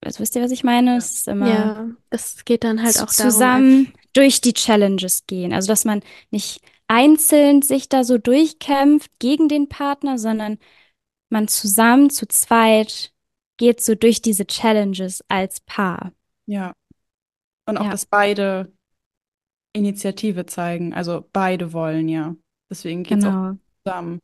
also 0.00 0.20
wisst 0.20 0.36
ihr, 0.36 0.42
was 0.42 0.50
ich 0.50 0.62
meine? 0.64 0.92
Ja. 0.92 0.98
Es 0.98 1.12
ist 1.12 1.28
immer 1.28 1.46
Ja, 1.48 1.88
es 2.10 2.44
geht 2.44 2.64
dann 2.64 2.82
halt 2.82 2.98
auch 2.98 3.06
darum, 3.06 3.14
zusammen 3.14 3.92
durch 4.12 4.40
die 4.40 4.52
Challenges 4.52 5.26
gehen. 5.26 5.52
Also, 5.52 5.68
dass 5.68 5.84
man 5.84 6.02
nicht 6.30 6.60
einzeln 6.92 7.62
sich 7.62 7.88
da 7.88 8.04
so 8.04 8.18
durchkämpft 8.18 9.10
gegen 9.18 9.48
den 9.48 9.68
Partner, 9.70 10.18
sondern 10.18 10.58
man 11.30 11.48
zusammen 11.48 12.10
zu 12.10 12.26
zweit 12.28 13.14
geht 13.56 13.80
so 13.80 13.94
durch 13.94 14.20
diese 14.20 14.46
Challenges 14.46 15.24
als 15.28 15.60
Paar. 15.60 16.12
Ja. 16.46 16.74
Und 17.66 17.78
auch, 17.78 17.84
Ja. 17.84 17.90
dass 17.90 18.04
beide 18.04 18.72
Initiative 19.72 20.44
zeigen. 20.44 20.92
Also 20.92 21.26
beide 21.32 21.72
wollen 21.72 22.08
ja. 22.08 22.36
Deswegen 22.68 23.04
geht 23.04 23.18
es 23.18 23.24
auch 23.24 23.30
Genau. 23.30 23.58
zusammen. 23.84 24.20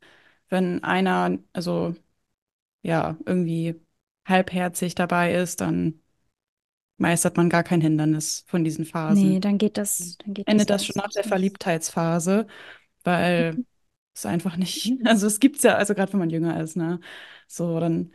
Wenn 0.50 0.84
einer, 0.84 1.38
also 1.54 1.94
ja, 2.82 3.16
irgendwie 3.24 3.80
halbherzig 4.26 4.94
dabei 4.94 5.34
ist, 5.34 5.60
dann 5.62 6.02
meistert 6.98 7.36
man 7.36 7.48
gar 7.50 7.64
kein 7.64 7.80
Hindernis 7.80 8.44
von 8.48 8.64
diesen 8.64 8.84
Phasen. 8.84 9.30
Nee, 9.30 9.40
dann 9.40 9.58
geht 9.58 9.76
das, 9.78 10.16
dann 10.18 10.34
geht 10.34 10.46
Endet 10.46 10.70
das 10.70 10.70
das 10.70 10.84
schon 10.86 10.94
nach 10.96 11.10
der. 11.12 11.24
Verliebtheitsphase, 11.24 12.46
weil 13.04 13.60
es 14.14 14.26
einfach 14.26 14.56
nicht, 14.56 14.94
also 15.06 15.26
es 15.26 15.40
gibt's 15.40 15.62
ja, 15.64 15.76
also 15.76 15.94
gerade 15.94 16.12
wenn 16.12 16.20
man 16.20 16.30
jünger 16.30 16.60
ist, 16.62 16.76
ne? 16.76 17.00
So, 17.48 17.80
dann 17.80 18.12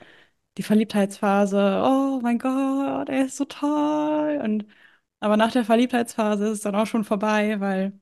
die 0.57 0.63
Verliebtheitsphase, 0.63 1.83
oh 1.85 2.19
mein 2.21 2.39
Gott, 2.39 3.09
er 3.09 3.25
ist 3.25 3.37
so 3.37 3.45
toll. 3.45 4.39
Und 4.43 4.65
aber 5.19 5.37
nach 5.37 5.51
der 5.51 5.65
Verliebtheitsphase 5.65 6.45
ist 6.47 6.51
es 6.59 6.61
dann 6.61 6.75
auch 6.75 6.87
schon 6.87 7.03
vorbei, 7.05 7.59
weil 7.61 7.99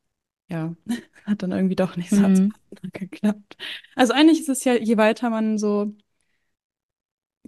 ja, 0.50 0.76
hat 1.26 1.44
dann 1.44 1.52
irgendwie 1.52 1.76
doch 1.76 1.98
nicht 1.98 2.12
so 2.12 2.28
Mhm. 2.28 2.54
Geklappt. 2.94 3.58
Also 3.96 4.14
eigentlich 4.14 4.40
ist 4.42 4.50
es 4.50 4.64
ja, 4.66 4.76
je 4.76 4.98
weiter 4.98 5.30
man 5.30 5.58
so 5.58 5.94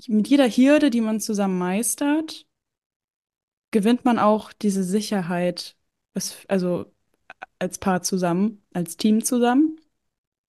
mit 0.08 0.28
jeder 0.28 0.48
Hürde, 0.50 0.89
die 0.89 1.02
man 1.02 1.19
zusammen 1.19 1.58
meistert, 1.58 2.46
gewinnt 3.73 4.05
man 4.05 4.19
auch 4.19 4.53
diese 4.53 4.86
Sicherheit, 4.86 5.77
also 6.47 6.86
als 7.59 7.79
Paar 7.79 8.03
zusammen, 8.03 8.63
als 8.73 8.97
Team 8.97 9.23
zusammen. 9.25 9.77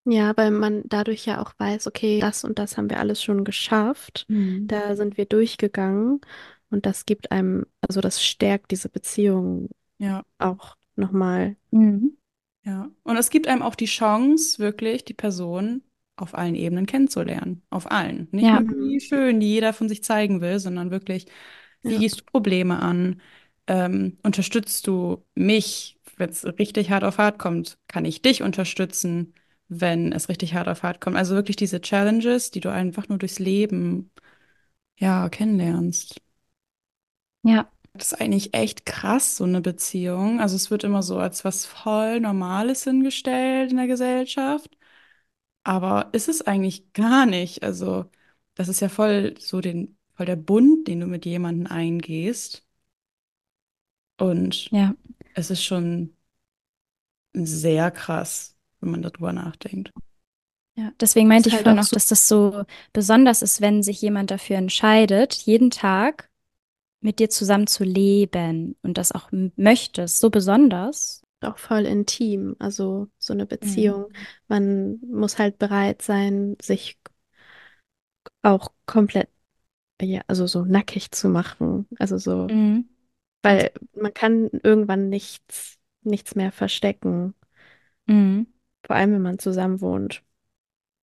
Ja, 0.05 0.35
weil 0.35 0.51
man 0.51 0.83
dadurch 0.85 1.25
ja 1.25 1.41
auch 1.41 1.53
weiß, 1.57 1.87
okay, 1.87 2.19
das 2.19 2.43
und 2.43 2.59
das 2.59 2.75
haben 2.77 2.89
wir 2.89 2.99
alles 2.99 3.23
schon 3.23 3.45
geschafft. 3.45 4.25
Mhm. 4.29 4.67
Da 4.67 4.95
sind 4.97 5.17
wir 5.17 5.25
durchgegangen 5.25 6.19
und 6.69 6.85
das 6.85 7.05
gibt 7.05 7.31
einem, 7.31 7.65
also 7.81 8.01
das 8.01 8.21
stärkt 8.21 8.71
diese 8.71 8.89
Beziehung 8.89 9.69
Ja, 9.97 10.23
auch 10.39 10.75
nochmal. 10.95 11.55
Mhm. 11.71 12.17
ja. 12.65 12.89
Und 13.03 13.17
es 13.17 13.29
gibt 13.29 13.47
einem 13.47 13.61
auch 13.61 13.75
die 13.75 13.85
Chance, 13.85 14.59
wirklich 14.59 15.05
die 15.05 15.13
Person 15.13 15.83
auf 16.15 16.35
allen 16.35 16.55
Ebenen 16.55 16.85
kennenzulernen. 16.85 17.63
Auf 17.69 17.89
allen. 17.91 18.27
Nicht 18.31 18.45
Ja. 18.45 18.59
nur 18.59 18.89
die 18.89 18.99
schön, 19.01 19.39
die 19.39 19.47
jeder 19.47 19.73
von 19.73 19.89
sich 19.89 20.03
zeigen 20.03 20.41
will, 20.41 20.59
sondern 20.59 20.91
wirklich, 20.91 21.27
wie 21.85 21.95
Ja. 21.95 21.99
gehst 21.99 22.21
du 22.21 22.25
Probleme 22.25 22.79
an? 22.81 23.21
Ähm, 23.67 24.17
unterstützt 24.23 24.87
du 24.87 25.25
mich, 25.35 25.99
wenn 26.17 26.29
es 26.29 26.45
richtig 26.45 26.89
hart 26.91 27.03
auf 27.03 27.17
hart 27.17 27.39
kommt? 27.39 27.77
Kann 27.87 28.05
ich 28.05 28.21
dich 28.21 28.43
unterstützen, 28.43 29.33
wenn 29.69 30.11
es 30.11 30.29
richtig 30.29 30.53
hart 30.53 30.67
auf 30.67 30.83
hart 30.83 31.01
kommt? 31.01 31.17
Also 31.17 31.35
wirklich 31.35 31.55
diese 31.57 31.81
Challenges, 31.81 32.51
die 32.51 32.59
du 32.61 32.71
einfach 32.71 33.07
nur 33.09 33.17
durchs 33.19 33.39
Leben, 33.39 34.11
ja, 34.99 35.29
kennenlernst. 35.29 36.21
Ja. 37.43 37.69
Das 37.95 38.11
ist 38.11 38.21
eigentlich 38.21 38.55
echt 38.55 38.85
krass, 38.87 39.37
so 39.37 39.43
eine 39.43 39.61
Beziehung. 39.61 40.39
Also 40.41 40.55
es 40.55 40.71
wird 40.71 40.83
immer 40.83 41.03
so 41.03 41.19
als 41.19 41.45
was 41.45 41.65
voll 41.65 42.19
Normales 42.19 42.83
hingestellt 42.85 43.69
in 43.71 43.77
der 43.77 43.85
Gesellschaft. 43.87 44.75
Aber 45.63 46.09
ist 46.13 46.29
es 46.29 46.41
eigentlich 46.43 46.93
gar 46.93 47.25
nicht. 47.27 47.63
Also 47.63 48.05
das 48.55 48.69
ist 48.69 48.81
ja 48.81 48.89
voll 48.89 49.35
so 49.39 49.61
den, 49.61 49.97
voll 50.15 50.25
der 50.25 50.35
Bund, 50.35 50.87
den 50.87 50.99
du 51.01 51.07
mit 51.07 51.25
jemandem 51.25 51.67
eingehst. 51.67 52.65
Und 54.17 54.69
Ja. 54.71 54.93
es 55.33 55.49
ist 55.49 55.63
schon 55.63 56.15
sehr 57.33 57.89
krass, 57.91 58.55
wenn 58.79 58.91
man 58.91 59.01
darüber 59.01 59.33
nachdenkt. 59.33 59.91
Ja, 60.75 60.91
deswegen 60.99 61.27
meinte 61.27 61.49
ich 61.49 61.55
halt 61.55 61.63
vorhin 61.63 61.79
auch 61.79 61.83
so- 61.83 61.95
dass 61.95 62.07
das 62.07 62.27
so 62.27 62.63
besonders 62.93 63.41
ist, 63.41 63.61
wenn 63.61 63.83
sich 63.83 64.01
jemand 64.01 64.31
dafür 64.31 64.57
entscheidet, 64.57 65.33
jeden 65.33 65.69
Tag 65.69 66.29
mit 67.01 67.19
dir 67.19 67.29
zusammen 67.29 67.67
zu 67.67 67.83
leben 67.83 68.75
und 68.81 68.97
das 68.97 69.11
auch 69.11 69.31
m- 69.31 69.51
möchte. 69.55 70.03
Ist 70.03 70.19
so 70.19 70.29
besonders. 70.29 71.21
auch 71.41 71.57
voll 71.57 71.85
intim, 71.85 72.55
also 72.57 73.09
so 73.17 73.33
eine 73.33 73.45
Beziehung. 73.45 74.05
Man 74.47 74.99
muss 75.01 75.37
halt 75.39 75.59
bereit 75.59 76.01
sein, 76.01 76.55
sich 76.61 76.97
auch 78.41 78.71
komplett, 78.85 79.29
ja, 80.03 80.21
also 80.27 80.47
so 80.47 80.63
nackig 80.65 81.11
zu 81.11 81.29
machen. 81.29 81.87
Also 81.99 82.17
so, 82.17 82.47
Mhm. 82.47 82.89
weil 83.43 83.71
man 83.95 84.13
kann 84.13 84.49
irgendwann 84.63 85.09
nichts 85.09 85.77
nichts 86.03 86.35
mehr 86.35 86.51
verstecken. 86.51 87.33
Mhm. 88.07 88.47
Vor 88.85 88.95
allem, 88.95 89.13
wenn 89.13 89.21
man 89.21 89.39
zusammen 89.39 89.81
wohnt. 89.81 90.23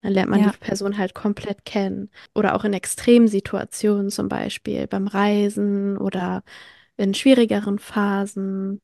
Dann 0.03 0.13
lernt 0.13 0.31
man 0.31 0.43
die 0.43 0.47
Ja, 0.47 0.53
Person 0.61 0.99
halt 0.99 1.15
komplett 1.15 1.65
kennen. 1.65 2.11
Oder 2.35 2.55
auch 2.55 2.65
in 2.65 2.73
Extremsituationen, 2.73 4.11
zum 4.11 4.29
Beispiel 4.29 4.87
beim 4.87 5.07
Reisen 5.07 5.99
oder 5.99 6.43
in 6.97 7.15
schwierigeren 7.15 7.79
Phasen. 7.79 8.81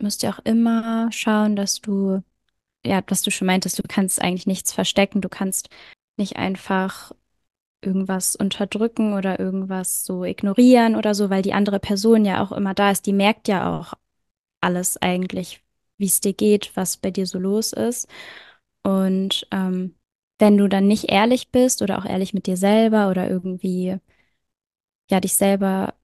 musst 0.00 0.22
ja 0.22 0.32
auch 0.32 0.40
immer 0.44 1.10
schauen, 1.12 1.56
dass 1.56 1.80
du, 1.80 2.22
ja, 2.84 3.02
was 3.08 3.22
du 3.22 3.30
schon 3.30 3.46
meintest, 3.46 3.78
du 3.78 3.82
kannst 3.88 4.22
eigentlich 4.22 4.46
nichts 4.46 4.72
verstecken. 4.72 5.20
Du 5.20 5.28
kannst 5.28 5.68
nicht 6.16 6.36
einfach 6.36 7.12
irgendwas 7.82 8.36
unterdrücken 8.36 9.12
oder 9.14 9.38
irgendwas 9.40 10.04
so 10.04 10.24
ignorieren 10.24 10.96
oder 10.96 11.14
so, 11.14 11.30
weil 11.30 11.42
die 11.42 11.52
andere 11.54 11.78
Person 11.80 12.24
ja 12.24 12.42
auch 12.42 12.52
immer 12.52 12.74
da 12.74 12.90
ist. 12.90 13.06
Die 13.06 13.12
merkt 13.12 13.48
ja 13.48 13.78
auch 13.78 13.94
alles 14.60 14.96
eigentlich, 15.02 15.62
wie 15.98 16.06
es 16.06 16.20
dir 16.20 16.34
geht, 16.34 16.72
was 16.76 16.96
bei 16.98 17.10
dir 17.10 17.26
so 17.26 17.38
los 17.38 17.72
ist. 17.72 18.08
Und 18.84 19.46
ähm, 19.52 19.96
wenn 20.38 20.56
du 20.58 20.68
dann 20.68 20.88
nicht 20.88 21.10
ehrlich 21.10 21.50
bist 21.50 21.82
oder 21.82 21.98
auch 21.98 22.04
ehrlich 22.06 22.34
mit 22.34 22.46
dir 22.46 22.56
selber 22.56 23.10
oder 23.10 23.28
irgendwie, 23.30 23.98
ja, 25.10 25.20
dich 25.20 25.34
selber 25.36 25.94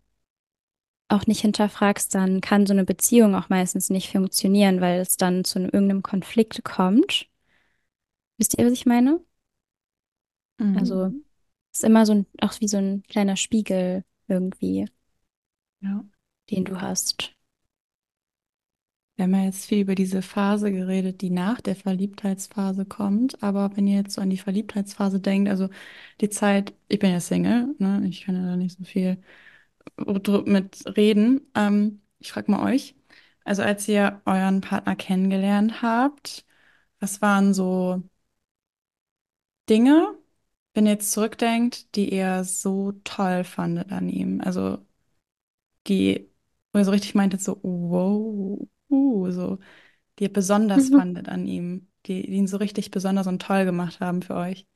auch 1.08 1.26
nicht 1.26 1.40
hinterfragst, 1.40 2.14
dann 2.14 2.40
kann 2.42 2.66
so 2.66 2.72
eine 2.74 2.84
Beziehung 2.84 3.34
auch 3.34 3.48
meistens 3.48 3.88
nicht 3.90 4.10
funktionieren, 4.12 4.80
weil 4.82 5.00
es 5.00 5.16
dann 5.16 5.42
zu 5.44 5.58
einem, 5.58 5.70
irgendeinem 5.70 6.02
Konflikt 6.02 6.62
kommt. 6.64 7.26
Wisst 8.38 8.56
ihr, 8.58 8.64
was 8.66 8.72
ich 8.72 8.86
meine? 8.86 9.20
Also, 10.72 11.06
Mhm. 11.06 11.24
es 11.32 11.33
ist 11.74 11.84
immer 11.84 12.06
so 12.06 12.14
ein, 12.14 12.26
auch 12.40 12.60
wie 12.60 12.68
so 12.68 12.78
ein 12.78 13.02
kleiner 13.04 13.36
Spiegel 13.36 14.04
irgendwie, 14.28 14.86
Ja. 15.80 16.04
den 16.50 16.64
du 16.64 16.80
hast. 16.80 17.34
Wir 19.16 19.24
haben 19.24 19.34
ja 19.34 19.44
jetzt 19.44 19.66
viel 19.66 19.80
über 19.82 19.94
diese 19.94 20.22
Phase 20.22 20.72
geredet, 20.72 21.20
die 21.20 21.30
nach 21.30 21.60
der 21.60 21.76
Verliebtheitsphase 21.76 22.84
kommt. 22.84 23.40
Aber 23.44 23.76
wenn 23.76 23.86
ihr 23.86 23.96
jetzt 23.98 24.14
so 24.14 24.20
an 24.20 24.30
die 24.30 24.38
Verliebtheitsphase 24.38 25.20
denkt, 25.20 25.48
also 25.48 25.68
die 26.20 26.30
Zeit, 26.30 26.74
ich 26.88 26.98
bin 26.98 27.12
ja 27.12 27.20
Single, 27.20 27.74
ne? 27.78 28.04
Ich 28.08 28.22
kann 28.24 28.34
ja 28.34 28.42
da 28.44 28.56
nicht 28.56 28.76
so 28.76 28.84
viel 28.84 29.18
mit 30.46 30.84
reden. 30.96 31.42
Ähm, 31.54 32.02
ich 32.20 32.32
frage 32.32 32.50
mal 32.50 32.64
euch, 32.72 32.96
also 33.44 33.62
als 33.62 33.88
ihr 33.88 34.22
euren 34.26 34.60
Partner 34.60 34.96
kennengelernt 34.96 35.82
habt, 35.82 36.46
was 37.00 37.22
waren 37.22 37.54
so 37.54 38.02
Dinge, 39.68 40.14
wenn 40.74 40.86
ihr 40.86 40.92
jetzt 40.92 41.12
zurückdenkt, 41.12 41.94
die 41.96 42.12
ihr 42.14 42.44
so 42.44 42.92
toll 43.04 43.44
fandet 43.44 43.92
an 43.92 44.08
ihm? 44.08 44.40
Also 44.40 44.78
die, 45.86 46.30
wo 46.72 46.78
ihr 46.78 46.84
so 46.84 46.90
richtig 46.90 47.14
meintet, 47.14 47.40
so, 47.42 47.58
wow, 47.62 48.66
uh, 48.90 49.30
so. 49.30 49.58
die 50.18 50.24
ihr 50.24 50.34
besonders 50.34 50.90
Mhm. 50.90 50.90
fandet 50.90 51.28
an 51.30 51.46
ihm, 51.46 51.88
die, 52.06 52.22
die 52.24 52.32
ihn 52.34 52.48
so 52.48 52.58
richtig 52.58 52.90
besonders 52.92 53.26
und 53.26 53.42
toll 53.42 53.64
gemacht 53.66 54.00
haben 54.00 54.22
für 54.22 54.36
euch? 54.36 54.66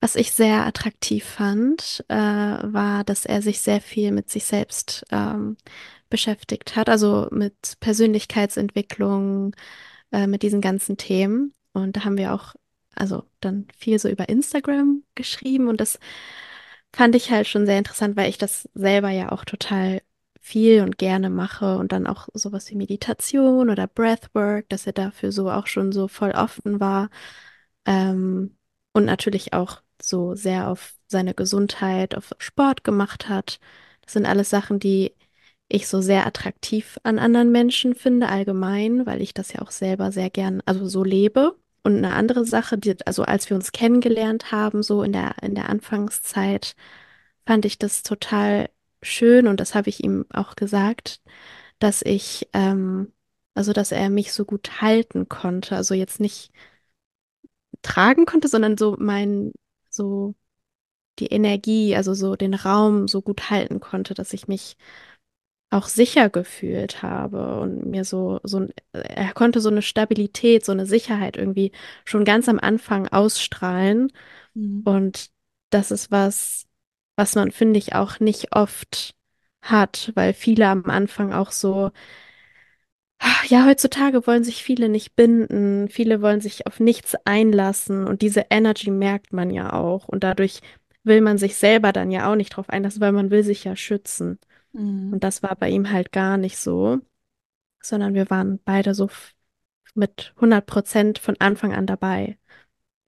Was 0.00 0.16
ich 0.16 0.32
sehr 0.32 0.66
attraktiv 0.66 1.24
fand, 1.24 2.04
äh, 2.08 2.14
war, 2.16 3.04
dass 3.04 3.24
er 3.26 3.42
sich 3.42 3.60
sehr 3.60 3.80
viel 3.80 4.12
mit 4.12 4.30
sich 4.30 4.44
selbst 4.44 5.04
ähm, 5.10 5.56
beschäftigt 6.10 6.76
hat, 6.76 6.88
also 6.88 7.28
mit 7.32 7.76
Persönlichkeitsentwicklung, 7.80 9.54
äh, 10.12 10.26
mit 10.26 10.42
diesen 10.42 10.60
ganzen 10.60 10.96
Themen. 10.96 11.54
Und 11.72 11.96
da 11.96 12.04
haben 12.04 12.18
wir 12.18 12.34
auch, 12.34 12.54
also 12.96 13.24
dann 13.40 13.66
viel 13.76 13.98
so 13.98 14.08
über 14.08 14.28
Instagram 14.28 15.02
geschrieben 15.14 15.68
und 15.68 15.80
das 15.80 15.98
fand 16.94 17.14
ich 17.14 17.30
halt 17.30 17.46
schon 17.46 17.66
sehr 17.66 17.78
interessant, 17.78 18.16
weil 18.16 18.30
ich 18.30 18.38
das 18.38 18.68
selber 18.74 19.10
ja 19.10 19.32
auch 19.32 19.44
total 19.44 20.02
viel 20.40 20.82
und 20.82 20.98
gerne 20.98 21.28
mache 21.30 21.76
und 21.78 21.92
dann 21.92 22.06
auch 22.06 22.28
sowas 22.34 22.70
wie 22.70 22.76
Meditation 22.76 23.68
oder 23.70 23.86
Breathwork, 23.88 24.68
dass 24.68 24.86
er 24.86 24.92
dafür 24.92 25.32
so 25.32 25.50
auch 25.50 25.66
schon 25.66 25.92
so 25.92 26.08
voll 26.08 26.30
offen 26.32 26.80
war. 26.80 27.10
Ähm, 27.86 28.56
und 28.92 29.04
natürlich 29.04 29.52
auch 29.52 29.82
so 30.00 30.34
sehr 30.34 30.68
auf 30.68 30.94
seine 31.08 31.34
Gesundheit, 31.34 32.16
auf 32.16 32.32
Sport 32.38 32.84
gemacht 32.84 33.28
hat. 33.28 33.60
Das 34.02 34.12
sind 34.14 34.26
alles 34.26 34.50
Sachen, 34.50 34.78
die 34.78 35.14
ich 35.68 35.88
so 35.88 36.00
sehr 36.00 36.26
attraktiv 36.26 36.98
an 37.02 37.18
anderen 37.18 37.50
Menschen 37.52 37.94
finde, 37.94 38.28
allgemein, 38.28 39.04
weil 39.06 39.20
ich 39.20 39.34
das 39.34 39.52
ja 39.52 39.62
auch 39.62 39.70
selber 39.70 40.12
sehr 40.12 40.30
gern, 40.30 40.62
also 40.66 40.86
so 40.88 41.02
lebe. 41.04 41.56
Und 41.86 41.98
eine 41.98 42.14
andere 42.14 42.44
Sache, 42.44 42.78
die, 42.78 42.96
also 43.06 43.22
als 43.22 43.48
wir 43.48 43.56
uns 43.56 43.70
kennengelernt 43.70 44.50
haben, 44.50 44.82
so 44.82 45.04
in 45.04 45.12
der, 45.12 45.36
in 45.42 45.54
der 45.54 45.68
Anfangszeit, 45.70 46.74
fand 47.46 47.64
ich 47.64 47.78
das 47.78 48.02
total 48.02 48.70
schön 49.02 49.46
und 49.46 49.60
das 49.60 49.76
habe 49.76 49.88
ich 49.90 50.02
ihm 50.02 50.26
auch 50.32 50.56
gesagt, 50.56 51.22
dass 51.78 52.02
ich, 52.02 52.48
ähm, 52.54 53.12
also 53.54 53.72
dass 53.72 53.92
er 53.92 54.10
mich 54.10 54.32
so 54.32 54.44
gut 54.44 54.82
halten 54.82 55.28
konnte. 55.28 55.76
Also 55.76 55.94
jetzt 55.94 56.18
nicht 56.20 56.50
tragen 57.82 58.26
konnte, 58.26 58.48
sondern 58.48 58.76
so 58.76 58.96
mein, 58.98 59.52
so 59.90 60.34
die 61.20 61.28
Energie, 61.28 61.96
also 61.96 62.14
so 62.14 62.36
den 62.36 62.54
Raum 62.54 63.08
so 63.08 63.22
gut 63.22 63.50
halten 63.50 63.80
konnte, 63.80 64.14
dass 64.14 64.32
ich 64.32 64.48
mich 64.48 64.76
auch 65.76 65.88
sicher 65.88 66.30
gefühlt 66.30 67.02
habe 67.02 67.60
und 67.60 67.86
mir 67.86 68.04
so, 68.04 68.40
so, 68.44 68.60
ein- 68.60 68.72
er 68.92 69.32
konnte 69.34 69.60
so 69.60 69.68
eine 69.70 69.82
Stabilität, 69.82 70.64
so 70.64 70.72
eine 70.72 70.86
Sicherheit 70.86 71.36
irgendwie 71.36 71.72
schon 72.04 72.24
ganz 72.24 72.48
am 72.48 72.58
Anfang 72.60 73.08
ausstrahlen. 73.08 74.12
Mhm. 74.54 74.82
Und 74.84 75.30
das 75.70 75.90
ist 75.90 76.10
was, 76.10 76.66
was 77.16 77.34
man, 77.34 77.50
finde 77.52 77.78
ich, 77.78 77.94
auch 77.94 78.20
nicht 78.20 78.54
oft 78.54 79.14
hat, 79.62 80.12
weil 80.14 80.34
viele 80.34 80.68
am 80.68 80.84
Anfang 80.86 81.32
auch 81.32 81.50
so 81.52 81.90
ja, 83.48 83.66
heutzutage 83.66 84.26
wollen 84.26 84.44
sich 84.44 84.62
viele 84.62 84.88
nicht 84.88 85.16
binden, 85.16 85.88
viele 85.88 86.20
wollen 86.22 86.40
sich 86.40 86.66
auf 86.66 86.80
nichts 86.80 87.14
einlassen 87.24 88.06
und 88.06 88.22
diese 88.22 88.46
Energy 88.50 88.90
merkt 88.90 89.32
man 89.32 89.50
ja 89.50 89.72
auch 89.72 90.08
und 90.08 90.22
dadurch 90.24 90.60
will 91.04 91.20
man 91.20 91.38
sich 91.38 91.56
selber 91.56 91.92
dann 91.92 92.10
ja 92.10 92.30
auch 92.30 92.36
nicht 92.36 92.50
drauf 92.50 92.68
einlassen, 92.68 93.00
weil 93.00 93.12
man 93.12 93.30
will 93.30 93.44
sich 93.44 93.64
ja 93.64 93.76
schützen. 93.76 94.38
Mhm. 94.76 95.10
Und 95.10 95.24
das 95.24 95.42
war 95.42 95.56
bei 95.56 95.70
ihm 95.70 95.90
halt 95.90 96.12
gar 96.12 96.36
nicht 96.38 96.58
so, 96.58 97.00
sondern 97.82 98.14
wir 98.14 98.30
waren 98.30 98.60
beide 98.64 98.94
so 98.94 99.10
mit 99.94 100.34
hundert 100.40 100.66
Prozent 100.66 101.18
von 101.20 101.36
Anfang 101.40 101.74
an 101.74 101.86
dabei. 101.86 102.38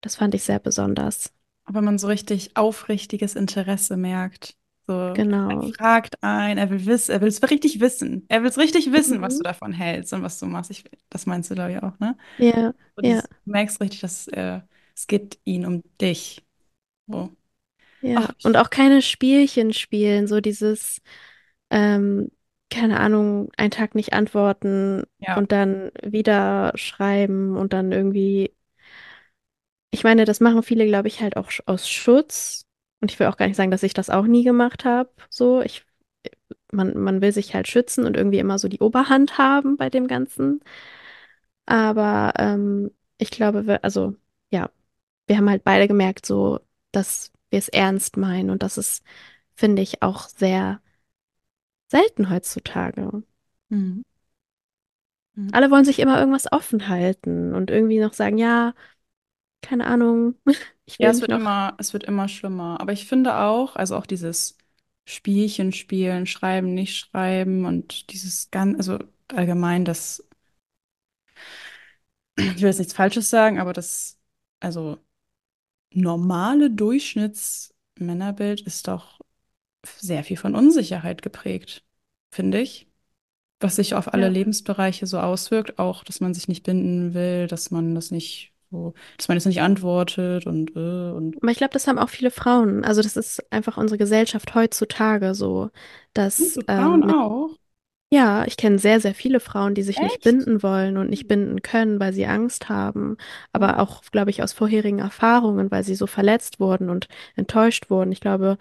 Das 0.02 0.16
fand 0.16 0.34
ich 0.34 0.44
sehr 0.44 0.60
besonders. 0.60 1.32
Aber 1.64 1.82
man 1.82 1.98
so 1.98 2.06
richtig 2.06 2.56
aufrichtiges 2.56 3.34
Interesse 3.36 3.96
merkt. 3.96 4.56
So, 4.86 4.92
er 4.94 5.14
Genau. 5.14 5.74
fragt 5.76 6.22
ein, 6.22 6.56
er 6.58 6.70
will 6.70 6.86
wissen, 6.86 7.12
er 7.12 7.20
will 7.20 7.28
es 7.28 7.42
richtig 7.50 7.80
wissen. 7.80 8.24
Er 8.28 8.42
will 8.42 8.48
es 8.48 8.56
richtig 8.58 8.90
wissen, 8.92 9.20
was 9.20 9.36
du 9.38 9.42
Mhm. 9.42 9.44
davon 9.44 9.72
hältst 9.72 10.12
und 10.14 10.22
was 10.22 10.38
du 10.38 10.46
machst. 10.46 10.70
Ich, 10.70 10.84
das 11.10 11.26
meinst 11.26 11.50
du, 11.50 11.54
glaube 11.54 11.72
ich, 11.72 11.82
auch, 11.82 11.98
ne? 11.98 12.16
Ja, 12.36 12.74
So 12.96 13.02
ja, 13.02 13.22
du 13.46 13.50
merkst 13.52 13.80
richtig, 13.80 14.00
dass 14.00 14.28
äh, 14.28 14.60
es 14.96 15.06
geht 15.06 15.40
ihn 15.44 15.66
um 15.66 15.82
dich. 16.00 16.44
So. 17.08 17.36
ja. 18.00 18.22
Ach, 18.22 18.32
Und 18.42 18.56
auch 18.56 18.70
keine 18.70 19.02
Spielchen 19.02 19.72
spielen, 19.74 20.26
so 20.26 20.40
dieses 20.40 21.00
ähm, 21.70 22.30
keine 22.70 23.00
Ahnung, 23.00 23.50
einen 23.56 23.70
Tag 23.70 23.94
nicht 23.94 24.12
antworten 24.12 25.04
ja. 25.18 25.36
und 25.36 25.52
dann 25.52 25.90
wieder 26.02 26.72
schreiben 26.76 27.56
und 27.56 27.72
dann 27.72 27.92
irgendwie, 27.92 28.54
ich 29.90 30.04
meine, 30.04 30.24
das 30.24 30.40
machen 30.40 30.62
viele, 30.62 30.86
glaube 30.86 31.08
ich, 31.08 31.20
halt 31.20 31.36
auch 31.36 31.48
sch- 31.50 31.62
aus 31.66 31.88
Schutz. 31.88 32.66
Und 33.00 33.10
ich 33.12 33.18
will 33.18 33.26
auch 33.28 33.36
gar 33.36 33.46
nicht 33.46 33.56
sagen, 33.56 33.70
dass 33.70 33.82
ich 33.82 33.94
das 33.94 34.10
auch 34.10 34.26
nie 34.26 34.44
gemacht 34.44 34.84
habe. 34.84 35.10
So, 35.30 35.62
ich, 35.62 35.84
man, 36.72 36.96
man 36.98 37.20
will 37.22 37.32
sich 37.32 37.54
halt 37.54 37.68
schützen 37.68 38.06
und 38.06 38.16
irgendwie 38.16 38.38
immer 38.40 38.58
so 38.58 38.68
die 38.68 38.80
Oberhand 38.80 39.38
haben 39.38 39.76
bei 39.76 39.90
dem 39.90 40.08
Ganzen. 40.08 40.62
Aber 41.66 42.32
ähm, 42.38 42.90
ich 43.18 43.30
glaube, 43.30 43.66
wir, 43.66 43.84
also 43.84 44.14
ja, 44.50 44.70
wir 45.26 45.36
haben 45.38 45.50
halt 45.50 45.64
beide 45.64 45.88
gemerkt, 45.88 46.26
so, 46.26 46.60
dass 46.92 47.32
wir 47.50 47.58
es 47.58 47.68
ernst 47.68 48.16
meinen 48.16 48.50
und 48.50 48.62
das 48.62 48.78
ist, 48.78 49.04
finde 49.54 49.82
ich, 49.82 50.02
auch 50.02 50.28
sehr 50.28 50.80
selten 51.88 52.30
heutzutage. 52.30 53.22
Mhm. 53.70 54.02
Mhm. 55.36 55.50
Alle 55.52 55.70
wollen 55.70 55.84
sich 55.84 55.98
immer 55.98 56.18
irgendwas 56.18 56.50
offen 56.52 56.88
halten 56.88 57.54
und 57.54 57.70
irgendwie 57.70 58.00
noch 58.00 58.12
sagen, 58.12 58.38
ja, 58.38 58.74
keine 59.62 59.86
Ahnung, 59.86 60.36
ich 60.86 61.00
Ja, 61.00 61.10
es 61.10 61.20
wird 61.20 61.30
noch. 61.30 61.40
immer, 61.40 61.76
es 61.78 61.92
wird 61.92 62.04
immer 62.04 62.28
schlimmer. 62.28 62.80
Aber 62.80 62.92
ich 62.92 63.06
finde 63.06 63.36
auch, 63.38 63.76
also 63.76 63.96
auch 63.96 64.06
dieses 64.06 64.56
Spielchen 65.04 65.72
spielen, 65.72 66.26
schreiben, 66.26 66.74
nicht 66.74 66.96
schreiben 66.96 67.64
und 67.66 68.10
dieses 68.12 68.50
ganz, 68.50 68.76
also 68.78 68.98
allgemein 69.28 69.84
das, 69.84 70.26
ich 72.36 72.60
will 72.62 72.68
jetzt 72.68 72.78
nichts 72.78 72.92
Falsches 72.94 73.30
sagen, 73.30 73.58
aber 73.60 73.72
das, 73.72 74.18
also 74.60 74.98
normale 75.92 76.70
Durchschnittsmännerbild 76.70 78.62
ist 78.62 78.88
doch 78.88 79.20
sehr 79.84 80.24
viel 80.24 80.36
von 80.36 80.54
Unsicherheit 80.54 81.22
geprägt, 81.22 81.84
finde 82.30 82.60
ich. 82.60 82.88
Was 83.60 83.76
sich 83.76 83.94
auf 83.94 84.14
alle 84.14 84.28
Ja. 84.28 84.30
Lebensbereiche 84.30 85.06
so 85.06 85.20
auswirkt, 85.20 85.78
auch, 85.78 86.04
dass 86.04 86.20
man 86.20 86.34
sich 86.34 86.48
nicht 86.48 86.64
binden 86.64 87.14
will, 87.14 87.46
dass 87.48 87.70
man 87.72 87.94
das 87.94 88.10
nicht 88.12 88.54
so, 88.70 88.94
dass 89.18 89.28
man 89.28 89.36
jetzt 89.38 89.46
nicht 89.46 89.62
antwortet 89.62 90.46
und 90.46 90.76
äh, 90.76 91.12
und 91.12 91.38
Aber 91.40 91.52
ich 91.52 91.58
glaube, 91.58 91.72
das 91.72 91.86
haben 91.86 91.98
auch 91.98 92.08
viele 92.10 92.30
Frauen. 92.30 92.84
Also 92.84 93.00
das 93.02 93.16
ist 93.16 93.52
einfach 93.52 93.76
unsere 93.76 93.98
Gesellschaft 93.98 94.54
heutzutage 94.54 95.34
so, 95.34 95.70
dass 96.14 96.58
und 96.58 96.64
ähm, 96.68 97.00
Frauen 97.00 97.04
mit, 97.04 97.18
auch. 97.18 97.58
Ja, 98.12 98.44
ich 98.46 98.56
kenne 98.56 98.78
sehr, 98.78 99.00
sehr 99.00 99.14
viele 99.14 99.40
Frauen, 99.40 99.74
die 99.74 99.82
sich 99.82 100.02
nicht 100.02 100.22
Echt? 100.22 100.22
binden 100.22 100.62
wollen 100.62 100.96
und 100.98 101.10
nicht 101.10 101.28
binden 101.28 101.62
können, 101.62 102.00
weil 102.00 102.12
sie 102.14 102.26
Angst 102.26 102.68
haben. 102.70 103.16
Aber 103.52 103.80
auch, 103.80 104.02
glaube 104.12 104.30
ich, 104.30 104.42
aus 104.42 104.52
vorherigen 104.54 105.00
Erfahrungen, 105.00 105.70
weil 105.70 105.84
sie 105.84 105.94
so 105.96 106.06
verletzt 106.06 106.60
wurden 106.60 106.90
und 106.90 107.08
enttäuscht 107.36 107.90
wurden. 107.90 108.12
Ich 108.12 108.20
glaube, 108.20 108.58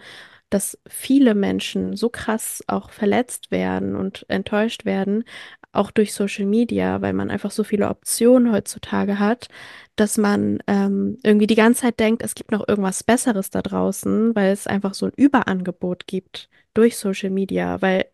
dass 0.50 0.78
viele 0.88 1.34
Menschen 1.34 1.96
so 1.96 2.08
krass 2.08 2.62
auch 2.66 2.90
verletzt 2.90 3.50
werden 3.50 3.96
und 3.96 4.24
enttäuscht 4.28 4.84
werden, 4.84 5.24
auch 5.72 5.90
durch 5.90 6.14
Social 6.14 6.46
Media, 6.46 7.02
weil 7.02 7.12
man 7.12 7.30
einfach 7.30 7.50
so 7.50 7.64
viele 7.64 7.88
Optionen 7.88 8.52
heutzutage 8.52 9.18
hat, 9.18 9.48
dass 9.96 10.16
man 10.16 10.58
ähm, 10.66 11.18
irgendwie 11.22 11.46
die 11.46 11.54
ganze 11.54 11.82
Zeit 11.82 12.00
denkt, 12.00 12.22
es 12.22 12.34
gibt 12.34 12.50
noch 12.52 12.66
irgendwas 12.66 13.04
Besseres 13.04 13.50
da 13.50 13.62
draußen, 13.62 14.34
weil 14.34 14.52
es 14.52 14.66
einfach 14.66 14.94
so 14.94 15.06
ein 15.06 15.12
Überangebot 15.16 16.06
gibt 16.06 16.48
durch 16.74 16.96
Social 16.96 17.30
Media, 17.30 17.82
weil 17.82 18.06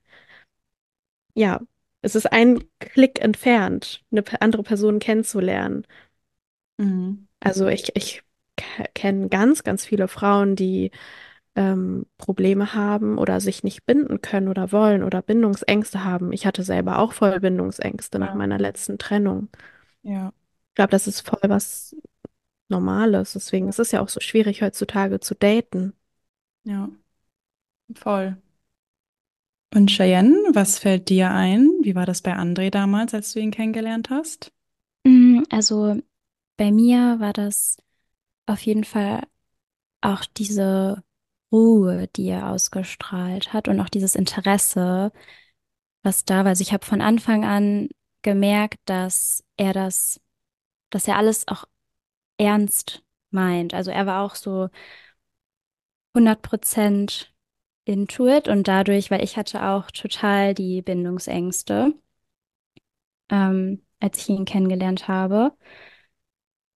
ja, 1.35 1.61
es 2.03 2.15
ist 2.15 2.31
ein 2.33 2.65
Klick 2.81 3.21
entfernt, 3.21 4.05
eine 4.11 4.25
andere 4.41 4.63
Person 4.63 4.99
kennenzulernen. 4.99 5.87
Mhm. 6.79 7.29
Also 7.41 7.69
ich, 7.69 7.95
ich 7.97 8.23
kenne 8.95 9.29
ganz, 9.29 9.65
ganz 9.65 9.85
viele 9.85 10.09
Frauen, 10.09 10.57
die 10.57 10.91
ähm, 11.57 12.07
Probleme 12.19 12.75
haben 12.75 13.19
oder 13.19 13.41
sich 13.41 13.63
nicht 13.63 13.87
binden 13.87 14.21
können 14.21 14.49
oder 14.49 14.73
wollen 14.73 15.03
oder 15.03 15.23
Bindungsängste 15.23 16.05
haben. 16.05 16.33
Ich 16.33 16.47
hatte 16.47 16.63
selber 16.63 16.99
auch 16.99 17.13
voll 17.13 17.39
Bindungsängste 17.41 18.19
nach 18.19 18.31
Ja. 18.31 18.35
meiner 18.35 18.59
letzten 18.59 18.99
Trennung. 18.99 19.49
Ja. 20.03 20.33
Ich 20.71 20.75
glaube, 20.75 20.91
das 20.91 21.07
ist 21.07 21.21
voll 21.21 21.41
was 21.49 21.97
Normales. 22.69 23.35
Deswegen 23.35 23.69
ist 23.69 23.79
es 23.79 23.93
ja 23.93 24.01
auch 24.01 24.09
so 24.09 24.21
schwierig 24.21 24.63
heutzutage 24.63 25.21
zu 25.21 25.35
daten. 25.35 25.93
Ja. 26.65 26.89
Voll. 27.95 28.37
Und 29.75 29.91
Cheyenne, 29.91 30.37
was 30.53 30.79
fällt 30.79 31.09
dir 31.09 31.31
ein? 31.33 31.69
Wie 31.83 31.95
war 31.95 32.07
das 32.07 32.23
bei 32.23 32.35
André 32.37 32.71
damals, 32.71 33.13
als 33.13 33.33
du 33.33 33.41
ihn 33.41 33.51
kennengelernt 33.51 34.09
hast? 34.11 34.53
Mm, 35.07 35.43
Also 35.51 36.01
bei 36.57 36.71
mir 36.73 37.17
war 37.21 37.33
das 37.33 37.77
auf 38.47 38.61
jeden 38.63 38.85
Fall 38.85 39.23
auch 40.03 40.25
diese 40.27 41.03
Ruhe, 41.53 42.09
die 42.17 42.29
er 42.29 42.51
ausgestrahlt 42.51 43.53
hat 43.53 43.69
und 43.69 43.81
auch 43.81 43.89
dieses 43.89 44.15
Interesse, 44.15 45.13
was 46.03 46.25
da 46.25 46.39
war. 46.39 46.49
Also 46.49 46.63
ich 46.63 46.73
habe 46.73 46.85
von 46.87 47.01
Anfang 47.01 47.45
an 47.45 47.89
gemerkt, 48.23 48.79
dass 48.87 49.45
er 49.57 49.73
das, 49.73 50.21
dass 50.91 51.09
er 51.09 51.17
alles 51.19 51.49
auch 51.49 51.67
ernst 52.39 53.05
meint. 53.31 53.75
Also 53.75 53.91
er 53.91 54.07
war 54.07 54.23
auch 54.25 54.35
so 54.35 54.71
hundert 56.15 56.43
Prozent 56.43 57.33
into 57.85 58.27
it 58.29 58.49
und 58.49 58.67
dadurch, 58.69 59.11
weil 59.11 59.23
ich 59.23 59.37
hatte 59.37 59.67
auch 59.67 59.91
total 59.91 60.55
die 60.55 60.83
Bindungsängste, 60.83 61.95
ähm, 63.31 63.83
als 64.01 64.19
ich 64.19 64.29
ihn 64.31 64.45
kennengelernt 64.45 65.09
habe. 65.09 65.53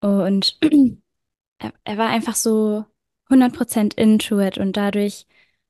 Und 0.00 0.58
er, 1.58 1.72
er 1.84 1.98
war 1.98 2.08
einfach 2.08 2.34
so 2.34 2.84
hundert 3.30 3.54
Prozent 3.54 3.94
into 3.94 4.40
it 4.40 4.58
und 4.58 4.76
dadurch 4.76 5.26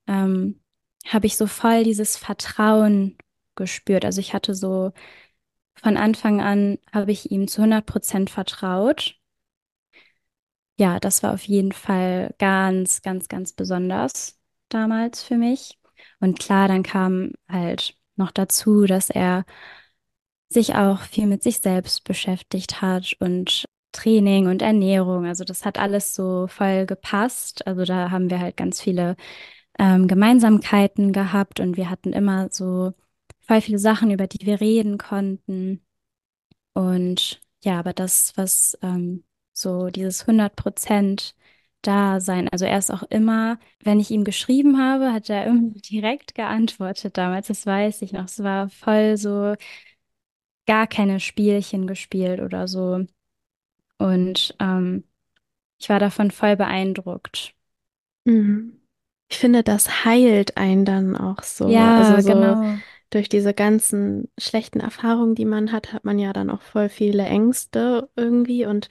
ähm, 0.07 0.61
habe 1.07 1.27
ich 1.27 1.37
so 1.37 1.47
voll 1.47 1.85
dieses 1.85 2.17
Vertrauen 2.17 3.17
gespürt. 3.57 4.05
Also 4.05 4.21
ich 4.21 4.35
hatte 4.35 4.55
so 4.55 4.93
von 5.75 5.97
Anfang 5.97 6.41
an 6.41 6.79
habe 6.93 7.13
ich 7.13 7.31
ihm 7.31 7.49
zu 7.49 7.63
hundert 7.63 7.87
Prozent 7.87 8.31
vertraut. 8.31 9.17
Ja, 10.77 11.01
das 11.01 11.23
war 11.23 11.35
auf 11.35 11.43
jeden 11.45 11.73
Fall 11.73 12.35
ganz, 12.39 13.03
ganz, 13.03 13.29
ganz 13.29 13.53
besonders 13.53 14.39
damals 14.69 15.23
für 15.23 15.37
mich. 15.37 15.79
Und 16.21 16.39
klar, 16.39 16.69
dann 16.69 16.83
kam 16.85 17.33
halt 17.49 17.97
noch 18.17 18.31
dazu, 18.31 18.87
dass 18.87 19.11
er 19.11 19.45
sich 20.49 20.75
auch 20.75 21.01
viel 21.03 21.27
mit 21.27 21.43
sich 21.43 21.59
selbst 21.59 22.05
beschäftigt 22.05 22.81
hat 22.81 23.15
und 23.21 23.65
Training 23.93 24.47
und 24.49 24.63
Ernährung. 24.63 25.27
Also 25.27 25.45
das 25.45 25.65
hat 25.65 25.79
alles 25.79 26.15
so 26.15 26.47
voll 26.49 26.87
gepasst. 26.87 27.67
Also 27.67 27.85
da 27.85 28.11
haben 28.11 28.31
wir 28.31 28.41
halt 28.41 28.57
ganz 28.57 28.81
viele 28.81 29.17
ähm, 29.79 30.09
Gemeinsamkeiten 30.09 31.13
gehabt 31.13 31.61
und 31.61 31.77
wir 31.77 31.91
hatten 31.91 32.13
immer 32.13 32.49
so 32.53 32.93
voll 33.41 33.61
viele 33.63 33.79
Sachen, 33.79 34.11
über 34.11 34.27
die 34.27 34.47
wir 34.47 34.61
reden 34.61 34.99
konnten. 34.99 35.85
Und 36.75 37.41
ja, 37.65 37.79
aber 37.79 37.93
das, 37.93 38.37
was 38.37 38.79
ähm, 38.83 39.25
so 39.53 39.89
dieses 39.89 40.27
hundert 40.27 40.57
Prozent 40.57 41.35
Dasein, 41.83 42.49
also 42.49 42.65
er 42.65 42.79
ist 42.79 42.91
auch 42.91 43.05
immer, 43.05 43.59
wenn 43.85 44.01
ich 44.01 44.11
ihm 44.11 44.25
geschrieben 44.25 44.79
habe, 44.81 45.13
hat 45.13 45.31
er 45.31 45.47
immer 45.47 45.71
direkt 45.91 46.35
geantwortet 46.35 47.17
damals, 47.17 47.49
das 47.49 47.67
weiß 47.67 48.03
ich 48.03 48.13
noch. 48.13 48.25
Es 48.27 48.43
war 48.43 48.69
voll 48.71 49.17
so 49.17 49.55
gar 50.67 50.87
keine 50.87 51.19
Spielchen 51.21 51.87
gespielt 51.89 52.41
oder 52.41 52.69
so. 52.69 53.07
Und 53.99 54.57
ähm, 54.61 55.05
ich 55.79 55.89
war 55.91 56.01
davon 56.01 56.31
voll 56.33 56.57
beeindruckt. 56.57 57.55
Mhm. 58.27 58.79
Ich 59.31 59.39
finde, 59.39 59.63
das 59.63 60.05
heilt 60.05 60.57
einen 60.57 60.85
dann 60.85 61.17
auch 61.17 61.43
so. 61.43 61.91
Also 61.95 62.19
Ja, 62.19 62.21
so 62.21 62.57
genau. 62.57 62.83
durch 63.11 63.29
diese 63.29 63.55
ganzen 63.55 64.31
schlechten 64.39 64.81
Erfahrungen, 64.81 65.35
die 65.35 65.45
man 65.45 65.73
hat, 65.73 65.93
hat 65.93 66.05
man 66.05 66.19
ja 66.19 66.33
dann 66.33 66.51
auch 66.51 66.63
voll 66.63 66.89
viele 66.89 67.25
Ängste 67.27 68.09
irgendwie. 68.17 68.67
Und 68.67 68.89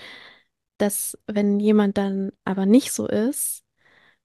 dass, 0.78 1.18
wenn 1.28 1.60
jemand 1.60 1.98
dann 1.98 2.32
aber 2.46 2.66
nicht 2.66 2.92
so 2.92 3.08
ist 3.08 3.64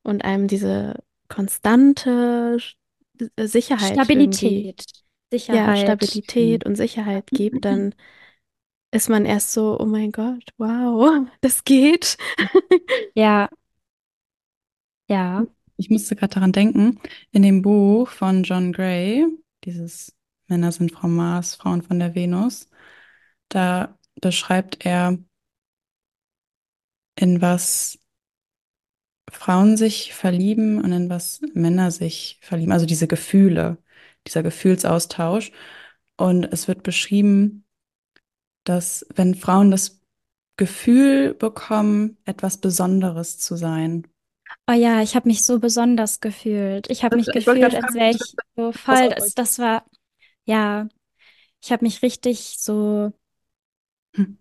und 0.02 0.24
einem 0.24 0.48
diese 0.48 1.02
konstante 1.28 2.56
Sch- 2.58 2.76
Sicherheit 3.40 4.08
irgendwie, 4.14 4.68
Stabilität, 4.68 4.84
ja, 5.50 5.74
Sicherheit. 5.74 5.76
Stabilität 5.76 6.64
und 6.66 6.76
Sicherheit 6.76 7.32
gibt, 7.34 7.64
dann 7.66 7.94
ist 8.92 9.08
man 9.08 9.24
erst 9.26 9.52
so, 9.52 9.78
oh 9.80 9.86
mein 9.86 10.12
Gott, 10.12 10.44
wow, 10.58 11.26
das 11.40 11.64
geht. 11.64 12.16
Ja, 13.14 13.48
ja. 15.08 15.46
Ich 15.76 15.90
musste 15.90 16.16
gerade 16.16 16.34
daran 16.34 16.52
denken, 16.52 17.00
in 17.32 17.42
dem 17.42 17.62
Buch 17.62 18.08
von 18.08 18.44
John 18.44 18.72
Gray, 18.72 19.26
dieses 19.64 20.14
Männer 20.48 20.72
sind 20.72 20.92
vom 20.92 21.16
Mars, 21.16 21.54
Frauen 21.56 21.82
von 21.82 21.98
der 21.98 22.14
Venus, 22.14 22.68
da 23.48 23.98
beschreibt 24.20 24.84
er, 24.86 25.18
in 27.16 27.40
was 27.40 27.98
Frauen 29.30 29.76
sich 29.76 30.14
verlieben 30.14 30.82
und 30.82 30.92
in 30.92 31.08
was 31.10 31.40
Männer 31.54 31.90
sich 31.90 32.38
verlieben. 32.42 32.72
Also 32.72 32.86
diese 32.86 33.08
Gefühle, 33.08 33.78
dieser 34.26 34.42
Gefühlsaustausch. 34.42 35.52
Und 36.16 36.44
es 36.52 36.68
wird 36.68 36.82
beschrieben, 36.82 37.61
dass 38.64 39.06
wenn 39.14 39.34
Frauen 39.34 39.70
das 39.70 40.00
Gefühl 40.56 41.34
bekommen, 41.34 42.18
etwas 42.24 42.58
Besonderes 42.58 43.38
zu 43.38 43.56
sein. 43.56 44.06
Oh 44.68 44.72
ja, 44.72 45.02
ich 45.02 45.14
habe 45.16 45.28
mich 45.28 45.44
so 45.44 45.58
besonders 45.58 46.20
gefühlt. 46.20 46.90
Ich 46.90 47.04
habe 47.04 47.16
mich 47.16 47.28
ich 47.28 47.32
gefühlt, 47.34 47.74
als 47.74 47.94
wäre 47.94 48.10
ich 48.10 48.34
so 48.56 48.72
voll, 48.72 49.08
das, 49.08 49.34
das 49.34 49.58
war, 49.58 49.84
ja, 50.44 50.88
ich 51.62 51.72
habe 51.72 51.84
mich 51.84 52.02
richtig 52.02 52.56
so, 52.58 53.12
Hm. 54.14 54.32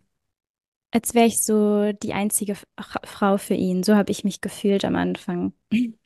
als 0.91 1.13
wäre 1.13 1.27
ich 1.27 1.41
so 1.41 1.91
die 1.93 2.13
einzige 2.13 2.55
Frau 3.03 3.37
für 3.37 3.53
ihn. 3.53 3.83
So 3.83 3.95
habe 3.95 4.11
ich 4.11 4.23
mich 4.23 4.41
gefühlt 4.41 4.85
am 4.85 4.95
Anfang. 4.95 5.53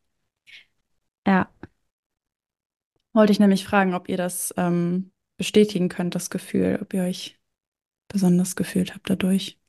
Ja. 1.26 1.49
Wollte 3.13 3.32
ich 3.32 3.39
nämlich 3.39 3.66
fragen, 3.66 3.93
ob 3.95 4.09
ihr 4.09 4.18
das 4.18 4.53
ähm, 4.57 5.11
bestätigen 5.38 5.89
könnt, 5.89 6.16
das 6.16 6.30
Gefühl, 6.30 6.80
ob 6.82 6.93
ihr 6.93 7.03
euch 7.03 7.34
besonders 8.16 8.55
gefühlt 8.55 8.95
habt 8.95 9.09
dadurch. 9.11 9.59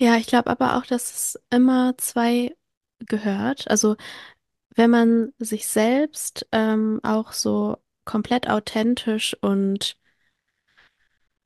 Ja, 0.00 0.16
ich 0.16 0.26
glaube 0.26 0.50
aber 0.50 0.76
auch, 0.76 0.86
dass 0.86 1.12
es 1.14 1.40
immer 1.50 1.96
zwei 1.98 2.56
gehört. 3.00 3.68
Also 3.70 3.96
wenn 4.74 4.90
man 4.90 5.32
sich 5.38 5.66
selbst 5.66 6.46
ähm, 6.52 7.00
auch 7.04 7.32
so 7.32 7.78
komplett 8.04 8.48
authentisch 8.50 9.36
und 9.42 9.96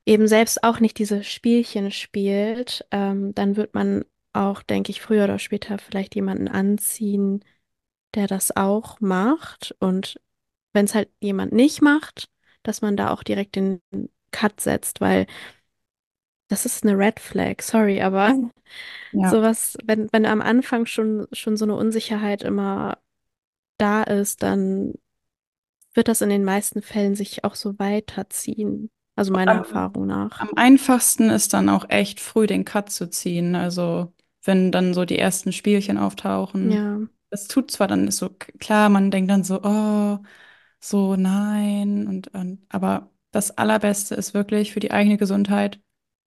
eben 0.05 0.27
selbst 0.27 0.63
auch 0.63 0.79
nicht 0.79 0.97
diese 0.99 1.23
Spielchen 1.23 1.91
spielt, 1.91 2.85
ähm, 2.91 3.33
dann 3.35 3.55
wird 3.55 3.73
man 3.73 4.05
auch, 4.33 4.61
denke 4.63 4.91
ich, 4.91 5.01
früher 5.01 5.25
oder 5.25 5.39
später 5.39 5.77
vielleicht 5.79 6.15
jemanden 6.15 6.47
anziehen, 6.47 7.43
der 8.15 8.27
das 8.27 8.55
auch 8.55 8.99
macht. 9.01 9.75
Und 9.79 10.19
wenn 10.73 10.85
es 10.85 10.95
halt 10.95 11.09
jemand 11.21 11.53
nicht 11.53 11.81
macht, 11.81 12.29
dass 12.63 12.81
man 12.81 12.97
da 12.97 13.11
auch 13.13 13.23
direkt 13.23 13.55
den 13.55 13.81
Cut 14.31 14.61
setzt, 14.61 15.01
weil 15.01 15.27
das 16.47 16.65
ist 16.65 16.83
eine 16.85 16.97
Red 16.97 17.19
Flag, 17.19 17.61
sorry, 17.61 18.01
aber 18.01 18.33
Ja. 19.11 19.31
sowas, 19.31 19.77
wenn, 19.85 20.09
wenn 20.13 20.25
am 20.25 20.41
Anfang 20.41 20.85
schon, 20.85 21.27
schon 21.33 21.57
so 21.57 21.65
eine 21.65 21.75
Unsicherheit 21.75 22.43
immer 22.43 22.99
da 23.77 24.03
ist, 24.03 24.43
dann 24.43 24.93
wird 25.93 26.07
das 26.07 26.21
in 26.21 26.29
den 26.29 26.45
meisten 26.45 26.81
Fällen 26.81 27.15
sich 27.15 27.43
auch 27.43 27.55
so 27.55 27.77
weiterziehen. 27.79 28.89
Also 29.15 29.33
meiner 29.33 29.53
Am, 29.53 29.57
Erfahrung 29.57 30.05
nach. 30.07 30.39
am 30.39 30.49
einfachsten 30.55 31.29
ist 31.29 31.53
dann 31.53 31.69
auch 31.69 31.89
echt 31.89 32.19
früh 32.19 32.47
den 32.47 32.65
Cut 32.65 32.91
zu 32.91 33.09
ziehen. 33.09 33.55
Also 33.55 34.13
wenn 34.43 34.71
dann 34.71 34.93
so 34.93 35.05
die 35.05 35.19
ersten 35.19 35.51
Spielchen 35.53 35.97
auftauchen. 35.97 36.79
Ja. 36.79 37.07
Es 37.29 37.47
tut 37.47 37.71
zwar 37.71 37.87
dann 37.87 38.07
ist 38.07 38.17
so 38.17 38.29
klar, 38.59 38.89
man 38.89 39.11
denkt 39.11 39.31
dann 39.31 39.43
so, 39.43 39.61
oh, 39.63 40.19
so 40.79 41.15
nein 41.15 42.07
und, 42.07 42.29
und 42.33 42.65
aber 42.69 43.11
das 43.31 43.51
Allerbeste 43.57 44.15
ist 44.15 44.33
wirklich 44.33 44.73
für 44.73 44.79
die 44.79 44.91
eigene 44.91 45.17
Gesundheit 45.17 45.79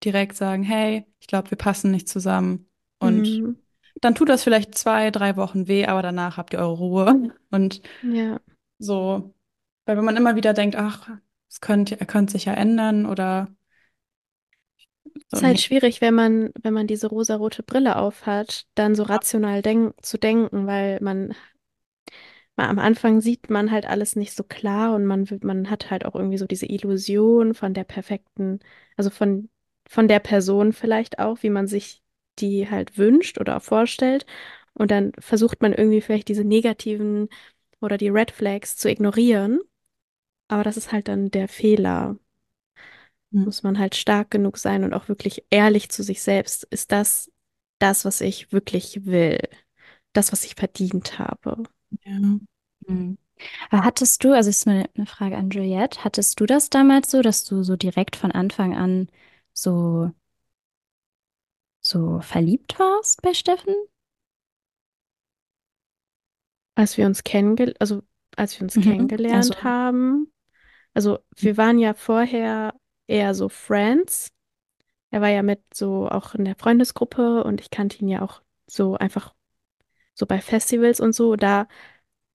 direkt 0.05 0.36
sagen, 0.36 0.62
hey, 0.62 1.07
ich 1.20 1.26
glaube, 1.26 1.51
wir 1.51 1.59
passen 1.59 1.90
nicht 1.90 2.09
zusammen 2.09 2.68
und 2.98 3.42
Mhm. 3.42 3.61
dann 4.01 4.14
tut 4.14 4.28
das 4.30 4.44
vielleicht 4.44 4.76
zwei, 4.76 5.11
drei 5.11 5.36
Wochen 5.36 5.68
weh, 5.68 5.86
aber 5.86 6.03
danach 6.03 6.36
habt 6.38 6.53
ihr 6.55 6.61
eure 6.61 6.74
Ruhe 6.78 7.36
und 7.51 7.82
Ja. 8.03 8.40
so, 8.78 9.34
weil 9.86 9.96
wenn 9.96 10.05
man 10.05 10.16
immer 10.16 10.36
wieder 10.36 10.55
denkt, 10.55 10.76
ach, 10.76 11.11
es 11.51 11.61
könnte, 11.61 12.01
er 12.01 12.07
könnte 12.07 12.32
sich 12.32 12.46
ja 12.46 12.55
ändern 12.55 13.07
oder 13.07 13.48
so, 15.28 15.36
Ist 15.36 15.42
halt 15.42 15.59
schwierig, 15.61 16.01
wenn 16.01 16.14
man, 16.14 16.51
wenn 16.62 16.74
man 16.74 16.86
diese 16.86 17.07
rosarote 17.09 17.62
Brille 17.62 17.96
aufhat, 17.96 18.66
dann 18.74 18.94
so 18.94 19.03
rational 19.05 19.62
denk 19.62 19.94
zu 20.05 20.18
denken, 20.18 20.66
weil 20.66 20.98
man, 21.01 21.34
man 22.57 22.68
am 22.68 22.78
Anfang 22.78 23.20
sieht 23.20 23.51
man 23.51 23.70
halt 23.70 23.86
alles 23.86 24.16
nicht 24.16 24.34
so 24.34 24.44
klar 24.44 24.94
und 24.94 25.07
man, 25.07 25.26
man 25.42 25.70
hat 25.70 25.90
halt 25.90 26.05
auch 26.05 26.14
irgendwie 26.14 26.38
so 26.38 26.46
diese 26.46 26.66
Illusion 26.66 27.55
von 27.55 27.74
der 27.74 27.84
perfekten, 27.84 28.61
also 28.96 29.11
von, 29.11 29.48
von 29.91 30.09
der 30.09 30.20
Person 30.20 30.72
vielleicht 30.72 31.18
auch, 31.18 31.43
wie 31.43 31.51
man 31.51 31.66
sich 31.66 32.03
die 32.38 32.70
halt 32.70 32.97
wünscht 32.97 33.41
oder 33.41 33.61
vorstellt. 33.61 34.24
Und 34.72 34.93
dann 34.93 35.12
versucht 35.18 35.62
man 35.62 35.72
irgendwie 35.74 36.01
vielleicht 36.01 36.28
diese 36.28 36.45
negativen 36.45 37.28
oder 37.80 37.99
die 37.99 38.09
Red 38.09 38.30
Flags 38.30 38.76
zu 38.76 38.88
ignorieren. 38.88 39.61
Aber 40.49 40.64
das 40.64 40.76
ist 40.76 40.93
halt 40.93 41.09
dann 41.09 41.30
der 41.30 41.49
Fehler. 41.49 42.18
Hm. 43.32 43.45
muss 43.45 43.62
man 43.62 43.78
halt 43.78 43.95
stark 43.95 44.30
genug 44.30 44.59
sein 44.59 44.84
und 44.84 44.93
auch 44.95 45.09
wirklich 45.09 45.45
ehrlich 45.51 45.91
zu 45.91 46.03
sich 46.03 46.22
selbst. 46.22 46.64
Ist 46.70 46.93
das 46.93 47.30
das, 47.78 48.05
was 48.05 48.20
ich 48.20 48.53
wirklich 48.53 49.07
will? 49.07 49.38
Das, 50.12 50.32
was 50.32 50.45
ich 50.45 50.55
verdient 50.57 51.18
habe? 51.18 51.62
Ja. 52.05 52.18
Mhm. 52.86 53.18
Aber 53.70 53.84
hattest 53.84 54.24
du, 54.24 54.32
also 54.34 54.51
ist 54.51 54.66
mal 54.66 54.86
eine 54.97 55.07
Frage 55.07 55.36
an 55.36 55.51
Juliette, 55.51 56.05
hattest 56.05 56.41
du 56.41 56.47
das 56.47 56.70
damals 56.70 57.11
so, 57.11 57.22
dass 57.22 57.45
du 57.45 57.62
so 57.62 57.76
direkt 57.76 58.16
von 58.16 58.32
Anfang 58.32 58.76
an 58.76 59.09
so, 59.62 60.12
so 61.82 62.20
verliebt 62.22 62.78
warst 62.78 63.20
bei 63.22 63.34
Steffen? 63.34 63.74
Als 66.74 66.96
wir 66.96 67.06
uns 67.06 67.24
kennengel 67.24 67.74
also 67.78 68.02
als 68.36 68.58
wir 68.58 68.62
uns 68.64 68.74
Mhm. 68.74 68.82
kennengelernt 68.84 69.56
Also, 69.56 69.64
haben, 69.64 70.32
also 70.94 71.18
wir 71.36 71.56
waren 71.56 71.78
ja 71.78 71.94
vorher 71.94 72.74
eher 73.06 73.34
so 73.34 73.48
Friends. 73.48 74.32
Er 75.11 75.20
war 75.22 75.28
ja 75.30 75.42
mit 75.42 75.62
so 75.74 76.08
auch 76.08 76.34
in 76.34 76.44
der 76.44 76.56
Freundesgruppe 76.56 77.44
und 77.44 77.61
ich 77.61 77.70
kannte 77.70 77.98
ihn 78.00 78.08
ja 78.08 78.22
auch 78.22 78.42
so 78.66 78.96
einfach 78.96 79.34
so 80.14 80.26
bei 80.26 80.40
Festivals 80.40 81.00
und 81.00 81.14
so. 81.14 81.36
Da 81.36 81.68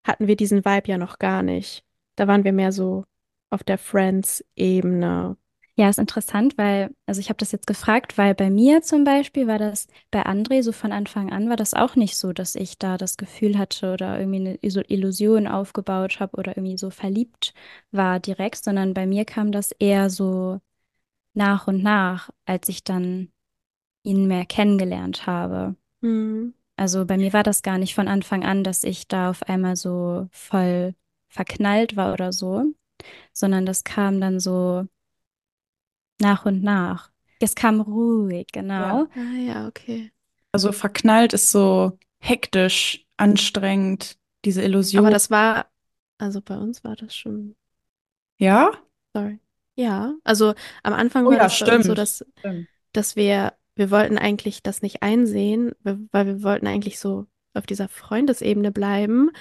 hatten 0.05 0.27
wir 0.27 0.35
diesen 0.37 0.65
Vibe 0.65 0.89
ja 0.89 0.97
noch 0.99 1.19
gar 1.19 1.43
nicht. 1.43 1.85
Da 2.15 2.27
waren 2.27 2.43
wir 2.45 2.53
mehr 2.53 2.71
so 2.71 3.05
auf 3.51 3.63
der 3.63 3.77
Friends-Ebene. 3.77 5.37
Ja, 5.77 5.89
ist 5.89 5.99
interessant, 5.99 6.57
weil, 6.57 6.95
also 7.05 7.19
ich 7.19 7.27
habe 7.29 7.37
das 7.37 7.51
jetzt 7.51 7.67
gefragt, 7.67 8.17
weil 8.17 8.33
bei 8.33 8.49
mir 8.49 8.81
zum 8.81 9.03
Beispiel 9.03 9.45
war 9.47 9.59
das, 9.59 9.87
bei 10.09 10.25
André 10.25 10.63
so 10.63 10.71
von 10.71 10.93
Anfang 10.93 11.33
an 11.33 11.49
war 11.49 11.57
das 11.57 11.73
auch 11.73 11.95
nicht 11.97 12.15
so, 12.15 12.31
dass 12.31 12.55
ich 12.55 12.77
da 12.77 12.97
das 12.97 13.17
Gefühl 13.17 13.57
hatte 13.57 13.91
oder 13.93 14.17
irgendwie 14.17 14.39
eine 14.39 14.55
Iso- 14.57 14.85
Illusion 14.87 15.47
aufgebaut 15.47 16.21
habe 16.21 16.37
oder 16.37 16.55
irgendwie 16.55 16.77
so 16.77 16.91
verliebt 16.91 17.53
war 17.91 18.21
direkt, 18.21 18.63
sondern 18.63 18.93
bei 18.93 19.05
mir 19.05 19.25
kam 19.25 19.51
das 19.51 19.71
eher 19.73 20.09
so 20.09 20.61
nach 21.33 21.67
und 21.67 21.83
nach, 21.83 22.29
als 22.45 22.69
ich 22.69 22.83
dann 22.85 23.31
ihn 24.03 24.27
mehr 24.27 24.45
kennengelernt 24.45 25.27
habe. 25.27 25.75
Hm. 26.01 26.53
Also 26.77 27.05
bei 27.05 27.17
mir 27.17 27.33
war 27.33 27.43
das 27.43 27.63
gar 27.63 27.77
nicht 27.77 27.95
von 27.95 28.07
Anfang 28.07 28.45
an, 28.45 28.63
dass 28.63 28.83
ich 28.83 29.07
da 29.07 29.29
auf 29.29 29.43
einmal 29.43 29.75
so 29.75 30.27
voll 30.31 30.95
verknallt 31.27 31.95
war 31.97 32.13
oder 32.13 32.31
so, 32.31 32.63
sondern 33.33 33.65
das 33.65 33.83
kam 33.83 34.21
dann 34.21 34.39
so 34.39 34.87
nach 36.19 36.45
und 36.45 36.63
nach. 36.63 37.11
Es 37.39 37.55
kam 37.55 37.81
ruhig, 37.81 38.47
genau. 38.51 39.05
Ja. 39.05 39.09
Ah 39.15 39.37
ja, 39.37 39.67
okay. 39.67 40.11
Also 40.51 40.71
verknallt 40.71 41.33
ist 41.33 41.51
so 41.51 41.97
hektisch, 42.19 43.05
anstrengend, 43.17 44.17
diese 44.45 44.61
Aber 44.61 44.67
Illusion. 44.67 45.11
das 45.11 45.29
war, 45.29 45.69
also 46.17 46.41
bei 46.41 46.57
uns 46.57 46.83
war 46.83 46.95
das 46.95 47.15
schon, 47.15 47.55
Ja? 48.37 48.71
sorry. 49.13 49.39
Ja, 49.75 50.15
also 50.23 50.53
am 50.83 50.93
Anfang 50.93 51.25
Oh 51.25 51.31
war 51.31 51.37
ja, 51.37 51.43
das 51.43 51.53
uns 51.59 51.85
so, 51.87 51.93
stimmt. 51.93 51.97
dass, 51.97 52.25
Stimmt. 52.39 52.69
dass 52.93 53.15
wir, 53.15 53.53
wir 53.75 53.91
wollten 53.91 54.17
eigentlich 54.17 54.63
das 54.63 54.81
nicht 54.81 55.03
einsehen, 55.03 55.73
weil 55.83 56.27
wir 56.27 56.43
wollten 56.43 56.67
eigentlich 56.67 56.99
so 56.99 57.27
auf 57.53 57.65
dieser 57.65 57.89
Freundesebene 57.89 58.71
bleiben. 58.71 59.31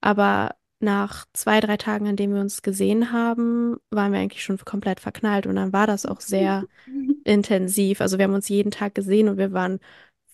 Aber 0.00 0.56
nach 0.84 1.26
zwei, 1.32 1.60
drei 1.60 1.76
Tagen, 1.76 2.06
an 2.08 2.16
denen 2.16 2.34
wir 2.34 2.40
uns 2.40 2.62
gesehen 2.62 3.12
haben, 3.12 3.76
waren 3.90 4.12
wir 4.12 4.20
eigentlich 4.20 4.44
schon 4.44 4.58
komplett 4.58 5.00
verknallt. 5.00 5.46
Und 5.46 5.56
dann 5.56 5.72
war 5.72 5.86
das 5.86 6.06
auch 6.06 6.20
sehr 6.20 6.66
intensiv. 7.24 8.00
Also 8.00 8.18
wir 8.18 8.24
haben 8.24 8.34
uns 8.34 8.48
jeden 8.48 8.70
Tag 8.70 8.94
gesehen 8.94 9.28
und 9.28 9.38
wir 9.38 9.52
waren 9.52 9.80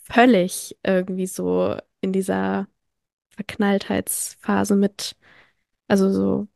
völlig 0.04 0.76
irgendwie 0.84 1.26
so 1.26 1.76
in 2.00 2.12
dieser 2.12 2.68
Verknalltheitsphase 3.30 4.76
mit, 4.76 5.16
also 5.88 6.10
so, 6.10 6.48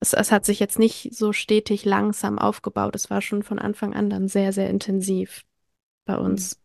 es, 0.00 0.12
es 0.12 0.32
hat 0.32 0.44
sich 0.44 0.60
jetzt 0.60 0.78
nicht 0.78 1.14
so 1.14 1.32
stetig 1.32 1.84
langsam 1.84 2.38
aufgebaut. 2.38 2.94
Es 2.94 3.10
war 3.10 3.20
schon 3.20 3.42
von 3.42 3.58
Anfang 3.58 3.94
an 3.94 4.10
dann 4.10 4.28
sehr, 4.28 4.52
sehr 4.52 4.68
intensiv 4.70 5.44
bei 6.04 6.16
uns. 6.16 6.60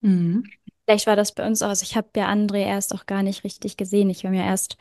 Mhm. 0.00 0.44
Vielleicht 0.88 1.06
war 1.06 1.16
das 1.16 1.32
bei 1.34 1.46
uns 1.46 1.60
auch. 1.60 1.68
Also 1.68 1.82
ich 1.82 1.96
habe 1.98 2.08
ja 2.16 2.30
André 2.30 2.64
erst 2.64 2.94
auch 2.94 3.04
gar 3.04 3.22
nicht 3.22 3.44
richtig 3.44 3.76
gesehen. 3.76 4.08
Ich 4.08 4.24
habe 4.24 4.34
mir 4.34 4.46
erst 4.46 4.78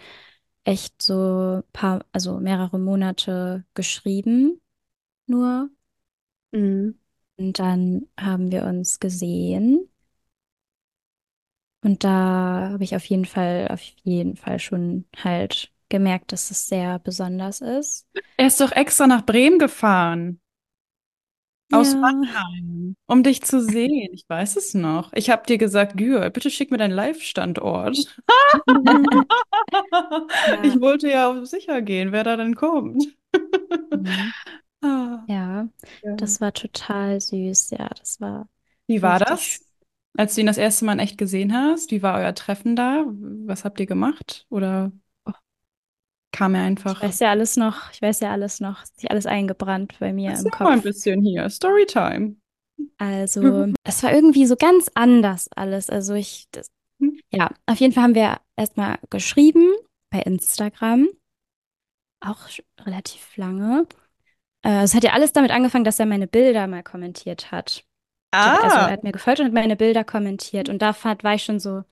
echt 0.64 1.02
so 1.02 1.64
paar, 1.74 2.06
also 2.14 2.40
mehrere 2.40 2.80
Monate 2.80 3.66
geschrieben, 3.74 4.62
nur. 5.26 5.70
Mhm. 6.54 6.98
Und 7.36 7.60
dann 7.60 8.08
haben 8.18 8.54
wir 8.54 8.64
uns 8.64 9.02
gesehen. 9.02 9.90
Und 11.84 12.06
da 12.06 12.70
habe 12.72 12.86
ich 12.86 12.96
auf 12.96 13.04
jeden 13.04 13.26
Fall, 13.26 13.68
auf 13.70 13.82
jeden 13.82 14.38
Fall 14.38 14.60
schon 14.60 15.04
halt 15.22 15.74
gemerkt, 15.90 16.32
dass 16.32 16.52
es 16.52 16.70
sehr 16.70 17.00
besonders 17.00 17.60
ist. 17.60 18.08
Er 18.38 18.48
ist 18.48 18.62
doch 18.62 18.72
extra 18.72 19.08
nach 19.08 19.26
Bremen 19.26 19.60
gefahren, 19.60 20.40
aus 21.72 21.94
Ja. 21.94 22.00
Mannheim, 22.00 22.96
um 23.08 23.24
dich 23.24 23.42
zu 23.44 23.62
sehen. 23.62 24.10
Ich 24.14 24.26
weiß 24.30 24.56
es 24.58 24.74
noch. 24.74 25.12
Ich 25.14 25.30
habe 25.30 25.44
dir 25.46 25.58
gesagt, 25.58 25.98
Gür, 25.98 26.30
bitte 26.30 26.50
schick 26.52 26.72
mir 26.72 26.78
deinen 26.78 26.92
Live-Standort. 26.94 28.18
Ich 30.62 30.76
Ja. 30.76 30.82
wollte 30.82 31.10
ja 31.10 31.30
auf 31.30 31.46
sicher 31.48 31.82
gehen, 31.82 32.12
wer 32.12 32.24
da 32.24 32.38
denn 32.38 32.56
kommt. 32.56 33.04
Mhm. 33.92 34.34
Ah, 34.84 35.26
Ja, 35.28 35.70
ja. 36.04 36.16
das 36.18 36.40
war 36.42 36.54
total 36.54 37.20
süß. 37.20 37.72
Ja, 37.72 37.90
das 37.90 38.22
war 38.22 38.48
Wie 38.88 39.02
war 39.02 39.20
das, 39.20 39.66
als 40.16 40.36
du 40.36 40.42
ihn 40.42 40.48
das 40.48 40.58
erste 40.58 40.86
Mal 40.86 40.94
in 40.94 41.00
echt 41.00 41.18
gesehen 41.18 41.54
hast? 41.54 41.92
Wie 41.92 42.04
war 42.04 42.20
euer 42.20 42.36
Treffen 42.36 42.76
da? 42.76 43.06
Was 43.46 43.66
habt 43.66 43.80
ihr 43.80 43.88
gemacht? 43.88 44.46
Oder 44.50 44.92
kam 46.38 46.56
er 46.56 46.64
Ich 46.86 47.02
einfach? 47.02 47.02
weiß 47.02 47.20
ja 47.20 47.30
alles 47.32 47.56
noch, 47.58 47.92
ich 47.92 48.02
weiß 48.02 48.20
ja 48.22 48.32
alles 48.32 48.60
noch, 48.60 48.84
ist 48.84 49.00
sich 49.00 49.12
alles 49.12 49.26
eingebrannt 49.26 49.98
bei 50.00 50.14
mir 50.14 50.38
im 50.38 50.50
Erzähl 50.50 50.52
mal 50.60 50.74
ein 50.74 50.82
Kopf. 50.82 50.84
bisschen 50.84 51.22
hier. 51.24 51.50
Storytime. 51.50 52.36
Also, 52.98 53.68
es 53.84 54.04
war 54.04 54.12
irgendwie 54.14 54.46
so 54.46 54.56
ganz 54.56 54.90
anders 54.96 55.50
alles. 55.56 55.90
Also 55.90 56.14
ich, 56.14 56.48
das, 56.52 56.72
ja, 57.32 57.52
auf 57.66 57.80
jeden 57.80 57.94
Fall 57.94 58.04
haben 58.04 58.16
wir 58.16 58.40
erstmal 58.58 59.00
geschrieben 59.10 59.72
bei 60.12 60.22
Instagram, 60.22 61.10
auch 62.20 62.48
relativ 62.82 63.36
lange. 63.38 63.88
Äh, 64.64 64.84
es 64.84 64.96
hat 64.96 65.04
ja 65.04 65.14
alles 65.14 65.34
damit 65.34 65.52
angefangen, 65.52 65.86
dass 65.86 66.00
er 66.00 66.06
meine 66.06 66.28
Bilder 66.28 66.68
mal 66.68 66.84
kommentiert 66.84 67.52
hat. 67.52 67.86
Also 68.62 68.80
Ah, 68.80 68.88
er 68.88 68.94
hat 68.94 69.04
mir 69.04 69.12
gefolgt 69.14 69.40
und 69.40 69.48
hat 69.48 69.54
meine 69.54 69.76
Bilder 69.78 70.04
kommentiert. 70.04 70.70
Und 70.70 70.82
da 70.82 70.96
war 71.04 71.36
ich 71.36 71.44
schon 71.44 71.60
so, 71.60 71.84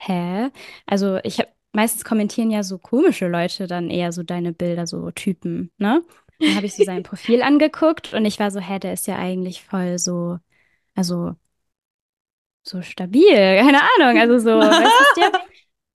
hä? 0.00 0.50
Also 0.86 1.18
ich 1.24 1.38
habe 1.40 1.50
meistens 1.74 2.04
kommentieren 2.04 2.50
ja 2.50 2.62
so 2.62 2.78
komische 2.78 3.28
Leute 3.28 3.66
dann 3.66 3.90
eher 3.90 4.12
so 4.12 4.22
deine 4.22 4.52
Bilder, 4.52 4.86
so 4.86 5.10
Typen, 5.10 5.70
ne? 5.78 6.02
Dann 6.38 6.56
habe 6.56 6.66
ich 6.66 6.74
so 6.74 6.84
sein 6.84 7.02
Profil 7.04 7.42
angeguckt 7.42 8.12
und 8.14 8.24
ich 8.24 8.38
war 8.38 8.50
so, 8.50 8.60
hä, 8.60 8.78
der 8.78 8.92
ist 8.92 9.06
ja 9.06 9.16
eigentlich 9.16 9.62
voll 9.64 9.98
so, 9.98 10.38
also 10.94 11.34
so 12.62 12.82
stabil, 12.82 13.34
keine 13.60 13.80
Ahnung, 13.82 14.20
also 14.20 14.38
so, 14.38 14.58
weißt 14.58 15.16
du? 15.16 15.22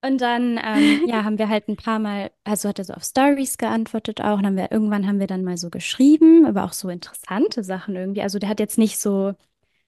Und 0.02 0.20
dann, 0.22 0.58
ähm, 0.64 1.02
ja, 1.06 1.24
haben 1.24 1.38
wir 1.38 1.48
halt 1.50 1.68
ein 1.68 1.76
paar 1.76 1.98
Mal, 1.98 2.30
also 2.44 2.68
hat 2.70 2.78
er 2.78 2.86
so 2.86 2.94
auf 2.94 3.04
Stories 3.04 3.58
geantwortet 3.58 4.20
auch, 4.22 4.38
und 4.38 4.46
haben 4.46 4.56
wir, 4.56 4.72
irgendwann 4.72 5.06
haben 5.06 5.20
wir 5.20 5.26
dann 5.26 5.44
mal 5.44 5.58
so 5.58 5.68
geschrieben, 5.70 6.46
aber 6.46 6.64
auch 6.64 6.72
so 6.72 6.88
interessante 6.88 7.62
Sachen 7.64 7.96
irgendwie. 7.96 8.22
Also 8.22 8.38
der 8.38 8.48
hat 8.48 8.60
jetzt 8.60 8.78
nicht 8.78 8.98
so 8.98 9.34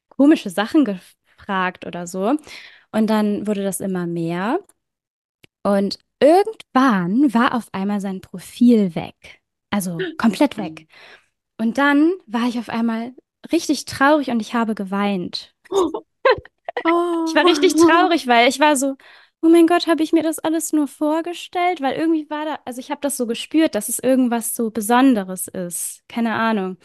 komische 0.09 0.51
Sachen 0.51 0.85
gefragt 0.85 1.87
oder 1.87 2.07
so. 2.07 2.37
Und 2.93 3.11
dann 3.11 3.47
wurde 3.47 3.63
das 3.65 3.81
immer 3.81 4.07
mehr. 4.07 4.61
Und 5.63 5.99
irgendwann 6.21 7.33
war 7.35 7.55
auf 7.55 7.69
einmal 7.73 8.01
sein 8.01 8.21
Profil 8.21 8.95
weg. 8.95 9.43
Also 9.71 9.99
komplett 10.19 10.57
weg. 10.57 10.87
Und 11.59 11.79
dann 11.79 12.13
war 12.27 12.49
ich 12.49 12.59
auf 12.59 12.69
einmal 12.69 13.15
richtig 13.53 13.85
traurig 13.85 14.31
und 14.31 14.41
ich 14.41 14.55
habe 14.55 14.75
geweint. 14.75 15.55
Oh. 16.85 17.27
Ich 17.29 17.35
war 17.35 17.45
richtig 17.45 17.75
traurig, 17.75 18.27
weil 18.27 18.49
ich 18.49 18.59
war 18.59 18.77
so, 18.77 18.97
oh 19.43 19.49
mein 19.49 19.67
Gott, 19.67 19.87
habe 19.87 20.03
ich 20.03 20.13
mir 20.13 20.23
das 20.23 20.39
alles 20.39 20.73
nur 20.73 20.89
vorgestellt? 20.89 21.81
Weil 21.81 21.97
irgendwie 21.97 22.29
war 22.31 22.45
da, 22.45 22.59
also 22.65 22.81
ich 22.81 22.91
habe 22.91 23.01
das 23.03 23.17
so 23.17 23.27
gespürt, 23.27 23.75
dass 23.75 23.89
es 23.89 23.99
irgendwas 23.99 24.55
so 24.55 24.71
Besonderes 24.71 25.49
ist. 25.49 26.03
Keine 26.09 26.35
Ahnung. 26.35 26.79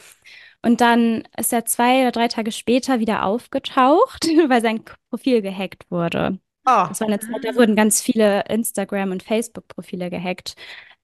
Und 0.61 0.81
dann 0.81 1.27
ist 1.37 1.53
er 1.53 1.65
zwei 1.65 2.01
oder 2.01 2.11
drei 2.11 2.27
Tage 2.27 2.51
später 2.51 2.99
wieder 2.99 3.23
aufgetaucht, 3.23 4.25
weil 4.49 4.61
sein 4.61 4.83
Profil 5.09 5.41
gehackt 5.41 5.89
wurde. 5.89 6.39
Oh. 6.67 6.85
Das 6.89 6.99
war 6.99 7.07
eine 7.07 7.19
Zeit, 7.19 7.43
da 7.43 7.55
wurden 7.55 7.75
ganz 7.77 8.01
viele 8.01 8.43
Instagram- 8.49 9.11
und 9.11 9.23
Facebook-Profile 9.23 10.09
gehackt. 10.09 10.55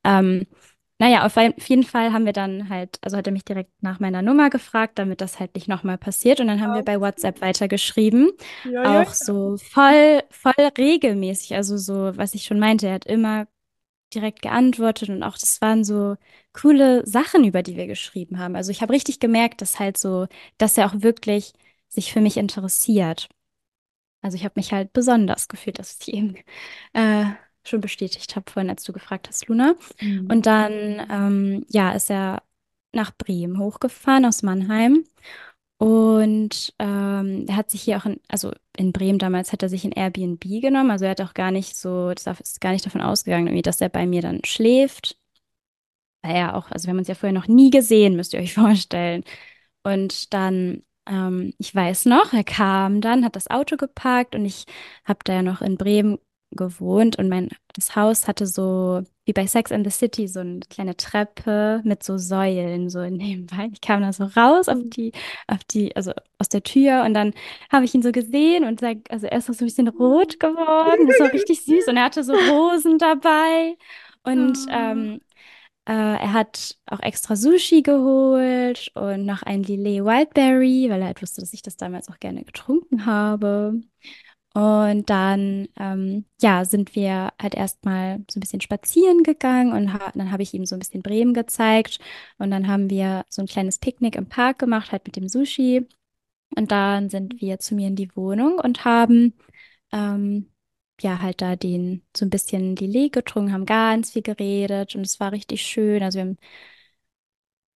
Ähm, 0.03 0.45
naja, 0.99 1.25
auf 1.25 1.37
jeden 1.69 1.83
Fall 1.83 2.13
haben 2.13 2.25
wir 2.25 2.33
dann 2.33 2.69
halt, 2.69 2.97
also 3.01 3.17
hat 3.17 3.27
er 3.27 3.33
mich 3.33 3.45
direkt 3.45 3.71
nach 3.81 3.99
meiner 3.99 4.21
Nummer 4.21 4.49
gefragt, 4.49 4.99
damit 4.99 5.21
das 5.21 5.39
halt 5.39 5.55
nicht 5.55 5.67
nochmal 5.69 5.97
passiert. 5.97 6.39
Und 6.41 6.47
dann 6.47 6.61
haben 6.61 6.73
wir 6.73 6.83
bei 6.83 6.99
WhatsApp 6.99 7.41
weitergeschrieben. 7.41 8.31
Ja, 8.65 8.83
ja, 8.83 9.01
Auch 9.01 9.13
so 9.13 9.57
voll, 9.57 10.21
voll 10.31 10.53
regelmäßig. 10.77 11.55
Also 11.55 11.77
so, 11.77 12.15
was 12.17 12.33
ich 12.35 12.43
schon 12.43 12.59
meinte, 12.59 12.87
er 12.87 12.93
hat 12.95 13.05
immer 13.05 13.47
direkt 14.13 14.41
geantwortet 14.41 15.09
und 15.09 15.23
auch 15.23 15.37
das 15.37 15.61
waren 15.61 15.83
so 15.83 16.15
coole 16.53 17.05
Sachen, 17.07 17.43
über 17.45 17.63
die 17.63 17.75
wir 17.77 17.87
geschrieben 17.87 18.39
haben. 18.39 18.55
Also 18.55 18.71
ich 18.71 18.81
habe 18.81 18.93
richtig 18.93 19.19
gemerkt, 19.19 19.61
dass 19.61 19.79
halt 19.79 19.97
so, 19.97 20.27
dass 20.57 20.77
er 20.77 20.87
auch 20.87 20.95
wirklich 21.01 21.53
sich 21.89 22.13
für 22.13 22.21
mich 22.21 22.37
interessiert. 22.37 23.29
Also 24.23 24.35
ich 24.35 24.45
habe 24.45 24.53
mich 24.55 24.71
halt 24.73 24.93
besonders 24.93 25.47
gefühlt, 25.47 25.79
dass 25.79 25.99
ich 26.01 26.13
eben 26.13 26.35
äh, 26.93 27.25
schon 27.65 27.81
bestätigt 27.81 28.35
habe 28.35 28.49
vorhin, 28.51 28.69
als 28.69 28.83
du 28.83 28.93
gefragt 28.93 29.27
hast, 29.27 29.47
Luna. 29.47 29.75
Mhm. 30.01 30.27
Und 30.31 30.45
dann, 30.45 30.71
ähm, 31.11 31.65
ja, 31.69 31.91
ist 31.91 32.09
er 32.09 32.41
nach 32.93 33.11
Bremen 33.15 33.59
hochgefahren 33.59 34.25
aus 34.25 34.43
Mannheim. 34.43 35.05
Und 35.77 36.73
ähm, 36.79 37.45
er 37.47 37.57
hat 37.57 37.69
sich 37.69 37.81
hier 37.81 37.97
auch 37.97 38.05
in, 38.05 38.19
also 38.29 38.53
in 38.77 38.93
Bremen 38.93 39.19
damals 39.19 39.51
hat 39.51 39.63
er 39.63 39.69
sich 39.69 39.83
ein 39.83 39.91
Airbnb 39.91 40.41
genommen. 40.61 40.91
Also 40.91 41.05
er 41.05 41.11
hat 41.11 41.21
auch 41.21 41.33
gar 41.33 41.51
nicht 41.51 41.75
so, 41.75 42.13
das 42.13 42.39
ist 42.39 42.61
gar 42.61 42.71
nicht 42.71 42.85
davon 42.85 43.01
ausgegangen, 43.01 43.47
irgendwie, 43.47 43.63
dass 43.63 43.81
er 43.81 43.89
bei 43.89 44.05
mir 44.05 44.21
dann 44.21 44.41
schläft. 44.45 45.17
Weil 46.21 46.35
er 46.35 46.55
auch, 46.55 46.71
also 46.71 46.87
wir 46.87 46.91
haben 46.91 46.99
uns 46.99 47.07
ja 47.07 47.15
vorher 47.15 47.37
noch 47.37 47.47
nie 47.47 47.69
gesehen, 47.69 48.15
müsst 48.15 48.33
ihr 48.33 48.39
euch 48.39 48.53
vorstellen. 48.55 49.23
Und 49.83 50.33
dann, 50.33 50.83
ähm, 51.07 51.53
ich 51.59 51.73
weiß 51.75 52.05
noch, 52.05 52.33
er 52.33 52.43
kam 52.43 53.01
dann, 53.01 53.25
hat 53.25 53.35
das 53.35 53.49
Auto 53.49 53.77
geparkt 53.77 54.35
und 54.35 54.45
ich 54.45 54.65
habe 55.05 55.19
da 55.25 55.33
ja 55.33 55.41
noch 55.41 55.61
in 55.61 55.77
Bremen 55.77 56.19
gewohnt 56.51 57.17
und 57.17 57.29
mein 57.29 57.49
das 57.75 57.95
Haus 57.95 58.27
hatte 58.27 58.45
so 58.45 59.01
wie 59.25 59.33
bei 59.33 59.47
Sex 59.47 59.71
and 59.71 59.83
the 59.85 59.91
City 59.91 60.27
so 60.27 60.41
eine 60.41 60.59
kleine 60.69 60.95
Treppe 60.95 61.81
mit 61.83 62.03
so 62.03 62.19
Säulen 62.19 62.89
so 62.91 62.99
nebenbei. 63.09 63.69
Ich 63.73 63.81
kam 63.81 64.01
da 64.01 64.13
so 64.13 64.25
raus 64.25 64.67
auf 64.69 64.77
die 64.83 65.13
auf 65.47 65.63
die 65.63 65.95
also 65.95 66.11
aus 66.37 66.49
der 66.49 66.61
Tür 66.61 67.03
und 67.05 67.15
dann 67.15 67.33
habe 67.71 67.85
ich 67.85 67.95
ihn 67.95 68.03
so 68.03 68.11
gesehen 68.11 68.65
und 68.65 68.79
sag, 68.81 68.97
also 69.09 69.25
er 69.25 69.39
ist 69.39 69.47
so 69.47 69.53
ein 69.53 69.65
bisschen 69.65 69.87
rot 69.87 70.39
geworden, 70.39 71.07
war 71.19 71.33
richtig 71.33 71.61
süß 71.65 71.87
und 71.87 71.97
er 71.97 72.03
hatte 72.05 72.23
so 72.23 72.33
Rosen 72.33 72.99
dabei 72.99 73.75
und 74.23 74.57
Oh. 74.69 74.71
ähm, 74.71 75.21
äh, 75.85 75.91
er 75.93 76.33
hat 76.33 76.77
auch 76.85 77.01
extra 77.01 77.35
Sushi 77.35 77.81
geholt 77.81 78.91
und 78.95 79.25
noch 79.25 79.43
ein 79.43 79.63
Lillet 79.63 80.03
Wildberry, 80.05 80.89
weil 80.89 81.01
er 81.01 81.07
halt 81.07 81.21
wusste, 81.21 81.41
dass 81.41 81.53
ich 81.53 81.61
das 81.61 81.77
damals 81.77 82.09
auch 82.09 82.19
gerne 82.19 82.43
getrunken 82.43 83.05
habe. 83.05 83.81
Und 84.55 85.09
dann, 85.09 85.67
ähm, 85.79 86.25
ja, 86.41 86.63
sind 86.65 86.95
wir 86.95 87.33
halt 87.41 87.55
erstmal 87.55 88.19
so 88.29 88.37
ein 88.37 88.41
bisschen 88.41 88.61
spazieren 88.61 89.23
gegangen 89.23 89.73
und 89.73 89.93
ha 89.93 90.11
dann 90.13 90.31
habe 90.31 90.43
ich 90.43 90.53
ihm 90.53 90.65
so 90.65 90.75
ein 90.75 90.79
bisschen 90.79 91.01
Bremen 91.01 91.33
gezeigt. 91.33 91.99
Und 92.37 92.51
dann 92.51 92.67
haben 92.67 92.89
wir 92.89 93.25
so 93.29 93.41
ein 93.41 93.47
kleines 93.47 93.79
Picknick 93.79 94.15
im 94.15 94.29
Park 94.29 94.59
gemacht, 94.59 94.91
halt 94.91 95.05
mit 95.05 95.15
dem 95.15 95.27
Sushi. 95.27 95.87
Und 96.55 96.71
dann 96.71 97.09
sind 97.09 97.41
wir 97.41 97.59
zu 97.59 97.75
mir 97.75 97.87
in 97.87 97.95
die 97.95 98.15
Wohnung 98.15 98.59
und 98.59 98.85
haben, 98.85 99.33
ähm, 99.91 100.49
ja, 101.03 101.21
halt 101.21 101.41
da 101.41 101.55
den, 101.55 102.03
so 102.15 102.25
ein 102.25 102.29
bisschen 102.29 102.75
Lillet 102.75 103.11
getrunken, 103.13 103.53
haben 103.53 103.65
ganz 103.65 104.11
viel 104.11 104.21
geredet 104.23 104.95
und 104.95 105.01
es 105.05 105.19
war 105.19 105.31
richtig 105.31 105.61
schön. 105.63 106.03
Also 106.03 106.17
wir 106.19 106.25
haben 106.25 106.37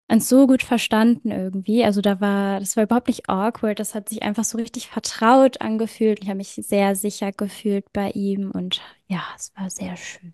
uns 0.09 0.29
so 0.29 0.47
gut 0.47 0.63
verstanden 0.63 1.31
irgendwie. 1.31 1.83
Also 1.83 2.01
da 2.01 2.21
war, 2.21 2.59
das 2.59 2.75
war 2.77 2.83
überhaupt 2.85 3.07
nicht 3.07 3.29
awkward. 3.29 3.79
Das 3.79 3.93
hat 3.95 4.09
sich 4.09 4.23
einfach 4.23 4.43
so 4.43 4.57
richtig 4.57 4.87
vertraut 4.87 5.61
angefühlt. 5.61 6.19
Ich 6.21 6.27
habe 6.29 6.37
mich 6.37 6.49
sehr 6.55 6.95
sicher 6.95 7.31
gefühlt 7.31 7.91
bei 7.93 8.11
ihm 8.11 8.51
und 8.51 8.81
ja, 9.07 9.21
es 9.35 9.51
war 9.55 9.69
sehr 9.69 9.95
schön. 9.97 10.33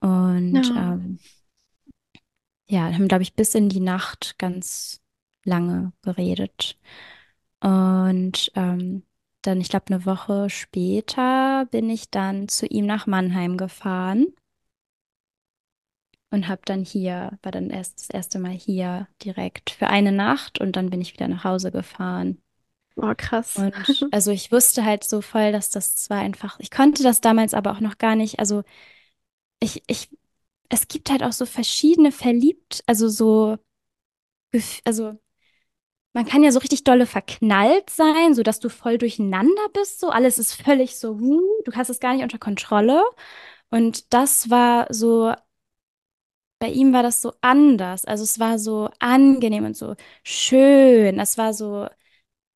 Und 0.00 0.62
Ja. 0.62 0.72
ähm, 0.76 1.18
ja, 2.68 2.92
haben, 2.92 3.08
glaube 3.08 3.22
ich, 3.22 3.34
bis 3.34 3.54
in 3.54 3.68
die 3.68 3.80
Nacht 3.80 4.38
ganz 4.38 5.00
lange 5.44 5.92
geredet. 6.02 6.78
Und 7.60 8.52
ähm, 8.54 9.04
dann, 9.46 9.60
ich 9.60 9.68
glaube, 9.68 9.86
eine 9.88 10.06
Woche 10.06 10.50
später 10.50 11.66
bin 11.70 11.88
ich 11.90 12.10
dann 12.10 12.48
zu 12.48 12.66
ihm 12.66 12.86
nach 12.86 13.06
Mannheim 13.06 13.56
gefahren 13.56 14.26
und 16.30 16.48
habe 16.48 16.62
dann 16.64 16.84
hier, 16.84 17.38
war 17.42 17.52
dann 17.52 17.70
erst 17.70 18.00
das 18.00 18.10
erste 18.10 18.38
Mal 18.38 18.52
hier 18.52 19.08
direkt 19.24 19.70
für 19.70 19.86
eine 19.86 20.12
Nacht 20.12 20.60
und 20.60 20.76
dann 20.76 20.90
bin 20.90 21.00
ich 21.00 21.14
wieder 21.14 21.28
nach 21.28 21.44
Hause 21.44 21.70
gefahren. 21.70 22.42
Oh, 22.96 23.12
krass. 23.16 23.56
Und 23.56 23.74
also 24.10 24.30
ich 24.30 24.50
wusste 24.50 24.84
halt 24.84 25.04
so 25.04 25.20
voll, 25.20 25.52
dass 25.52 25.70
das 25.70 25.96
zwar 25.96 26.18
einfach, 26.18 26.58
ich 26.60 26.70
konnte 26.70 27.02
das 27.02 27.20
damals 27.20 27.54
aber 27.54 27.72
auch 27.72 27.80
noch 27.80 27.98
gar 27.98 28.16
nicht, 28.16 28.38
also 28.38 28.62
ich, 29.60 29.82
ich, 29.86 30.08
es 30.68 30.88
gibt 30.88 31.10
halt 31.10 31.22
auch 31.22 31.32
so 31.32 31.46
verschiedene 31.46 32.12
verliebt, 32.12 32.82
also 32.86 33.08
so, 33.08 33.58
also 34.84 35.18
man 36.16 36.24
kann 36.26 36.42
ja 36.42 36.50
so 36.50 36.60
richtig 36.60 36.84
dolle 36.84 37.06
verknallt 37.06 37.90
sein, 37.90 38.34
so 38.34 38.42
dass 38.42 38.58
du 38.60 38.70
voll 38.70 38.98
durcheinander 38.98 39.68
bist, 39.74 40.00
so 40.00 40.08
alles 40.10 40.38
ist 40.38 40.54
völlig 40.62 40.98
so, 40.98 41.14
du 41.14 41.72
hast 41.74 41.90
es 41.90 42.00
gar 42.00 42.14
nicht 42.14 42.22
unter 42.22 42.38
Kontrolle. 42.38 43.04
Und 43.70 44.12
das 44.14 44.50
war 44.50 44.86
so 44.92 45.34
bei 46.58 46.68
ihm 46.70 46.92
war 46.92 47.02
das 47.02 47.20
so 47.22 47.32
anders. 47.42 48.04
Also 48.04 48.24
es 48.24 48.38
war 48.38 48.58
so 48.58 48.90
angenehm 48.98 49.64
und 49.66 49.76
so 49.76 49.94
schön. 50.24 51.18
Es 51.20 51.36
war 51.38 51.52
so 51.54 51.88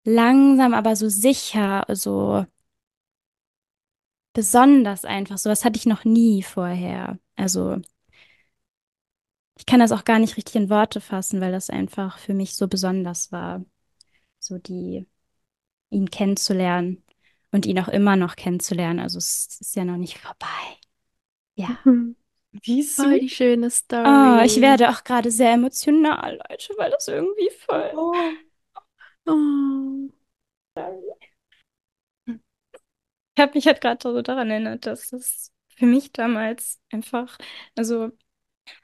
langsam, 0.04 0.74
aber 0.74 0.96
so 0.96 1.08
sicher, 1.08 1.84
so 1.90 2.46
besonders 4.32 5.04
einfach. 5.04 5.38
So 5.38 5.50
was 5.50 5.64
hatte 5.64 5.78
ich 5.78 5.86
noch 5.86 6.04
nie 6.04 6.42
vorher. 6.42 7.18
Also 7.36 7.78
ich 9.61 9.66
kann 9.66 9.80
das 9.80 9.92
auch 9.92 10.04
gar 10.04 10.18
nicht 10.18 10.38
richtig 10.38 10.56
in 10.56 10.70
Worte 10.70 11.02
fassen, 11.02 11.42
weil 11.42 11.52
das 11.52 11.68
einfach 11.68 12.16
für 12.16 12.32
mich 12.32 12.54
so 12.54 12.66
besonders 12.66 13.30
war. 13.30 13.62
So 14.38 14.56
die, 14.56 15.06
ihn 15.90 16.11
kennenzulernen 16.11 17.04
und 17.52 17.66
ihn 17.66 17.78
auch 17.78 17.88
immer 17.88 18.16
noch 18.16 18.36
kennenzulernen. 18.36 19.00
Also 19.00 19.18
es 19.18 19.58
ist 19.61 19.76
ja 19.76 19.84
noch 19.84 19.98
nicht 19.98 20.16
vorbei. 20.18 20.46
Ja. 21.56 21.78
Mhm. 21.84 22.16
Wie 22.52 22.82
Voll 22.82 23.18
süß. 23.18 23.20
die 23.20 23.28
schöne 23.28 23.66
Oh, 23.66 23.68
ich 23.68 24.52
Story. 24.52 24.62
werde 24.62 24.88
auch 24.88 25.04
gerade 25.04 25.30
sehr 25.30 25.52
emotional, 25.52 26.40
Leute, 26.48 26.74
weil 26.78 26.90
das 26.90 27.06
irgendwie 27.06 27.50
voll. 27.50 27.92
Oh. 27.94 28.14
Oh. 29.26 30.08
Ich 33.36 33.42
habe 33.42 33.52
mich 33.54 33.66
halt 33.66 33.80
gerade 33.80 33.98
so 34.02 34.22
daran 34.22 34.50
erinnert, 34.50 34.86
dass 34.86 35.11
das 35.11 35.52
für 35.76 35.86
mich 35.86 36.12
damals 36.12 36.80
einfach, 36.90 37.38
also 37.76 38.11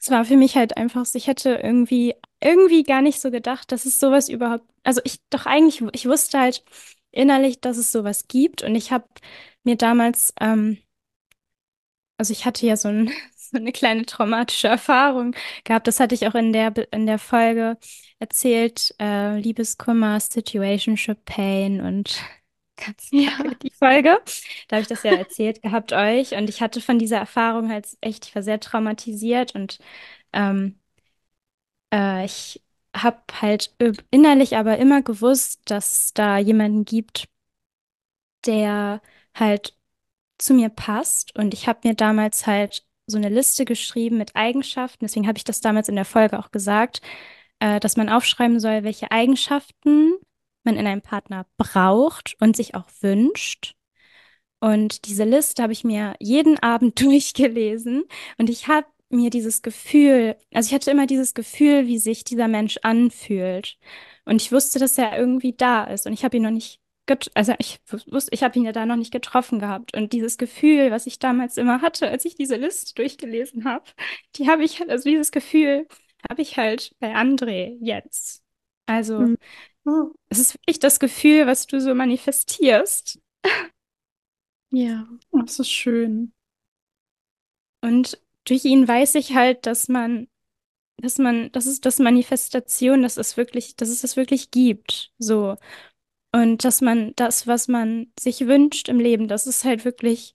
es 0.00 0.10
war 0.10 0.24
für 0.24 0.36
mich 0.36 0.56
halt 0.56 0.76
einfach, 0.76 1.06
ich 1.14 1.26
hätte 1.26 1.60
irgendwie, 1.62 2.14
irgendwie 2.40 2.82
gar 2.82 3.02
nicht 3.02 3.20
so 3.20 3.30
gedacht, 3.30 3.72
dass 3.72 3.84
es 3.86 3.98
sowas 3.98 4.28
überhaupt, 4.28 4.64
also 4.84 5.00
ich 5.04 5.20
doch 5.30 5.46
eigentlich, 5.46 5.82
ich 5.92 6.06
wusste 6.06 6.38
halt 6.40 6.64
innerlich, 7.10 7.60
dass 7.60 7.76
es 7.78 7.92
sowas 7.92 8.28
gibt. 8.28 8.62
Und 8.62 8.74
ich 8.74 8.92
habe 8.92 9.06
mir 9.64 9.76
damals, 9.76 10.32
ähm, 10.40 10.78
also 12.18 12.32
ich 12.32 12.44
hatte 12.46 12.66
ja 12.66 12.76
so, 12.76 12.88
ein, 12.88 13.10
so 13.36 13.56
eine 13.56 13.72
kleine 13.72 14.06
traumatische 14.06 14.68
Erfahrung 14.68 15.34
gehabt, 15.64 15.86
das 15.86 16.00
hatte 16.00 16.14
ich 16.14 16.26
auch 16.26 16.34
in 16.34 16.52
der, 16.52 16.72
in 16.92 17.06
der 17.06 17.18
Folge 17.18 17.78
erzählt, 18.18 18.94
äh, 19.00 19.38
Liebeskummer, 19.38 20.20
Situationship 20.20 21.24
Pain 21.24 21.80
und 21.80 22.20
ganz 22.76 23.08
Ja. 23.10 23.30
die 23.62 23.70
Folge. 23.70 24.18
Da 24.68 24.76
habe 24.76 24.82
ich 24.82 24.88
das 24.88 25.02
ja 25.02 25.12
erzählt 25.14 25.62
gehabt 25.62 25.92
euch 25.92 26.32
und 26.34 26.48
ich 26.48 26.60
hatte 26.60 26.80
von 26.80 26.98
dieser 26.98 27.18
Erfahrung 27.18 27.70
halt 27.70 27.88
echt, 28.00 28.26
ich 28.26 28.34
war 28.34 28.42
sehr 28.42 28.60
traumatisiert 28.60 29.54
und 29.54 29.78
ähm, 30.32 30.78
äh, 31.92 32.24
ich 32.24 32.62
habe 32.94 33.18
halt 33.40 33.74
innerlich 34.10 34.56
aber 34.56 34.78
immer 34.78 35.02
gewusst, 35.02 35.60
dass 35.66 35.98
es 35.98 36.14
da 36.14 36.38
jemanden 36.38 36.84
gibt, 36.84 37.28
der 38.46 39.00
halt 39.34 39.76
zu 40.38 40.54
mir 40.54 40.70
passt. 40.70 41.36
Und 41.38 41.54
ich 41.54 41.68
habe 41.68 41.80
mir 41.88 41.94
damals 41.94 42.46
halt 42.46 42.86
so 43.06 43.18
eine 43.18 43.28
Liste 43.30 43.64
geschrieben 43.64 44.18
mit 44.18 44.36
Eigenschaften. 44.36 45.04
Deswegen 45.06 45.28
habe 45.28 45.38
ich 45.38 45.44
das 45.44 45.60
damals 45.60 45.88
in 45.88 45.96
der 45.96 46.04
Folge 46.04 46.38
auch 46.38 46.50
gesagt, 46.52 47.02
äh, 47.60 47.80
dass 47.80 47.96
man 47.96 48.08
aufschreiben 48.10 48.60
soll, 48.60 48.84
welche 48.84 49.10
Eigenschaften 49.12 50.14
man 50.66 50.76
in 50.76 50.86
einem 50.86 51.02
Partner 51.02 51.46
braucht 51.56 52.36
und 52.40 52.56
sich 52.56 52.74
auch 52.74 52.88
wünscht. 53.00 53.74
Und 54.60 55.06
diese 55.06 55.24
Liste 55.24 55.62
habe 55.62 55.72
ich 55.72 55.84
mir 55.84 56.14
jeden 56.20 56.58
Abend 56.62 57.00
durchgelesen 57.02 58.04
und 58.38 58.50
ich 58.50 58.68
habe 58.68 58.86
mir 59.08 59.30
dieses 59.30 59.62
Gefühl, 59.62 60.36
also 60.52 60.68
ich 60.68 60.74
hatte 60.74 60.90
immer 60.90 61.06
dieses 61.06 61.34
Gefühl, 61.34 61.86
wie 61.86 61.98
sich 61.98 62.24
dieser 62.24 62.48
Mensch 62.48 62.78
anfühlt. 62.82 63.78
Und 64.24 64.42
ich 64.42 64.50
wusste, 64.50 64.80
dass 64.80 64.98
er 64.98 65.16
irgendwie 65.16 65.52
da 65.52 65.84
ist 65.84 66.06
und 66.06 66.12
ich 66.12 66.24
habe 66.24 66.36
ihn 66.36 66.42
noch 66.42 66.50
nicht 66.50 66.80
also 67.34 67.54
ich 67.58 67.78
wusste, 68.08 68.34
ich 68.34 68.42
habe 68.42 68.58
ihn 68.58 68.64
ja 68.64 68.72
da 68.72 68.84
noch 68.84 68.96
nicht 68.96 69.12
getroffen 69.12 69.60
gehabt. 69.60 69.96
Und 69.96 70.12
dieses 70.12 70.38
Gefühl, 70.38 70.90
was 70.90 71.06
ich 71.06 71.20
damals 71.20 71.56
immer 71.56 71.80
hatte, 71.80 72.08
als 72.10 72.24
ich 72.24 72.34
diese 72.34 72.56
Liste 72.56 72.94
durchgelesen 72.94 73.64
habe, 73.64 73.84
die 74.34 74.48
habe 74.48 74.64
ich, 74.64 74.80
also 74.90 75.08
dieses 75.08 75.30
Gefühl 75.30 75.86
habe 76.28 76.42
ich 76.42 76.56
halt 76.56 76.90
bei 76.98 77.14
André 77.14 77.76
jetzt. 77.80 78.42
Also, 78.86 79.20
Mhm. 79.20 79.36
Es 80.28 80.38
ist 80.38 80.54
wirklich 80.54 80.80
das 80.80 80.98
Gefühl, 80.98 81.46
was 81.46 81.66
du 81.66 81.80
so 81.80 81.94
manifestierst. 81.94 83.20
Ja. 84.70 85.08
Oh, 85.30 85.38
das 85.38 85.60
ist 85.60 85.70
schön. 85.70 86.32
Und 87.82 88.20
durch 88.44 88.64
ihn 88.64 88.86
weiß 88.86 89.14
ich 89.14 89.34
halt, 89.34 89.66
dass 89.66 89.88
man, 89.88 90.28
dass 90.98 91.18
man, 91.18 91.52
das 91.52 91.66
ist 91.66 91.86
das 91.86 91.98
Manifestation, 91.98 93.02
dass 93.02 93.16
es 93.16 93.36
wirklich, 93.36 93.76
dass 93.76 93.88
es 93.88 94.00
das 94.00 94.16
wirklich 94.16 94.50
gibt. 94.50 95.12
So. 95.18 95.56
Und 96.32 96.64
dass 96.64 96.80
man 96.80 97.14
das, 97.16 97.46
was 97.46 97.68
man 97.68 98.12
sich 98.18 98.46
wünscht 98.46 98.88
im 98.88 98.98
Leben, 98.98 99.28
dass 99.28 99.46
es 99.46 99.64
halt 99.64 99.84
wirklich, 99.84 100.34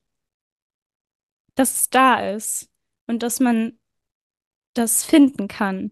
dass 1.55 1.75
es 1.75 1.89
da 1.89 2.31
ist. 2.31 2.69
Und 3.07 3.23
dass 3.23 3.41
man 3.41 3.77
das 4.73 5.03
finden 5.03 5.49
kann. 5.49 5.91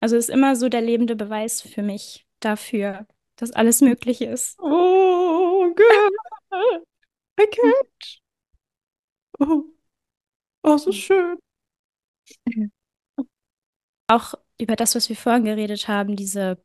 Also 0.00 0.16
ist 0.16 0.30
immer 0.30 0.56
so 0.56 0.70
der 0.70 0.80
lebende 0.80 1.16
Beweis 1.16 1.60
für 1.60 1.82
mich 1.82 2.27
dafür, 2.40 3.06
dass 3.36 3.52
alles 3.52 3.80
möglich 3.80 4.20
ist. 4.22 4.58
Oh, 4.60 5.72
good. 5.74 6.12
I 7.38 7.46
can't. 7.46 8.20
Oh, 9.40 9.64
oh, 10.64 10.76
so 10.78 10.92
schön. 10.92 11.38
Auch 14.06 14.34
über 14.58 14.76
das, 14.76 14.94
was 14.94 15.08
wir 15.08 15.16
vorhin 15.16 15.44
geredet 15.44 15.88
haben, 15.88 16.16
diese 16.16 16.58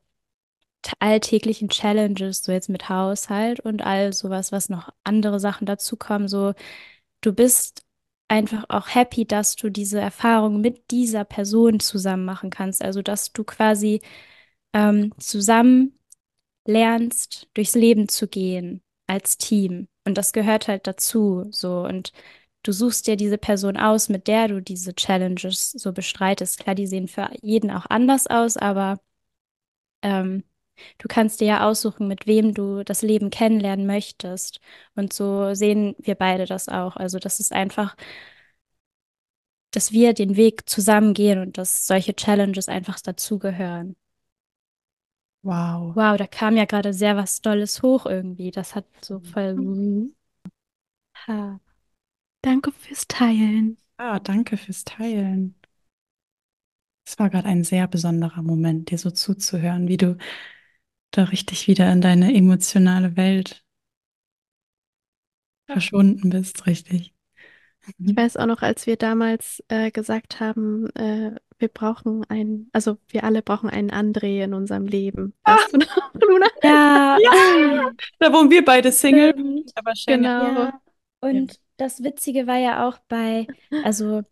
alltäglichen 0.99 1.69
Challenges, 1.69 2.43
so 2.43 2.51
jetzt 2.51 2.69
mit 2.69 2.89
Haushalt 2.89 3.59
und 3.61 3.82
all 3.82 4.13
sowas, 4.13 4.51
was 4.51 4.69
noch 4.69 4.89
andere 5.03 5.39
Sachen 5.39 5.65
dazukommen, 5.65 6.28
so 6.28 6.53
du 7.21 7.34
bist 7.34 7.86
einfach 8.28 8.65
auch 8.69 8.95
happy, 8.95 9.26
dass 9.26 9.55
du 9.55 9.69
diese 9.69 9.99
Erfahrung 10.01 10.61
mit 10.61 10.91
dieser 10.91 11.26
Person 11.26 11.80
zusammen 11.80 12.26
machen 12.26 12.49
kannst. 12.49 12.84
Also, 12.84 13.01
dass 13.01 13.34
du 13.34 13.43
quasi 13.43 14.01
ähm, 14.74 15.13
zusammen 15.19 15.97
lernst, 16.65 17.47
durchs 17.53 17.76
Leben 17.76 18.07
zu 18.09 18.28
gehen 18.28 18.82
als 19.07 19.38
Team. 19.38 19.88
Und 20.05 20.17
das 20.17 20.34
gehört 20.34 20.67
halt 20.67 20.88
dazu, 20.88 21.47
so. 21.51 21.82
Und 21.86 22.11
du 22.63 22.71
suchst 22.71 23.07
dir 23.07 23.15
diese 23.17 23.38
Person 23.38 23.78
aus, 23.78 24.09
mit 24.09 24.28
der 24.28 24.47
du 24.47 24.61
diese 24.61 24.95
Challenges 24.95 25.71
so 25.71 25.93
bestreitest. 25.93 26.59
Klar, 26.59 26.76
die 26.76 26.88
sehen 26.88 27.07
für 27.07 27.30
jeden 27.41 27.71
auch 27.71 27.86
anders 27.89 28.28
aus, 28.28 28.57
aber 28.57 28.99
ähm, 30.01 30.43
du 30.99 31.07
kannst 31.07 31.39
dir 31.41 31.47
ja 31.47 31.67
aussuchen, 31.69 32.07
mit 32.07 32.28
wem 32.28 32.53
du 32.53 32.84
das 32.84 33.01
Leben 33.01 33.30
kennenlernen 33.30 33.86
möchtest. 33.88 34.59
Und 34.95 35.13
so 35.13 35.53
sehen 35.53 35.95
wir 35.99 36.15
beide 36.15 36.45
das 36.45 36.69
auch. 36.69 36.95
Also, 36.97 37.19
das 37.19 37.39
ist 37.39 37.53
einfach, 37.53 37.95
dass 39.71 39.91
wir 39.91 40.13
den 40.13 40.36
Weg 40.38 40.69
zusammen 40.69 41.13
gehen 41.13 41.39
und 41.39 41.57
dass 41.57 41.86
solche 41.86 42.15
Challenges 42.15 42.69
einfach 42.69 42.99
dazugehören. 43.01 43.95
Wow. 45.44 45.94
Wow, 45.96 46.18
da 46.18 46.26
kam 46.28 46.58
ja 46.58 46.66
gerade 46.66 46.94
sehr 46.94 47.16
was 47.18 47.41
Dolles 47.41 47.82
hoch 47.84 48.06
irgendwie. 48.06 48.52
Das 48.52 48.76
hat 48.76 48.86
so 49.04 49.20
voll. 49.20 49.54
Mhm. 49.56 50.14
Ha. 51.26 51.60
Danke 52.44 52.72
fürs 52.72 53.08
Teilen. 53.08 53.78
Ah, 53.98 54.20
danke 54.20 54.56
fürs 54.58 54.84
Teilen. 54.84 55.56
Es 57.06 57.18
war 57.20 57.30
gerade 57.30 57.48
ein 57.48 57.64
sehr 57.64 57.88
besonderer 57.88 58.41
Moment, 58.41 58.91
dir 58.91 58.98
so 58.98 59.10
zuzuhören, 59.12 59.88
wie 59.88 59.96
du 59.98 60.18
da 61.12 61.26
richtig 61.26 61.68
wieder 61.68 61.91
in 61.94 62.02
deine 62.02 62.34
emotionale 62.36 63.18
Welt 63.18 63.64
verschwunden 65.68 66.30
bist, 66.30 66.66
richtig. 66.68 67.14
Ich 68.06 68.16
weiß 68.16 68.38
auch 68.38 68.46
noch, 68.46 68.62
als 68.62 68.86
wir 68.88 68.98
damals 68.98 69.64
äh, 69.70 69.91
gesagt 69.91 70.39
haben, 70.39 70.89
äh, 70.96 71.36
wir 71.64 71.70
brauchen 71.70 72.26
einen, 72.30 72.70
also 72.74 72.97
wir 73.07 73.24
alle 73.24 73.41
brauchen 73.41 73.70
einen 73.70 73.89
André 73.89 74.43
in 74.43 74.53
unserem 74.53 74.86
Leben. 74.86 75.34
Weißt 75.45 75.72
du 75.74 75.78
noch, 75.78 76.14
Luna? 76.14 76.47
Ja, 76.61 77.18
Ja, 77.22 77.91
da 78.20 78.34
wo 78.34 78.49
wir 78.51 78.66
beide 78.66 78.91
Single, 78.91 79.32
stimmt. 79.32 79.72
aber 79.76 79.95
Shannon. 79.95 80.24
Genau. 80.45 80.59
Ja. 80.59 80.82
Und 81.22 81.59
das 81.78 82.03
Witzige 82.03 82.47
war 82.47 82.57
ja 82.57 82.86
auch 82.86 82.99
bei, 83.07 83.47
also 83.86 84.24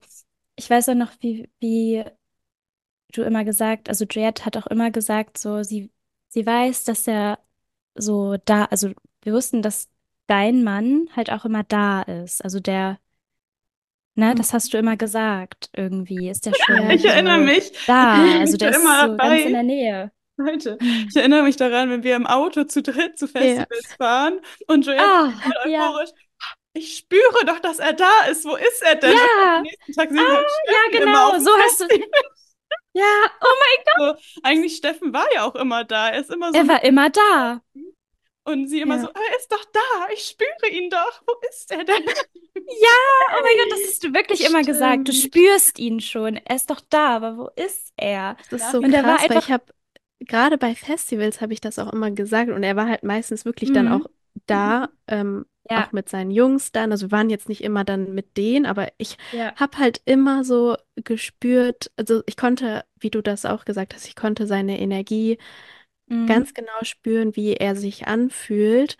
ich 0.57 0.69
weiß 0.69 0.89
auch 0.89 0.95
noch, 0.95 1.11
wie, 1.21 1.49
wie 1.61 2.03
du 3.13 3.21
immer 3.23 3.45
gesagt, 3.45 3.87
also 3.87 4.03
Juliette 4.03 4.45
hat 4.45 4.57
auch 4.57 4.67
immer 4.67 4.91
gesagt, 4.91 5.37
so 5.37 5.63
sie, 5.63 5.89
sie 6.27 6.45
weiß, 6.45 6.83
dass 6.83 7.07
er 7.07 7.39
so 7.95 8.35
da, 8.43 8.65
also 8.65 8.91
wir 9.23 9.33
wussten, 9.33 9.61
dass 9.61 9.89
dein 10.27 10.63
Mann 10.65 11.07
halt 11.15 11.31
auch 11.31 11.45
immer 11.45 11.63
da 11.63 12.01
ist. 12.01 12.43
Also 12.43 12.59
der, 12.59 12.99
ne, 14.15 14.35
das 14.35 14.53
hast 14.53 14.73
du 14.73 14.77
immer 14.77 14.97
gesagt, 14.97 15.69
irgendwie 15.75 16.29
ist 16.29 16.45
der 16.45 16.53
schon 16.65 16.75
Ja, 16.77 16.89
Ich 16.91 17.05
erinnere 17.05 17.39
mich. 17.39 17.71
da. 17.87 18.23
Also 18.39 18.57
der 18.57 18.71
ist 18.71 18.77
immer 18.81 19.01
so 19.11 19.17
ganz 19.17 19.41
in 19.43 19.43
dabei. 19.43 19.51
der 19.51 19.63
Nähe. 19.63 20.11
Leute, 20.37 20.77
ich 21.09 21.15
erinnere 21.15 21.43
mich 21.43 21.55
daran, 21.57 21.89
wenn 21.91 22.03
wir 22.03 22.15
im 22.15 22.25
Auto 22.25 22.63
zu 22.63 22.81
dritt 22.81 23.19
zu 23.19 23.27
Festivals 23.27 23.93
fahren 23.97 24.39
und 24.67 24.85
Joanne 24.85 25.01
Ah, 25.01 25.31
voll 25.31 25.71
ja. 25.71 25.89
euphorisch. 25.89 26.09
Ich 26.73 26.97
spüre 26.97 27.45
doch, 27.45 27.59
dass 27.59 27.79
er 27.79 27.93
da 27.93 28.25
ist. 28.29 28.45
Wo 28.45 28.55
ist 28.55 28.81
er 28.81 28.95
denn? 28.95 29.11
Ja, 29.11 29.57
am 29.57 29.61
nächsten 29.63 29.93
Tag 29.93 30.09
sehen 30.09 30.17
wir 30.17 30.27
halt 30.37 30.47
ja, 30.93 30.99
genau, 30.99 31.37
so 31.39 31.51
hast 31.57 31.81
du. 31.81 31.85
Ja, 32.93 33.03
oh 33.41 33.47
mein 33.99 34.15
So, 34.15 34.21
eigentlich 34.43 34.75
Steffen 34.75 35.13
war 35.13 35.25
ja 35.33 35.43
auch 35.45 35.55
immer 35.55 35.83
da. 35.85 36.09
Er 36.09 36.19
ist 36.21 36.29
immer 36.29 36.51
so 36.51 36.57
Er 36.59 36.67
war 36.67 36.83
immer 36.83 37.09
da. 37.09 37.61
Und 38.43 38.67
sie 38.67 38.81
immer 38.81 38.95
Ja. 38.95 39.01
so, 39.01 39.07
er 39.09 39.37
ist 39.39 39.51
doch 39.51 39.63
da. 39.65 39.79
Ich 40.13 40.23
spüre 40.23 40.71
ihn 40.71 40.89
doch. 40.89 41.21
Wo 41.27 41.33
ist 41.49 41.71
er 41.71 41.83
denn? 41.83 42.03
Ja, 42.05 43.33
oh 43.37 43.41
mein 43.43 43.57
Gott, 43.57 43.71
das 43.71 43.79
hast 43.87 44.03
du 44.03 44.13
wirklich 44.13 44.45
immer 44.45 44.63
gesagt. 44.63 45.07
Du 45.07 45.13
Stimmt. 45.13 45.33
spürst 45.35 45.79
ihn 45.79 45.99
schon. 45.99 46.37
Er 46.37 46.55
ist 46.55 46.69
doch 46.69 46.81
da, 46.89 47.15
aber 47.15 47.37
wo 47.37 47.49
ist 47.55 47.93
er? 47.97 48.37
Das 48.49 48.61
ist 48.61 48.71
so 48.71 48.79
Und 48.79 48.93
er 48.93 49.03
war 49.03 49.17
krass, 49.17 49.29
weil 49.29 49.37
einfach- 49.37 49.47
ich 49.49 49.53
habe, 49.53 49.63
gerade 50.19 50.57
bei 50.57 50.75
Festivals 50.75 51.41
habe 51.41 51.53
ich 51.53 51.61
das 51.61 51.79
auch 51.79 51.91
immer 51.93 52.11
gesagt 52.11 52.51
und 52.51 52.63
er 52.63 52.75
war 52.75 52.87
halt 52.87 53.03
meistens 53.03 53.45
wirklich 53.45 53.71
dann 53.73 53.85
Mhm. 53.87 53.91
auch 53.93 54.05
da, 54.47 54.89
ähm, 55.07 55.45
Ja, 55.69 55.85
auch 55.85 55.91
mit 55.91 56.09
seinen 56.09 56.31
Jungs 56.31 56.71
dann. 56.71 56.91
Also 56.91 57.07
wir 57.07 57.11
waren 57.11 57.29
jetzt 57.29 57.47
nicht 57.47 57.63
immer 57.63 57.83
dann 57.83 58.13
mit 58.13 58.35
denen, 58.35 58.65
aber 58.65 58.89
ich 58.97 59.17
ja. 59.31 59.55
habe 59.55 59.77
halt 59.77 60.01
immer 60.05 60.43
so 60.43 60.75
gespürt, 60.95 61.91
also 61.97 62.23
ich 62.25 62.35
konnte, 62.35 62.83
wie 62.99 63.11
du 63.11 63.21
das 63.21 63.45
auch 63.45 63.63
gesagt 63.63 63.93
hast, 63.93 64.07
ich 64.07 64.15
konnte 64.15 64.47
seine 64.47 64.79
Energie 64.79 65.37
Mhm. 66.11 66.27
ganz 66.27 66.53
genau 66.53 66.71
spüren, 66.83 67.35
wie 67.35 67.55
er 67.55 67.75
sich 67.75 68.07
anfühlt 68.07 68.97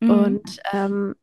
Mhm. 0.00 0.38
und 0.46 0.60
ähm, 0.72 1.14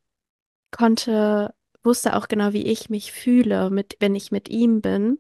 konnte, 0.72 1.54
wusste 1.84 2.16
auch 2.16 2.28
genau, 2.30 2.54
wie 2.54 2.66
ich 2.68 2.90
mich 2.90 3.12
fühle, 3.14 3.70
mit, 3.72 3.98
wenn 4.00 4.16
ich 4.16 4.32
mit 4.32 4.50
ihm 4.50 4.82
bin. 4.82 5.20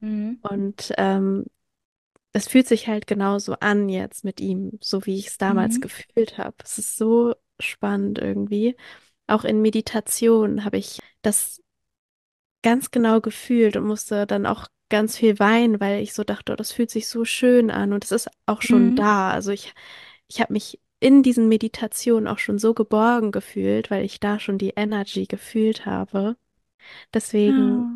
Mhm. 0.00 0.42
Und 0.42 0.92
ähm, 0.98 1.46
es 2.32 2.48
fühlt 2.48 2.68
sich 2.68 2.88
halt 2.88 3.06
genauso 3.06 3.54
an 3.60 3.88
jetzt 3.88 4.24
mit 4.24 4.40
ihm, 4.40 4.78
so 4.82 5.06
wie 5.06 5.18
ich 5.18 5.28
es 5.28 5.38
damals 5.38 5.74
Mhm. 5.74 5.82
gefühlt 5.82 6.38
habe. 6.38 6.56
Es 6.64 6.78
ist 6.78 6.96
so 6.96 7.34
spannend 7.60 8.18
irgendwie. 8.18 8.76
Auch 9.26 9.44
in 9.44 9.62
Meditation 9.62 10.64
habe 10.64 10.78
ich 10.78 11.00
das 11.22 11.62
ganz 12.62 12.90
genau 12.90 13.20
gefühlt 13.20 13.76
und 13.76 13.84
musste 13.86 14.26
dann 14.26 14.46
auch 14.46 14.68
ganz 14.92 15.18
viel 15.18 15.40
weinen, 15.40 15.80
weil 15.80 16.02
ich 16.02 16.14
so 16.14 16.24
dachte, 16.24 16.54
oh, 16.54 16.56
das 16.56 16.72
fühlt 16.72 16.90
sich 16.92 17.08
so 17.08 17.26
schön 17.26 17.72
an 17.72 17.94
und 17.94 18.04
es 18.04 18.12
ist 18.12 18.30
auch 18.46 18.62
schon 18.62 18.94
Mhm. 18.94 18.96
da. 18.96 19.32
Also 19.32 19.52
ich, 19.52 19.74
ich 20.28 20.40
habe 20.40 20.52
mich 20.54 20.80
in 21.00 21.22
diesen 21.24 21.48
Meditationen 21.48 22.28
auch 22.28 22.38
schon 22.40 22.58
so 22.58 22.74
geborgen 22.74 23.32
gefühlt, 23.32 23.90
weil 23.90 24.04
ich 24.04 24.20
da 24.20 24.40
schon 24.40 24.58
die 24.58 24.70
Energy 24.76 25.26
gefühlt 25.26 25.86
habe. 25.86 26.36
Deswegen, 27.14 27.88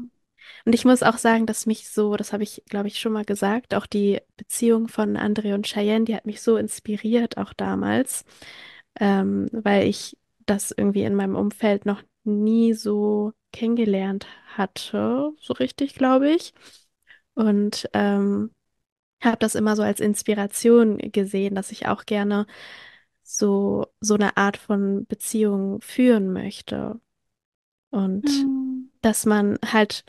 und 0.65 0.75
ich 0.75 0.85
muss 0.85 1.03
auch 1.03 1.19
sagen, 1.19 1.47
dass 1.47 1.67
mich 1.67 1.89
so, 1.89 2.17
das 2.17 2.33
habe 2.33 2.43
ich, 2.45 2.63
glaube 2.69 2.89
ich, 2.89 2.99
schon 3.01 3.13
mal 3.13 3.25
gesagt, 3.25 3.75
auch 3.75 3.87
die 3.87 4.21
Beziehung 4.37 4.89
von 4.89 5.17
André 5.17 5.55
und 5.55 5.67
Cheyenne, 5.67 6.05
die 6.07 6.17
hat 6.17 6.27
mich 6.27 6.43
so 6.43 6.57
inspiriert, 6.57 7.39
auch 7.39 7.53
damals, 7.55 8.25
ähm, 9.01 9.49
weil 9.53 9.89
ich 9.89 10.17
das 10.47 10.73
irgendwie 10.73 11.05
in 11.05 11.15
meinem 11.15 11.37
Umfeld 11.37 11.87
noch 11.87 12.03
nie 12.25 12.75
so 12.75 13.33
kennengelernt 13.53 14.27
hatte, 14.57 15.33
so 15.41 15.55
richtig, 15.55 15.95
glaube 15.95 16.31
ich. 16.31 16.53
Und 17.37 17.91
ähm, 17.95 18.53
habe 19.23 19.39
das 19.39 19.57
immer 19.57 19.77
so 19.77 19.83
als 19.83 20.01
Inspiration 20.01 20.99
gesehen, 20.99 21.55
dass 21.57 21.73
ich 21.73 21.89
auch 21.89 22.07
gerne 22.07 22.47
so, 23.25 23.87
so 24.01 24.15
eine 24.15 24.37
Art 24.37 24.57
von 24.59 25.07
Beziehung 25.07 25.81
führen 25.83 26.33
möchte. 26.33 27.01
Und 27.91 28.49
Mhm. 28.49 28.91
dass 29.03 29.27
man 29.27 29.59
halt 29.65 30.05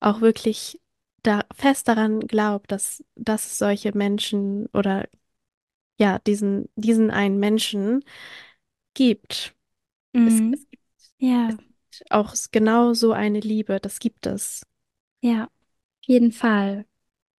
auch 0.00 0.20
wirklich 0.22 0.80
da 1.22 1.44
fest 1.54 1.88
daran 1.88 2.20
glaubt, 2.22 2.72
dass, 2.72 3.04
dass 3.16 3.46
es 3.46 3.58
solche 3.58 3.96
Menschen 3.96 4.66
oder 4.74 5.08
ja, 5.98 6.18
diesen, 6.20 6.68
diesen 6.76 7.10
einen 7.10 7.38
Menschen 7.40 8.04
gibt. 8.94 9.54
Es, 10.24 10.42
Mhm. 10.42 10.52
es 10.52 10.66
gibt 10.70 10.84
Ja, 11.18 11.58
auch 12.10 12.34
genau 12.52 12.94
so 12.94 13.12
eine 13.12 13.40
Liebe, 13.40 13.80
das 13.80 13.98
gibt 14.00 14.26
es. 14.26 14.62
ja, 15.22 15.48
jeden 16.06 16.32
Fall. 16.32 16.86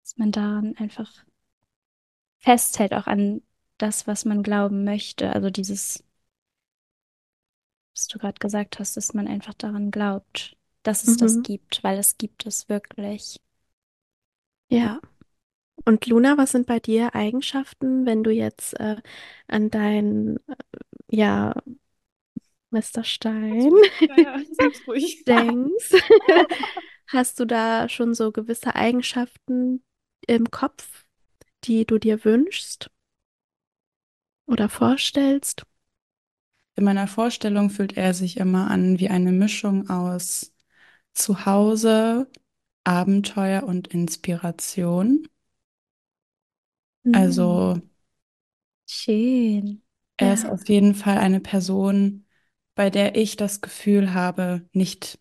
Dass 0.02 0.16
man 0.18 0.32
daran 0.32 0.76
einfach 0.78 1.10
festhält, 2.38 2.94
auch 2.94 3.06
an 3.08 3.42
das, 3.78 4.06
was 4.06 4.24
man 4.24 4.42
glauben 4.44 4.84
möchte. 4.84 5.30
Also 5.32 5.50
dieses 5.50 6.04
was 7.94 8.06
du 8.08 8.18
gerade 8.18 8.38
gesagt 8.38 8.78
hast, 8.78 8.96
dass 8.96 9.14
man 9.14 9.26
einfach 9.28 9.54
daran 9.54 9.90
glaubt, 9.90 10.56
dass 10.84 11.02
es 11.04 11.16
das 11.16 11.40
Mhm. 11.40 11.42
gibt, 11.42 11.82
weil 11.82 11.98
es 11.98 12.18
gibt 12.18 12.46
es 12.46 12.68
wirklich. 12.68 13.40
Ja. 14.68 15.00
Und 15.86 16.06
Luna, 16.06 16.38
was 16.38 16.52
sind 16.52 16.66
bei 16.66 16.80
dir 16.80 17.14
Eigenschaften, 17.14 18.06
wenn 18.06 18.24
du 18.24 18.30
jetzt 18.32 18.74
äh, 18.80 18.96
an 19.48 19.70
dein, 19.70 20.38
äh, 20.48 20.56
ja, 21.10 21.54
Mr. 22.70 23.04
Stein 23.04 23.72
Ja, 24.08 24.16
ja, 24.18 24.42
sag's 24.52 24.86
ruhig. 24.86 25.24
denkst? 25.26 25.94
Hast 27.06 27.40
du 27.40 27.46
da 27.46 27.88
schon 27.88 28.12
so 28.14 28.30
gewisse 28.32 28.74
Eigenschaften 28.74 29.82
im 30.26 30.50
Kopf, 30.50 31.04
die 31.64 31.86
du 31.86 31.98
dir 31.98 32.24
wünschst 32.24 32.90
oder 34.46 34.70
vorstellst? 34.70 35.64
In 36.76 36.84
meiner 36.84 37.08
Vorstellung 37.08 37.68
fühlt 37.70 37.96
er 37.96 38.14
sich 38.14 38.36
immer 38.36 38.70
an 38.70 38.98
wie 39.00 39.08
eine 39.10 39.32
Mischung 39.32 39.90
aus 39.90 40.52
Zuhause, 41.14 42.30
Abenteuer 42.84 43.64
und 43.64 43.88
Inspiration. 43.88 45.28
Mhm. 47.04 47.62
Also 47.62 47.80
Schön. 48.86 49.82
er 50.16 50.34
ist 50.34 50.44
Ja. 50.44 50.50
auf 50.50 50.68
jeden 50.68 50.94
Fall 50.94 51.18
eine 51.18 51.40
Person, 51.40 52.26
bei 52.74 52.90
der 52.90 53.16
ich 53.16 53.36
das 53.36 53.60
Gefühl 53.60 54.12
habe, 54.14 54.68
nicht 54.72 55.18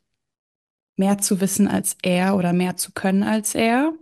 mehr 0.96 1.18
zu 1.20 1.42
wissen 1.42 1.68
als 1.68 1.98
er 2.04 2.36
oder 2.38 2.54
mehr 2.54 2.76
zu 2.78 2.92
können 2.94 3.24
als 3.24 3.56
er, 3.56 3.94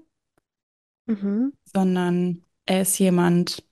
Mhm. 1.08 1.52
sondern 1.66 2.44
er 2.66 2.82
ist 2.84 3.00
jemand, 3.00 3.64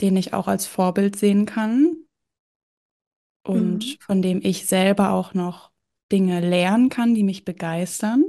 den 0.00 0.16
ich 0.16 0.32
auch 0.34 0.46
als 0.48 0.66
Vorbild 0.66 1.16
sehen 1.16 1.46
kann 1.46 1.96
und 3.42 3.84
Mhm. 3.84 3.98
von 4.00 4.22
dem 4.22 4.40
ich 4.42 4.66
selber 4.66 5.12
auch 5.12 5.34
noch 5.34 5.70
Dinge 6.12 6.40
lernen 6.40 6.88
kann, 6.88 7.14
die 7.14 7.22
mich 7.22 7.44
begeistern. 7.44 8.24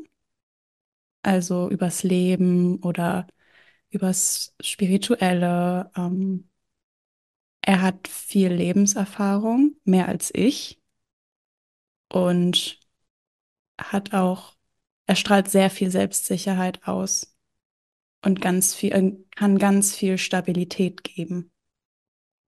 Also 1.23 1.69
übers 1.69 2.03
Leben 2.03 2.77
oder 2.83 3.27
übers 3.89 4.55
Spirituelle. 4.61 5.91
Ähm, 5.95 6.49
er 7.61 7.81
hat 7.81 8.07
viel 8.07 8.47
Lebenserfahrung, 8.53 9.75
mehr 9.83 10.07
als 10.07 10.31
ich 10.33 10.79
und 12.09 12.79
hat 13.79 14.13
auch, 14.13 14.55
er 15.07 15.15
strahlt 15.15 15.49
sehr 15.49 15.69
viel 15.69 15.91
Selbstsicherheit 15.91 16.87
aus 16.87 17.35
und 18.23 18.41
ganz 18.41 18.75
viel, 18.75 18.93
äh, 18.93 19.13
kann 19.35 19.57
ganz 19.59 19.95
viel 19.95 20.17
Stabilität 20.17 21.03
geben. 21.03 21.51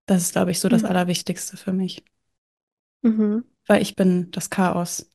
Das 0.07 0.23
ist, 0.23 0.31
glaube 0.33 0.49
ich, 0.51 0.59
so 0.59 0.69
das 0.69 0.83
Mhm. 0.83 0.85
Allerwichtigste 0.85 1.55
für 1.55 1.71
mich, 1.71 2.03
Mhm. 3.03 3.41
weil 3.67 3.81
ich 3.81 3.95
bin 3.95 4.31
das 4.31 4.49
Chaos. 4.49 5.11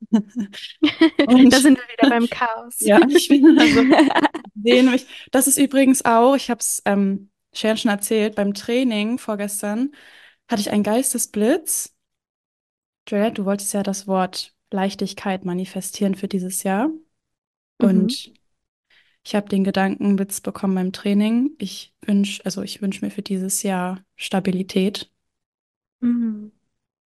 Da 0.80 1.26
Und 1.26 1.54
sind 1.60 1.78
wir 1.78 1.88
wieder 1.92 2.08
beim 2.08 2.28
Chaos. 2.30 2.76
ja, 2.86 3.00
ich 3.08 3.28
bin 3.28 3.58
also 3.58 3.82
sehen 4.62 4.90
mich. 4.90 5.06
Das 5.30 5.46
ist 5.46 5.58
übrigens 5.58 6.04
auch, 6.04 6.34
ich 6.36 6.50
habe 6.50 6.60
es 6.60 6.82
ähm, 6.84 7.30
Sharon 7.54 7.76
schon 7.78 7.90
erzählt, 7.90 8.34
beim 8.34 8.54
Training 8.54 9.18
vorgestern 9.18 9.92
hatte 10.48 10.60
ich 10.62 10.70
einen 10.70 10.82
Geistesblitz. 10.82 11.94
Juliette, 13.08 13.34
du 13.34 13.44
wolltest 13.44 13.72
ja 13.74 13.82
das 13.84 14.06
Wort 14.08 14.51
Leichtigkeit 14.72 15.44
manifestieren 15.44 16.14
für 16.14 16.28
dieses 16.28 16.62
Jahr. 16.62 16.88
Mhm. 17.80 17.88
Und 17.88 18.32
ich 19.24 19.34
habe 19.34 19.48
den 19.48 19.64
Gedankenblitz 19.64 20.40
bekommen 20.40 20.74
beim 20.74 20.92
Training. 20.92 21.52
Ich 21.58 21.94
wünsche, 22.02 22.44
also 22.44 22.62
ich 22.62 22.82
wünsche 22.82 23.04
mir 23.04 23.10
für 23.10 23.22
dieses 23.22 23.62
Jahr 23.62 24.04
Stabilität 24.16 25.10
Mhm. 26.00 26.50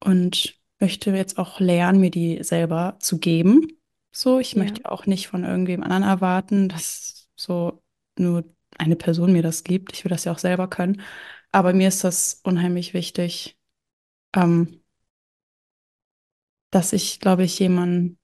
und 0.01 0.55
möchte 0.79 1.11
jetzt 1.11 1.39
auch 1.39 1.61
lernen, 1.61 2.01
mir 2.01 2.11
die 2.11 2.43
selber 2.43 2.97
zu 3.01 3.19
geben. 3.19 3.69
So, 4.13 4.39
ich 4.39 4.55
Ja. 4.55 4.63
möchte 4.63 4.91
auch 4.91 5.07
nicht 5.07 5.29
von 5.29 5.45
irgendwem 5.45 5.83
anderen 5.83 6.03
erwarten, 6.03 6.69
dass 6.69 7.29
so 7.37 7.83
nur 8.19 8.45
eine 8.79 8.97
Person 8.97 9.33
mir 9.33 9.43
das 9.43 9.65
gibt. 9.65 9.93
Ich 9.95 10.05
will 10.05 10.11
das 10.11 10.25
ja 10.25 10.33
auch 10.33 10.39
selber 10.39 10.69
können. 10.69 11.03
Aber 11.53 11.73
mir 11.73 11.89
ist 11.89 12.05
das 12.05 12.41
unheimlich 12.45 12.95
wichtig, 12.95 13.59
ähm, 14.35 14.83
dass 16.77 16.93
ich, 16.95 17.21
glaube 17.21 17.45
ich, 17.45 17.59
jemanden 17.59 18.19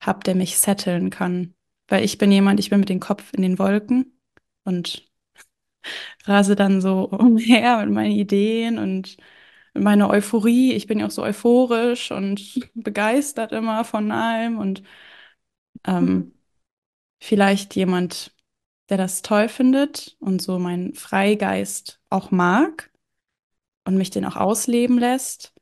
habe, 0.00 0.20
der 0.24 0.34
mich 0.34 0.58
setteln 0.58 1.10
kann. 1.10 1.54
Weil 1.88 2.04
ich 2.04 2.18
bin 2.18 2.32
jemand, 2.32 2.60
ich 2.60 2.70
bin 2.70 2.80
mit 2.80 2.88
dem 2.88 3.00
Kopf 3.00 3.32
in 3.34 3.42
den 3.42 3.58
Wolken 3.58 4.18
und 4.64 5.06
rase 6.26 6.56
dann 6.56 6.80
so 6.80 7.08
umher 7.10 7.78
mit 7.84 7.94
meinen 7.94 8.12
Ideen 8.12 8.78
und 8.78 9.16
mit 9.74 9.84
meiner 9.84 10.10
Euphorie. 10.10 10.72
Ich 10.72 10.86
bin 10.86 11.00
ja 11.00 11.06
auch 11.06 11.10
so 11.10 11.22
euphorisch 11.22 12.10
und 12.10 12.60
begeistert 12.74 13.52
immer 13.52 13.84
von 13.84 14.10
allem 14.12 14.58
und 14.58 14.82
ähm, 15.86 16.26
Mhm. 16.26 16.32
vielleicht 17.22 17.76
jemand, 17.76 18.32
der 18.90 18.98
das 18.98 19.22
toll 19.22 19.48
findet 19.50 20.16
und 20.20 20.42
so 20.42 20.58
meinen 20.60 20.94
Freigeist 20.94 22.00
auch 22.10 22.32
mag 22.32 22.92
und 23.86 23.96
mich 23.98 24.10
den 24.10 24.26
auch 24.26 24.36
ausleben 24.36 24.98
lässt, 24.98 25.53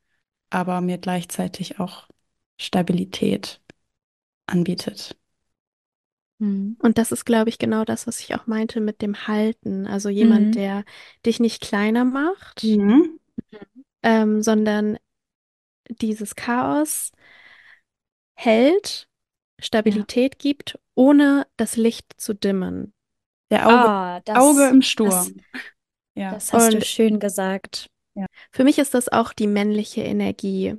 aber 0.53 0.81
mir 0.81 0.97
gleichzeitig 0.97 1.79
auch 1.79 2.07
Stabilität 2.59 3.61
anbietet. 4.47 5.17
Mhm. 6.39 6.77
Und 6.79 6.97
das 6.97 7.11
ist, 7.11 7.25
glaube 7.25 7.49
ich, 7.49 7.57
genau 7.59 7.85
das, 7.85 8.07
was 8.07 8.19
ich 8.19 8.35
auch 8.35 8.47
meinte 8.47 8.81
mit 8.81 9.01
dem 9.01 9.27
Halten. 9.27 9.87
Also 9.87 10.09
jemand, 10.09 10.55
Mhm. 10.55 10.55
der 10.55 10.83
dich 11.25 11.39
nicht 11.39 11.61
kleiner 11.61 12.05
macht, 12.05 12.63
Mhm. 12.63 13.19
ähm, 14.03 14.41
sondern 14.41 14.97
dieses 15.89 16.35
Chaos 16.35 17.11
hält, 18.35 19.07
Ja. 19.85 20.07
Stabilität 20.07 20.39
gibt, 20.39 20.79
ohne 20.95 21.47
das 21.57 21.77
Licht 21.77 22.13
zu 22.17 22.33
dimmen. 22.33 22.93
Der 23.51 23.67
Auge, 23.69 23.75
Ah, 23.79 24.19
Auge 24.33 24.61
das, 24.61 24.69
im 24.69 24.81
das, 24.81 24.89
Sturm. 24.89 25.41
Ja. 26.15 26.33
das 26.33 26.53
hast 26.53 26.73
du 26.73 26.77
Und 26.77 26.85
schön 26.85 27.19
gesagt. 27.19 27.89
Für 28.51 28.63
mich 28.63 28.77
ist 28.77 28.93
das 28.93 29.09
auch 29.09 29.33
die 29.33 29.47
männliche 29.47 30.01
Energie. 30.01 30.75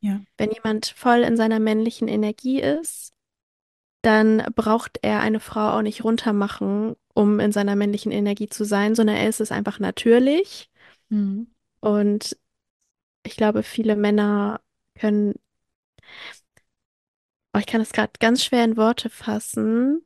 Ja. 0.00 0.20
Wenn 0.38 0.50
jemand 0.50 0.86
voll 0.86 1.20
in 1.20 1.36
seiner 1.36 1.60
männlichen 1.60 2.08
Energie 2.08 2.60
ist, 2.60 3.12
dann 4.02 4.38
braucht 4.54 4.98
er 5.02 5.20
eine 5.20 5.40
Frau 5.40 5.76
auch 5.76 5.82
nicht 5.82 6.04
runtermachen, 6.04 6.96
um 7.12 7.38
in 7.38 7.52
seiner 7.52 7.76
männlichen 7.76 8.12
Energie 8.12 8.48
zu 8.48 8.64
sein, 8.64 8.94
sondern 8.94 9.16
er 9.16 9.28
ist 9.28 9.40
es 9.40 9.52
einfach 9.52 9.78
natürlich. 9.78 10.70
Mhm. 11.10 11.48
Und 11.80 12.38
ich 13.24 13.36
glaube, 13.36 13.62
viele 13.62 13.96
Männer 13.96 14.60
können, 14.98 15.34
oh, 17.54 17.58
ich 17.58 17.66
kann 17.66 17.82
es 17.82 17.92
gerade 17.92 18.12
ganz 18.18 18.42
schwer 18.42 18.64
in 18.64 18.78
Worte 18.78 19.10
fassen, 19.10 20.02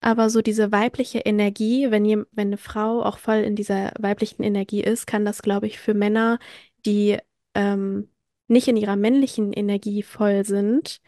aber 0.00 0.30
so 0.30 0.40
diese 0.42 0.72
weibliche 0.72 1.20
Energie, 1.20 1.90
wenn, 1.90 2.04
jem- 2.04 2.26
wenn 2.32 2.48
eine 2.48 2.56
Frau 2.58 3.02
auch 3.04 3.18
voll 3.18 3.38
in 3.38 3.56
dieser 3.56 3.92
weiblichen 3.98 4.42
Energie 4.42 4.82
ist, 4.82 5.06
kann 5.06 5.24
das, 5.24 5.42
glaube 5.42 5.66
ich, 5.66 5.78
für 5.78 5.94
Männer, 5.94 6.38
die 6.86 7.18
ähm, 7.54 8.08
nicht 8.48 8.68
in 8.68 8.76
ihrer 8.76 8.96
männlichen 8.96 9.52
Energie 9.52 10.02
voll 10.02 10.44
sind, 10.44 11.00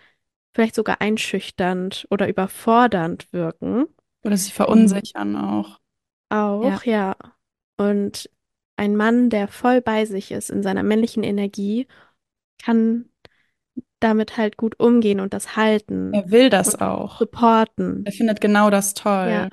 vielleicht 0.55 0.74
sogar 0.74 1.01
einschüchternd 1.01 2.07
oder 2.11 2.28
überfordernd 2.28 3.32
wirken. 3.32 3.86
Oder 4.24 4.36
sie 4.36 4.51
Mhm. 4.51 4.55
verunsichern 4.55 5.36
auch. 5.36 5.80
Ja. 6.30 6.76
Auch, 6.76 6.84
ja. 6.84 7.16
Und 7.76 8.30
ein 8.76 8.97
Mann, 8.97 9.30
der 9.30 9.49
voll 9.49 9.80
bei 9.80 10.05
sich 10.07 10.30
ist 10.30 10.51
in 10.51 10.62
seiner 10.62 10.82
männlichen 10.82 11.22
Energie, 11.22 11.86
kann 12.62 13.09
damit 14.03 14.36
halt 14.36 14.57
gut 14.57 14.78
umgehen 14.80 15.20
und 15.20 15.34
das 15.34 15.57
halten 15.57 16.20
Er 16.22 16.30
will 16.30 16.50
das 16.50 16.74
und 16.74 16.80
auch. 16.80 17.20
supporten. 17.20 18.05
Er 18.05 18.12
findet 18.12 18.40
genau 18.40 18.70
das 18.70 18.94
Ja, 19.22 19.46
toll. 19.46 19.50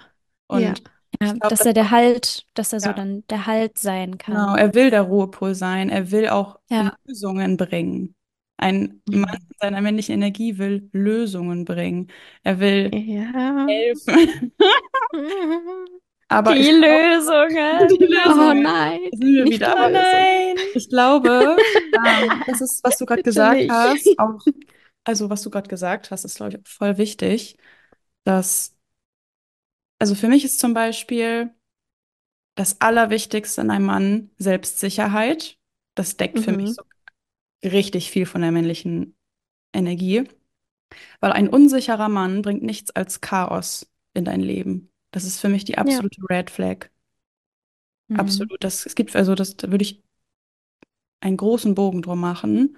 ja. 0.51 0.73
Und 0.73 0.83
Ja, 1.21 1.33
ich 1.33 1.39
glaube, 1.39 1.55
dass 1.55 1.59
das 1.59 1.67
er 1.67 1.73
der 1.73 1.91
Halt, 1.91 2.47
dass 2.55 2.73
er 2.73 2.79
so 2.81 2.93
ja, 2.93 2.93
dann 2.93 3.25
der 3.29 3.45
Halt 3.47 3.77
sein 3.79 4.17
genau, 4.27 4.55
kann. 4.55 4.55
er 4.55 4.73
will 4.75 4.89
der 4.91 5.01
Ruhepol 5.03 5.55
sein. 5.55 5.89
Er 5.89 6.11
will 6.11 6.29
auch 6.29 6.59
Ja. 6.69 6.97
Lösungen 7.05 7.57
bringen. 7.57 8.15
Ein 8.57 9.01
Mann 9.11 9.23
Mhm. 9.25 9.49
in 9.49 9.55
seiner 9.59 9.81
männlichen 9.81 10.13
Energie 10.15 10.57
will 10.57 10.89
Lösungen 10.93 11.65
bringen. 11.65 12.11
Er 12.43 12.59
will 12.59 13.01
Ja. 13.07 13.67
helfen. 13.67 14.53
Aber 16.29 16.55
Die 16.55 16.71
Lösungen. 16.71 17.97
die 17.99 18.05
Oh 18.23 18.53
Lösungen, 18.53 18.61
nein, 18.61 18.99
da 19.11 19.17
sind 19.17 19.35
wir 19.35 19.45
nicht 19.45 19.49
wieder. 19.49 19.75
Oh 19.75 19.77
Aber 19.77 19.91
nein. 19.91 20.57
ich 20.73 20.89
glaube, 20.89 21.65
ähm, 21.95 22.43
das 22.45 22.61
ist, 22.61 22.83
was 22.83 22.97
du 22.97 23.05
gerade 23.05 23.23
gesagt 23.23 23.67
hast, 23.69 24.17
auch, 24.19 24.39
also 25.03 25.29
was 25.29 25.41
du 25.43 25.49
gerade 25.49 25.69
gesagt 25.69 26.11
hast, 26.11 26.25
ist, 26.25 26.37
glaube 26.37 26.57
ich, 26.63 26.69
voll 26.69 26.97
wichtig, 26.97 27.57
dass, 28.25 28.75
also 29.99 30.15
für 30.15 30.27
mich 30.27 30.45
ist 30.45 30.59
zum 30.59 30.73
Beispiel 30.73 31.51
das 32.55 32.81
Allerwichtigste 32.81 33.61
in 33.61 33.69
einem 33.71 33.85
Mann 33.85 34.31
Selbstsicherheit. 34.37 35.57
Das 35.95 36.17
deckt 36.17 36.39
für 36.39 36.51
mich 36.53 36.71
Mhm. 36.71 36.75
so 36.75 36.83
richtig 37.63 38.11
viel 38.11 38.25
von 38.25 38.41
der 38.41 38.51
männlichen 38.51 39.17
Energie, 39.73 40.25
weil 41.19 41.31
ein 41.33 41.49
unsicherer 41.49 42.09
Mann 42.09 42.41
bringt 42.43 42.63
nichts 42.63 42.91
als 42.91 43.21
Chaos 43.21 43.89
in 44.13 44.25
dein 44.25 44.41
Leben. 44.41 44.91
Das 45.11 45.23
ist 45.25 45.39
für 45.39 45.49
mich 45.49 45.65
die 45.65 45.77
Ja. 45.81 46.01
absolute 46.01 46.21
Red 46.29 46.49
Flag. 46.49 46.89
Mhm. 48.09 48.49
Absolut. 48.49 48.63
Das, 48.63 48.85
es 48.85 48.93
gibt, 48.95 49.15
also 49.15 49.33
das 49.35 49.55
da 49.57 49.71
würde 49.71 49.83
ich 49.83 50.03
einen 51.21 51.37
großen 51.37 51.75
Bogen 51.75 52.01
drum 52.01 52.19
machen. 52.19 52.75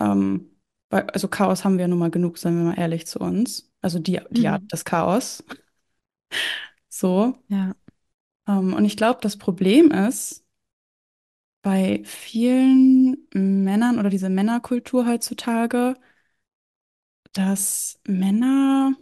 Ähm, 0.00 0.50
weil, 0.90 1.02
also 1.10 1.28
Chaos 1.28 1.64
haben 1.64 1.76
wir 1.78 1.82
ja 1.82 1.88
nun 1.88 1.98
mal 1.98 2.10
genug, 2.10 2.38
seien 2.38 2.56
wir 2.56 2.64
mal 2.64 2.78
ehrlich 2.78 3.06
zu 3.06 3.18
uns. 3.20 3.70
Also 3.80 3.98
die, 3.98 4.20
die 4.30 4.48
Art 4.48 4.62
Mhm. 4.62 4.72
des 4.72 4.84
Chaos. 4.84 5.44
So. 6.88 7.36
Ja. 7.48 7.74
Ähm, 8.48 8.74
und 8.74 8.84
ich 8.84 8.96
glaube, 8.96 9.20
das 9.22 9.36
Problem 9.38 9.90
ist, 9.92 10.44
bei 11.62 12.02
vielen 12.04 13.26
Männern 13.34 13.98
oder 13.98 14.08
diese 14.10 14.30
Männerkultur 14.30 15.06
heutzutage, 15.06 15.96
dass 17.32 17.98
Männer, 18.06 18.94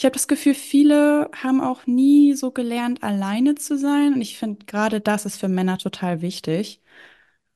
ich 0.00 0.06
habe 0.06 0.14
das 0.14 0.28
Gefühl, 0.28 0.54
viele 0.54 1.30
haben 1.36 1.60
auch 1.60 1.86
nie 1.86 2.34
so 2.34 2.52
gelernt, 2.52 3.02
alleine 3.02 3.54
zu 3.56 3.76
sein. 3.78 4.14
Und 4.14 4.22
ich 4.22 4.38
finde, 4.38 4.64
gerade 4.66 5.00
das 5.02 5.26
ist 5.26 5.36
für 5.38 5.48
Männer 5.48 5.78
total 5.78 6.22
wichtig, 6.22 6.82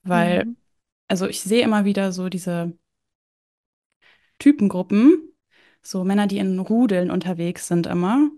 weil, 0.05 0.45
Mhm. 0.45 0.57
also 1.09 1.29
ich 1.29 1.43
sehe 1.43 1.63
immer 1.65 1.85
wieder 1.87 2.13
so 2.13 2.29
diese 2.31 2.79
Typengruppen, 4.39 5.33
so 5.83 6.05
Männer, 6.05 6.27
die 6.27 6.39
in 6.39 6.59
Rudeln 6.59 7.11
unterwegs 7.11 7.69
sind 7.69 7.87
immer. 7.87 8.31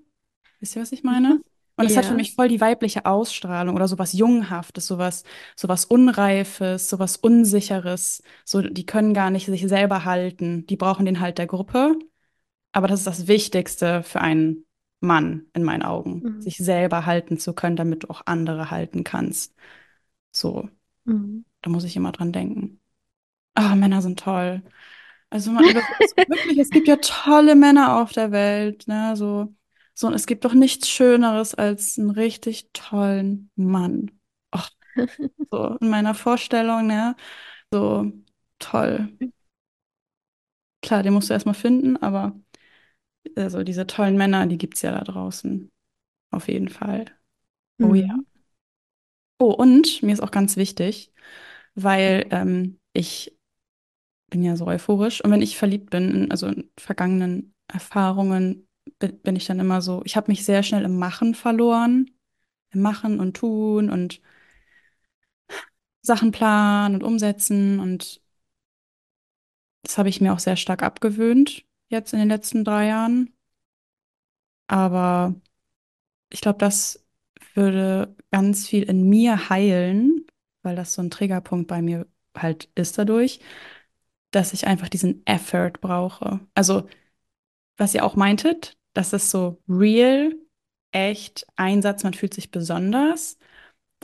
Wisst 0.60 0.76
ihr, 0.76 0.82
was 0.82 0.92
ich 0.92 1.04
meine? 1.04 1.40
Und 1.76 1.86
es 1.86 1.96
hat 1.96 2.06
für 2.06 2.14
mich 2.14 2.34
voll 2.34 2.48
die 2.48 2.60
weibliche 2.60 3.06
Ausstrahlung 3.06 3.76
oder 3.76 3.88
sowas 3.88 4.12
Junghaftes, 4.14 4.86
sowas, 4.86 5.24
sowas 5.56 5.86
Unreifes, 5.86 6.90
sowas 6.90 7.16
Unsicheres. 7.16 8.22
So, 8.44 8.62
die 8.62 8.86
können 8.86 9.14
gar 9.14 9.30
nicht 9.30 9.46
sich 9.46 9.66
selber 9.68 10.04
halten. 10.04 10.66
Die 10.66 10.76
brauchen 10.76 11.06
den 11.06 11.20
Halt 11.20 11.38
der 11.38 11.46
Gruppe. 11.46 11.96
Aber 12.76 12.88
das 12.88 13.00
ist 13.00 13.06
das 13.06 13.26
Wichtigste 13.28 14.02
für 14.02 14.20
einen 14.20 14.66
Mann 15.00 15.46
in 15.54 15.62
meinen 15.64 15.82
Augen, 15.82 16.28
Mhm. 16.28 16.40
sich 16.42 16.58
selber 16.58 17.06
halten 17.06 17.38
zu 17.38 17.54
können, 17.54 17.76
damit 17.76 18.04
du 18.04 18.10
auch 18.10 18.22
andere 18.26 18.70
halten 18.70 19.02
kannst. 19.04 19.54
So, 20.32 20.68
Mhm. 21.06 21.44
da 21.62 21.70
muss 21.70 21.84
ich 21.84 21.96
immer 21.96 22.12
dran 22.12 22.32
denken. 22.32 22.80
Ah, 23.54 23.74
Männer 23.76 24.02
sind 24.02 24.20
toll. 24.20 24.62
Also 25.30 25.52
man, 25.52 25.74
wirklich, 26.26 26.58
es 26.58 26.72
gibt 26.72 26.88
ja 26.88 26.96
tolle 26.98 27.56
Männer 27.56 28.02
auf 28.02 28.12
der 28.12 28.32
Welt, 28.32 28.88
ne? 28.88 29.16
So, 29.16 29.54
so, 29.94 30.08
und 30.08 30.14
es 30.14 30.26
gibt 30.26 30.44
doch 30.44 30.54
nichts 30.54 30.88
Schöneres 30.88 31.54
als 31.54 31.98
einen 31.98 32.10
richtig 32.10 32.70
tollen 32.74 33.50
Mann. 33.56 34.12
Ach, 34.52 34.70
so 35.50 35.76
in 35.80 35.90
meiner 35.90 36.14
Vorstellung, 36.14 36.86
ne? 36.88 37.16
So 37.72 38.12
toll. 38.60 39.18
Klar, 40.82 41.02
den 41.02 41.14
musst 41.14 41.28
du 41.30 41.34
erstmal 41.34 41.54
finden, 41.54 41.96
aber 41.96 42.38
also 43.36 43.62
diese 43.62 43.86
tollen 43.86 44.16
Männer, 44.16 44.46
die 44.46 44.58
gibt's 44.58 44.82
ja 44.82 44.92
da 44.92 45.04
draußen. 45.04 45.70
Auf 46.30 46.48
jeden 46.48 46.68
Fall. 46.68 47.06
Oh 47.82 47.94
ja. 47.94 48.06
Mhm. 48.14 48.26
Oh, 49.38 49.50
und 49.52 50.02
mir 50.02 50.12
ist 50.12 50.22
auch 50.22 50.30
ganz 50.30 50.56
wichtig, 50.56 51.12
weil 51.74 52.26
ähm, 52.30 52.80
ich 52.94 53.36
bin 54.30 54.42
ja 54.42 54.56
so 54.56 54.66
euphorisch. 54.66 55.22
Und 55.24 55.30
wenn 55.32 55.42
ich 55.42 55.58
verliebt 55.58 55.90
bin, 55.90 56.10
in, 56.14 56.30
also 56.30 56.46
in 56.48 56.70
vergangenen 56.78 57.54
Erfahrungen, 57.68 58.68
bin, 58.98 59.20
bin 59.22 59.36
ich 59.36 59.46
dann 59.46 59.60
immer 59.60 59.82
so, 59.82 60.02
ich 60.04 60.16
habe 60.16 60.30
mich 60.32 60.44
sehr 60.44 60.62
schnell 60.62 60.84
im 60.84 60.98
Machen 60.98 61.34
verloren. 61.34 62.10
Im 62.72 62.82
Machen 62.82 63.20
und 63.20 63.36
Tun 63.36 63.90
und 63.90 64.20
Sachen 66.02 66.32
planen 66.32 66.94
und 66.96 67.02
umsetzen. 67.04 67.80
Und 67.80 68.22
das 69.82 69.98
habe 69.98 70.08
ich 70.08 70.20
mir 70.20 70.32
auch 70.32 70.38
sehr 70.38 70.56
stark 70.56 70.82
abgewöhnt, 70.82 71.64
jetzt 71.88 72.12
in 72.12 72.18
den 72.18 72.28
letzten 72.28 72.64
drei 72.64 72.86
Jahren. 72.88 73.32
Aber 74.68 75.34
ich 76.30 76.40
glaube, 76.40 76.58
das 76.58 77.04
würde 77.54 78.16
ganz 78.30 78.66
viel 78.68 78.82
in 78.84 79.08
mir 79.08 79.48
heilen, 79.50 80.26
weil 80.62 80.76
das 80.76 80.94
so 80.94 81.02
ein 81.02 81.10
Triggerpunkt 81.10 81.68
bei 81.68 81.82
mir 81.82 82.06
halt 82.36 82.70
ist 82.74 82.98
dadurch, 82.98 83.40
dass 84.30 84.52
ich 84.52 84.66
einfach 84.66 84.88
diesen 84.88 85.24
Effort 85.26 85.74
brauche. 85.80 86.40
Also 86.54 86.88
was 87.76 87.94
ihr 87.94 88.04
auch 88.04 88.16
meintet, 88.16 88.78
das 88.94 89.12
ist 89.12 89.30
so 89.30 89.62
real, 89.68 90.34
echt, 90.92 91.46
Einsatz, 91.56 92.04
man 92.04 92.14
fühlt 92.14 92.34
sich 92.34 92.50
besonders. 92.50 93.38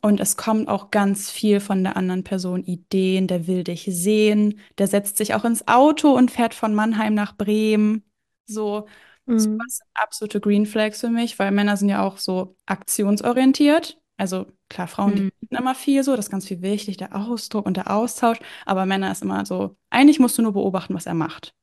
Und 0.04 0.20
es 0.20 0.36
kommt 0.36 0.68
auch 0.68 0.90
ganz 0.90 1.30
viel 1.30 1.60
von 1.60 1.84
der 1.84 1.96
anderen 1.96 2.24
Person, 2.24 2.64
Ideen, 2.64 3.28
der 3.28 3.46
will 3.46 3.64
dich 3.64 3.84
sehen, 3.88 4.60
der 4.78 4.88
setzt 4.88 5.16
sich 5.16 5.34
auch 5.34 5.44
ins 5.44 5.68
Auto 5.68 6.12
und 6.12 6.30
fährt 6.30 6.54
von 6.54 6.74
Mannheim 6.74 7.14
nach 7.14 7.36
Bremen. 7.36 8.04
So, 8.46 8.86
Mhm. 9.26 9.58
sind 9.66 9.88
absolute 9.94 10.40
Green 10.40 10.66
Flags 10.66 11.00
für 11.00 11.08
mich, 11.10 11.38
weil 11.38 11.50
Männer 11.52 11.76
sind 11.76 11.88
ja 11.88 12.02
auch 12.06 12.18
so 12.18 12.56
aktionsorientiert. 12.66 13.98
Also 14.16 14.46
klar, 14.68 14.88
Frauen, 14.88 15.14
Mhm. 15.14 15.30
reden 15.42 15.56
immer 15.56 15.74
viel 15.74 16.02
so, 16.04 16.16
das 16.16 16.26
ist 16.26 16.30
ganz 16.30 16.46
viel 16.48 16.62
wichtig, 16.62 16.96
der 16.96 17.14
Ausdruck 17.16 17.66
und 17.66 17.76
der 17.76 17.90
Austausch. 17.90 18.38
Aber 18.66 18.86
Männer 18.86 19.10
ist 19.12 19.22
immer 19.22 19.46
so, 19.46 19.76
eigentlich 19.90 20.18
musst 20.20 20.36
du 20.38 20.42
nur 20.42 20.52
beobachten, 20.52 20.94
was 20.94 21.06
er 21.06 21.14
macht. 21.14 21.54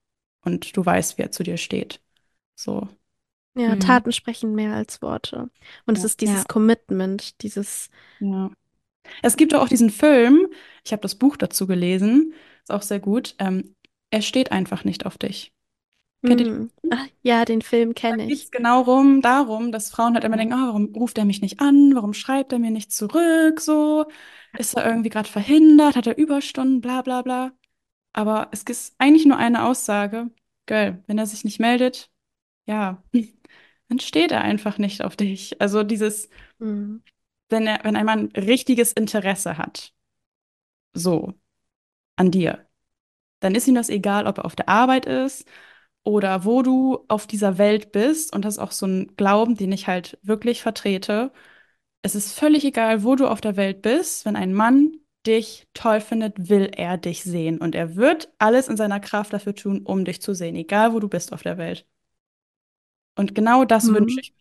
Und 0.46 0.76
du 0.78 0.86
weißt, 0.86 1.18
wie 1.18 1.24
er 1.24 1.32
zu 1.32 1.44
dir 1.44 1.58
steht. 1.58 2.02
So, 2.56 2.88
Ja, 3.56 3.76
Mhm. 3.76 3.80
Taten 3.80 4.12
sprechen 4.12 4.56
mehr 4.56 4.74
als 4.76 5.02
Worte. 5.02 5.50
Und 5.86 5.97
es 5.97 6.04
ja. 6.04 6.06
ist 6.06 6.22
dieses 6.22 6.38
Ja. 6.39 6.43
Commitment, 6.45 7.41
dieses, 7.43 7.89
Ja. 8.20 8.52
Es 9.22 9.38
gibt 9.38 9.54
auch 9.56 9.68
diesen 9.70 9.89
Film, 9.89 10.47
ich 10.86 10.91
habe 10.91 11.02
das 11.02 11.16
Buch 11.16 11.38
dazu 11.38 11.68
gelesen, 11.68 12.34
ist 12.64 12.72
auch 12.72 12.82
sehr 12.82 13.00
gut. 13.00 13.36
Ähm, 13.39 13.76
er 14.12 14.22
steht 14.22 14.52
einfach 14.52 14.84
nicht 14.84 15.06
auf 15.06 15.18
dich. 15.18 15.54
Kennt 16.22 16.41
ihr 16.41 16.47
den? 16.47 16.72
ah, 16.91 17.06
ja, 17.24 17.45
den 17.45 17.62
Film 17.62 17.95
kenne 17.95 18.26
ich. 18.28 18.43
es 18.45 18.52
genau 18.52 18.82
rum, 18.82 19.22
darum, 19.22 19.72
dass 19.72 19.89
Frauen 19.89 20.14
halt 20.16 20.26
immer 20.26 20.38
denken, 20.38 20.54
oh, 20.54 20.68
warum 20.68 20.93
ruft 20.95 21.18
er 21.18 21.26
mich 21.26 21.41
nicht 21.41 21.62
an? 21.62 21.95
Warum 21.95 22.14
schreibt 22.14 22.52
er 22.52 22.60
mir 22.60 22.72
nicht 22.72 22.91
zurück? 22.91 23.62
So, 23.62 24.06
ist 24.58 24.76
er 24.76 24.86
irgendwie 24.86 25.10
gerade 25.10 25.30
verhindert? 25.30 25.95
Hat 25.95 26.08
er 26.08 26.18
Überstunden? 26.18 26.82
Bla 26.82 27.02
bla 27.02 27.22
bla. 27.22 27.52
Aber 28.14 28.50
es 28.52 28.64
ist 28.64 28.95
eigentlich 29.00 29.26
nur 29.26 29.38
eine 29.38 29.64
Aussage. 29.66 30.30
Geil, 30.66 31.04
wenn 31.08 31.18
er 31.18 31.26
sich 31.28 31.43
nicht 31.45 31.60
meldet, 31.60 32.12
ja, 32.68 33.04
dann 33.90 34.00
steht 34.00 34.32
er 34.32 34.42
einfach 34.42 34.78
nicht 34.78 35.04
auf 35.04 35.16
dich. 35.18 35.62
Also 35.62 35.84
dieses, 35.84 36.30
Mm, 36.60 36.98
wenn 37.50 37.68
er, 37.68 37.80
wenn 37.84 37.96
ein 37.96 38.06
Mann 38.06 38.28
richtiges 38.36 38.94
Interesse 38.94 39.58
hat, 39.58 39.94
so 40.94 41.34
an 42.16 42.32
dir, 42.32 42.68
dann 43.42 43.56
ist 43.56 43.68
ihm 43.68 43.76
das 43.76 43.90
egal, 43.90 44.28
ob 44.28 44.40
er 44.40 44.46
auf 44.46 44.56
der 44.56 44.70
Arbeit 44.70 45.06
ist 45.06 45.48
oder 46.04 46.46
wo 46.46 46.64
du 46.64 47.06
auf 47.10 47.28
dieser 47.28 47.58
Welt 47.58 47.92
bist. 47.92 48.34
Und 48.36 48.46
das 48.46 48.56
ist 48.56 48.60
auch 48.60 48.72
so 48.72 48.88
ein 48.88 49.16
Glauben, 49.18 49.56
den 49.56 49.72
ich 49.72 49.88
halt 49.88 50.20
wirklich 50.24 50.62
vertrete. 50.62 51.32
Es 52.04 52.16
ist 52.16 52.34
völlig 52.40 52.66
egal, 52.66 53.04
wo 53.04 53.16
du 53.16 53.28
auf 53.28 53.42
der 53.42 53.58
Welt 53.58 53.82
bist. 53.82 54.26
Wenn 54.26 54.36
ein 54.36 54.54
Mann 54.54 54.94
dich 55.28 55.68
toll 55.74 56.02
findet, 56.02 56.50
will 56.50 56.72
er 56.76 56.98
dich 56.98 57.24
sehen. 57.24 57.60
Und 57.60 57.76
er 57.76 57.96
wird 57.96 58.34
alles 58.40 58.68
in 58.70 58.78
seiner 58.78 59.00
Kraft 59.00 59.34
dafür 59.34 59.55
tun, 59.55 59.82
um 59.86 60.05
dich 60.05 60.22
zu 60.22 60.34
sehen, 60.36 60.55
egal 60.55 60.93
wo 60.93 61.00
du 61.00 61.09
bist 61.09 61.34
auf 61.34 61.43
der 61.43 61.58
Welt. 61.58 61.88
Und 63.16 63.36
genau 63.36 63.66
das 63.66 63.88
wünsche 63.88 64.16
mm. 64.16 64.20
ich 64.20 64.34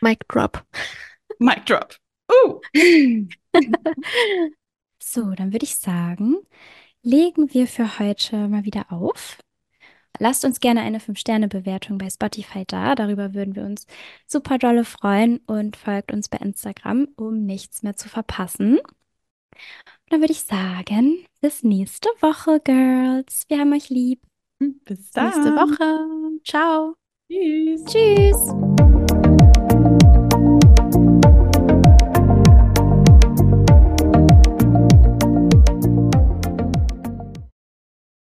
Mic 0.00 0.20
drop. 0.28 0.64
mir. 1.38 1.54
Mic 1.54 1.64
drop. 1.66 1.96
Uh. 2.30 2.60
So, 5.06 5.30
dann 5.32 5.52
würde 5.52 5.64
ich 5.64 5.76
sagen, 5.76 6.38
legen 7.02 7.54
wir 7.54 7.68
für 7.68 8.00
heute 8.00 8.48
mal 8.48 8.64
wieder 8.64 8.90
auf. 8.90 9.38
Lasst 10.18 10.44
uns 10.44 10.58
gerne 10.58 10.80
eine 10.80 10.98
5-Sterne-Bewertung 10.98 11.98
bei 11.98 12.10
Spotify 12.10 12.64
da. 12.66 12.94
Darüber 12.96 13.32
würden 13.32 13.54
wir 13.54 13.64
uns 13.64 13.86
super 14.26 14.58
dolle 14.58 14.84
freuen 14.84 15.38
und 15.46 15.76
folgt 15.76 16.12
uns 16.12 16.28
bei 16.28 16.38
Instagram, 16.38 17.08
um 17.16 17.44
nichts 17.44 17.84
mehr 17.84 17.94
zu 17.94 18.08
verpassen. 18.08 18.78
Und 18.78 20.10
dann 20.10 20.20
würde 20.20 20.32
ich 20.32 20.42
sagen, 20.42 21.24
bis 21.40 21.62
nächste 21.62 22.08
Woche, 22.20 22.58
Girls. 22.58 23.44
Wir 23.48 23.60
haben 23.60 23.72
euch 23.72 23.90
lieb. 23.90 24.20
Bis 24.58 24.76
Bis 24.84 25.16
nächste 25.16 25.54
dann. 25.54 25.56
Woche. 25.56 26.40
Ciao. 26.44 26.94
Tschüss. 27.30 27.84
Tschüss. 27.84 28.93